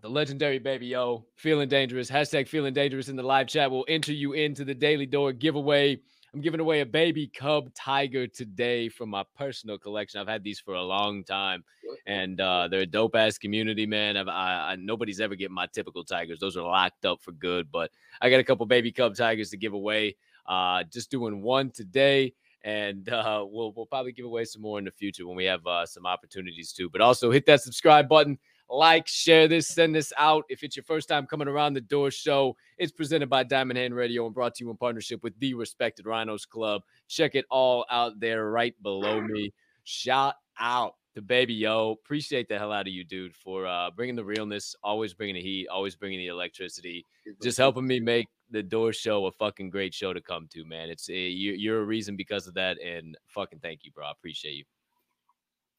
[0.00, 2.10] the legendary Baby O, feeling dangerous.
[2.10, 6.00] Hashtag feeling dangerous in the live chat will enter you into the Daily Door giveaway.
[6.32, 10.20] I'm giving away a baby cub tiger today from my personal collection.
[10.20, 11.64] I've had these for a long time,
[12.06, 14.16] and uh, they're a dope ass community, man.
[14.16, 17.70] I've, I, I nobody's ever getting my typical tigers; those are locked up for good.
[17.72, 17.90] But
[18.20, 20.16] I got a couple baby cub tigers to give away.
[20.46, 22.32] Uh, just doing one today,
[22.62, 25.66] and uh, we'll we'll probably give away some more in the future when we have
[25.66, 26.88] uh, some opportunities too.
[26.88, 28.38] But also hit that subscribe button,
[28.70, 30.44] like, share this, send this out.
[30.48, 33.94] If it's your first time coming around the door show, it's presented by Diamond Hand
[33.94, 36.82] Radio and brought to you in partnership with the Respected Rhinos Club.
[37.08, 39.52] Check it all out there right below me.
[39.84, 41.92] Shout out to Baby O.
[41.92, 45.42] Appreciate the hell out of you, dude, for uh, bringing the realness, always bringing the
[45.42, 47.04] heat, always bringing the electricity
[47.42, 50.90] just helping me make the door show a fucking great show to come to, man.
[50.90, 54.06] It's uh, you, you're a reason because of that, and fucking thank you, bro.
[54.06, 54.64] I appreciate you.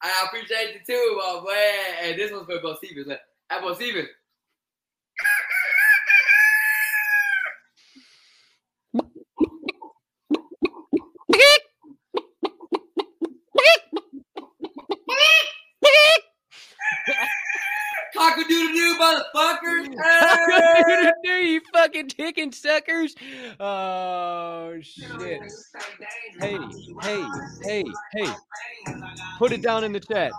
[0.04, 2.04] I appreciate you too, my boy.
[2.04, 3.08] And this one's for Bo Stevens.
[3.08, 3.20] Look,
[3.50, 4.08] Hey, Bo Stevens.
[19.02, 19.88] Motherfuckers.
[21.24, 21.54] Hey!
[21.54, 23.16] you fucking chicken suckers!
[23.60, 25.42] Oh shit!
[26.40, 26.58] Hey,
[27.02, 27.26] hey,
[27.64, 27.84] hey,
[28.14, 28.34] hey!
[29.38, 30.32] Put it down in the chat.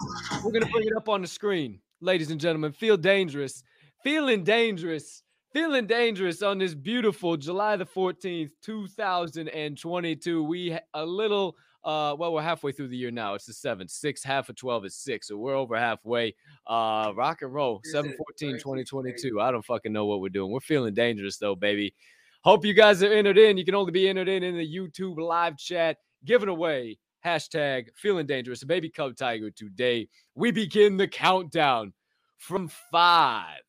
[0.44, 2.72] We're gonna bring it up on the screen, ladies and gentlemen.
[2.72, 3.62] Feel dangerous,
[4.02, 5.22] feeling dangerous,
[5.52, 10.42] feeling dangerous on this beautiful July the fourteenth, two thousand and twenty-two.
[10.42, 11.56] We ha- a little.
[11.84, 13.34] Uh, well, we're halfway through the year now.
[13.34, 13.90] It's the seventh.
[13.90, 15.28] Six, half of 12 is six.
[15.28, 16.34] So we're over halfway.
[16.66, 17.80] Uh, rock and roll.
[17.82, 19.40] This is 7 14, crazy, 2022.
[19.40, 20.52] I don't fucking know what we're doing.
[20.52, 21.94] We're feeling dangerous though, baby.
[22.42, 23.56] Hope you guys are entered in.
[23.56, 25.98] You can only be entered in in the YouTube live chat.
[26.24, 28.62] Giving away hashtag feeling dangerous.
[28.64, 30.08] Baby cub tiger today.
[30.34, 31.92] We begin the countdown
[32.38, 33.60] from five.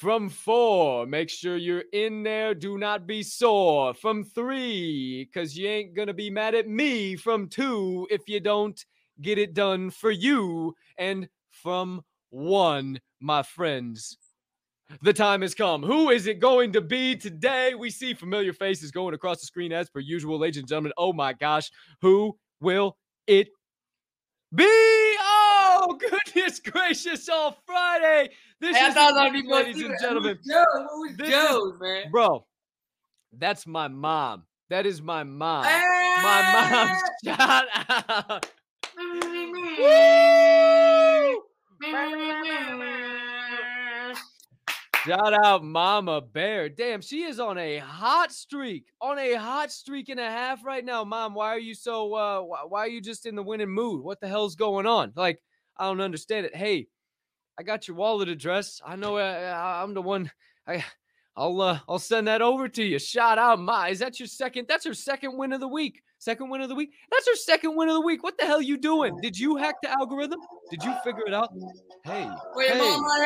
[0.00, 2.54] From four, make sure you're in there.
[2.54, 3.92] Do not be sore.
[3.92, 7.16] From three, because you ain't going to be mad at me.
[7.16, 8.82] From two, if you don't
[9.20, 10.74] get it done for you.
[10.96, 12.00] And from
[12.30, 14.16] one, my friends,
[15.02, 15.82] The time has come.
[15.82, 17.74] Who is it going to be today?
[17.74, 20.92] We see familiar faces going across the screen as per usual, ladies and gentlemen.
[20.96, 21.70] Oh my gosh,
[22.00, 22.96] who will
[23.26, 23.48] it
[24.54, 24.64] be?
[24.66, 28.30] Oh, goodness gracious, all Friday.
[28.60, 30.38] This Hey, I is thought the that would be ladies and gentlemen.
[30.46, 32.10] Joe, what was is- man?
[32.10, 32.46] Bro,
[33.32, 34.44] that's my mom.
[34.68, 35.64] That is my mom.
[35.64, 36.98] My mom.
[37.24, 38.46] Shout out.
[45.06, 46.68] Shout out Mama Bear.
[46.68, 48.84] Damn, she is on a hot streak.
[49.00, 51.04] On a hot streak and a half right now.
[51.04, 54.02] Mom, why are you so uh why are you just in the winning mood?
[54.04, 55.12] What the hell's going on?
[55.16, 55.42] Like,
[55.78, 56.54] I don't understand it.
[56.54, 56.88] Hey,
[57.60, 58.80] I got your wallet address.
[58.86, 59.20] I know uh,
[59.54, 60.30] I- I'm the one
[60.66, 60.82] I
[61.36, 62.98] I'll uh, I'll send that over to you.
[62.98, 63.84] Shout out Ma.
[63.84, 64.64] Is that your second?
[64.66, 66.02] That's her second win of the week.
[66.18, 66.94] Second win of the week.
[67.10, 68.22] That's her second win of the week.
[68.22, 69.14] What the hell are you doing?
[69.20, 70.40] Did you hack the algorithm?
[70.70, 71.50] Did you figure it out?
[72.02, 72.78] Hey, Wait, hey.
[72.78, 73.18] mama,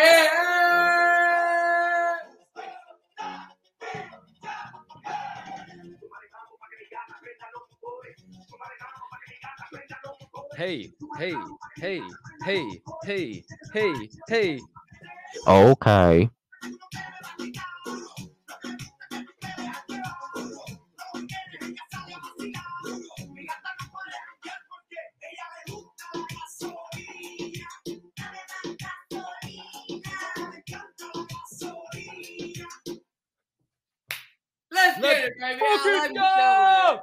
[10.56, 11.36] hey, hey, hey,
[11.78, 12.02] hey,
[12.44, 13.44] hey, hey,
[13.74, 14.60] hey, hey.
[15.48, 16.30] Okay.
[34.70, 35.60] Let's Let's get it, baby.
[35.60, 37.02] Fucking I love you so, go!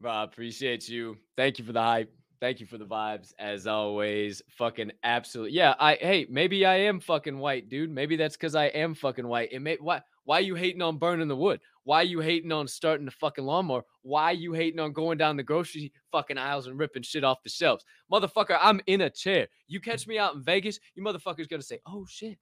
[0.00, 1.16] Bro, I appreciate you.
[1.36, 2.12] Thank you for the hype.
[2.42, 4.42] Thank you for the vibes, as always.
[4.58, 5.52] Fucking absolutely.
[5.52, 7.88] Yeah, I hey, maybe I am fucking white, dude.
[7.88, 9.52] Maybe that's because I am fucking white.
[9.52, 11.60] It may why why you hating on burning the wood?
[11.84, 13.84] Why you hating on starting the fucking lawnmower?
[14.02, 17.48] Why you hating on going down the grocery fucking aisles and ripping shit off the
[17.48, 17.84] shelves?
[18.12, 19.46] Motherfucker, I'm in a chair.
[19.68, 22.38] You catch me out in Vegas, you motherfucker's gonna say, Oh shit,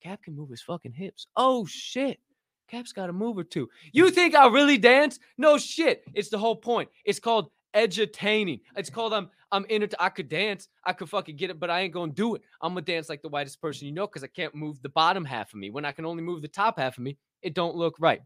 [0.00, 1.26] Cap can move his fucking hips.
[1.34, 2.20] Oh shit.
[2.68, 3.68] Cap's got a move or two.
[3.90, 4.14] You mm.
[4.14, 5.18] think I really dance?
[5.36, 6.04] No shit.
[6.14, 6.88] It's the whole point.
[7.04, 8.60] It's called edutaining.
[8.76, 9.94] It's called um, I'm I'm in it.
[9.98, 10.68] I could dance.
[10.84, 12.42] I could fucking get it, but I ain't gonna do it.
[12.62, 15.24] I'm gonna dance like the whitest person you know because I can't move the bottom
[15.24, 15.70] half of me.
[15.70, 18.22] When I can only move the top half of me, it don't look right.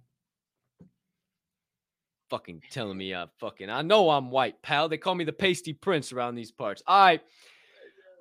[2.31, 4.89] Fucking telling me I fucking I know I'm white, pal.
[4.89, 6.83] They call me the pasty prince around these parts.
[6.87, 7.21] All right.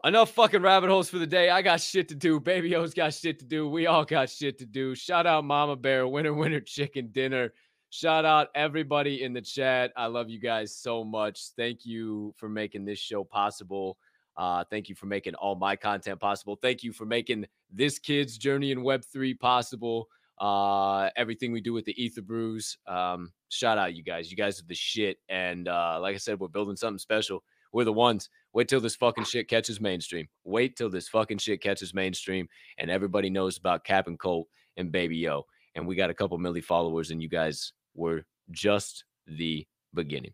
[0.05, 1.49] Enough fucking rabbit holes for the day.
[1.49, 2.37] I got shit to do.
[2.37, 3.69] Baby O's got shit to do.
[3.69, 4.95] We all got shit to do.
[4.95, 7.53] Shout out Mama Bear, winner, winner, chicken dinner.
[7.93, 9.93] Shout out everybody in the chat.
[9.95, 11.49] I love you guys so much.
[11.55, 13.99] Thank you for making this show possible.
[14.35, 16.57] Uh, thank you for making all my content possible.
[16.59, 20.07] Thank you for making this kid's journey in Web3 possible.
[20.41, 22.79] Uh, everything we do with the Ether Brews.
[22.87, 24.31] Um, shout out you guys.
[24.31, 25.19] You guys are the shit.
[25.29, 27.43] And uh, like I said, we're building something special.
[27.73, 28.27] We're the ones.
[28.53, 30.27] Wait till this fucking shit catches mainstream.
[30.45, 32.47] Wait till this fucking shit catches mainstream
[32.79, 34.47] and everybody knows about Cappin Colt
[34.77, 35.43] and Baby O.
[35.75, 40.33] And we got a couple milli followers, and you guys were just the beginning.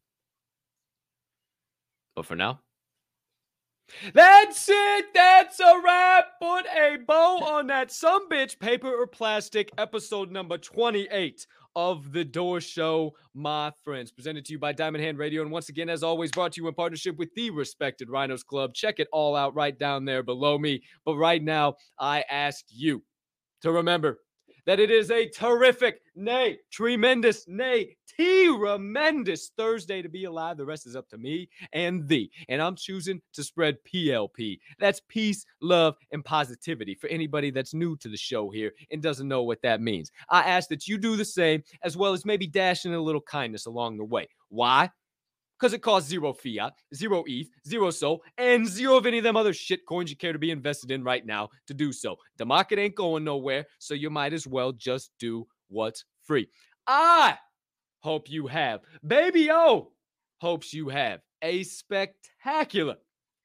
[2.16, 2.60] But for now,
[4.14, 5.06] that's it.
[5.14, 6.26] That's a wrap.
[6.42, 11.46] Put a bow on that some bitch paper or plastic episode number 28
[11.76, 14.12] of the Door Show, my friends.
[14.12, 15.42] Presented to you by Diamond Hand Radio.
[15.42, 18.74] And once again, as always, brought to you in partnership with the respected Rhinos Club.
[18.74, 20.84] Check it all out right down there below me.
[21.06, 23.04] But right now, I ask you
[23.62, 24.20] to remember
[24.70, 30.58] that it is a terrific, nay, tremendous, nay, tremendous Thursday to be alive.
[30.58, 32.30] The rest is up to me and thee.
[32.50, 34.60] And I'm choosing to spread PLP.
[34.78, 39.28] That's peace, love, and positivity for anybody that's new to the show here and doesn't
[39.28, 40.12] know what that means.
[40.30, 43.66] I ask that you do the same, as well as maybe dashing a little kindness
[43.66, 44.28] along the way.
[44.50, 44.92] Why?
[45.60, 49.36] Because it costs zero fiat, zero ETH, zero SOL, and zero of any of them
[49.36, 52.16] other shit coins you care to be invested in right now to do so.
[52.38, 56.48] The market ain't going nowhere, so you might as well just do what's free.
[56.88, 57.38] I
[58.00, 58.82] hope you have.
[59.06, 59.92] Baby O
[60.40, 62.96] hopes you have a spectacular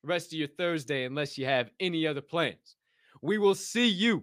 [0.04, 2.76] rest of your Thursday, unless you have any other plans.
[3.22, 4.22] We will see you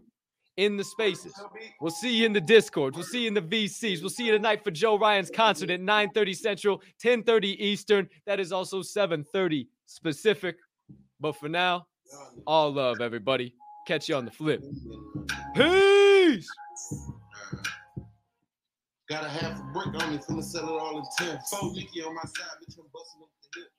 [0.61, 1.33] in the spaces.
[1.79, 2.95] We'll see you in the Discord.
[2.95, 4.01] We'll see you in the VCs.
[4.01, 8.07] We'll see you tonight for Joe Ryan's concert at 9:30 Central, 10:30 Eastern.
[8.27, 10.57] That is also 7:30 specific.
[11.19, 11.87] But for now,
[12.45, 13.55] all love, everybody.
[13.87, 14.63] Catch you on the flip.
[15.55, 16.47] Peace.
[19.09, 21.39] Got a half a brick on me, finna sell it all in 10.
[21.49, 23.69] Four Nicky on my side, bitch, I'm busting up the lip.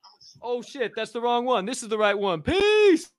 [0.43, 1.65] Oh shit, that's the wrong one.
[1.65, 2.43] This is the right one.
[2.43, 3.11] Peace.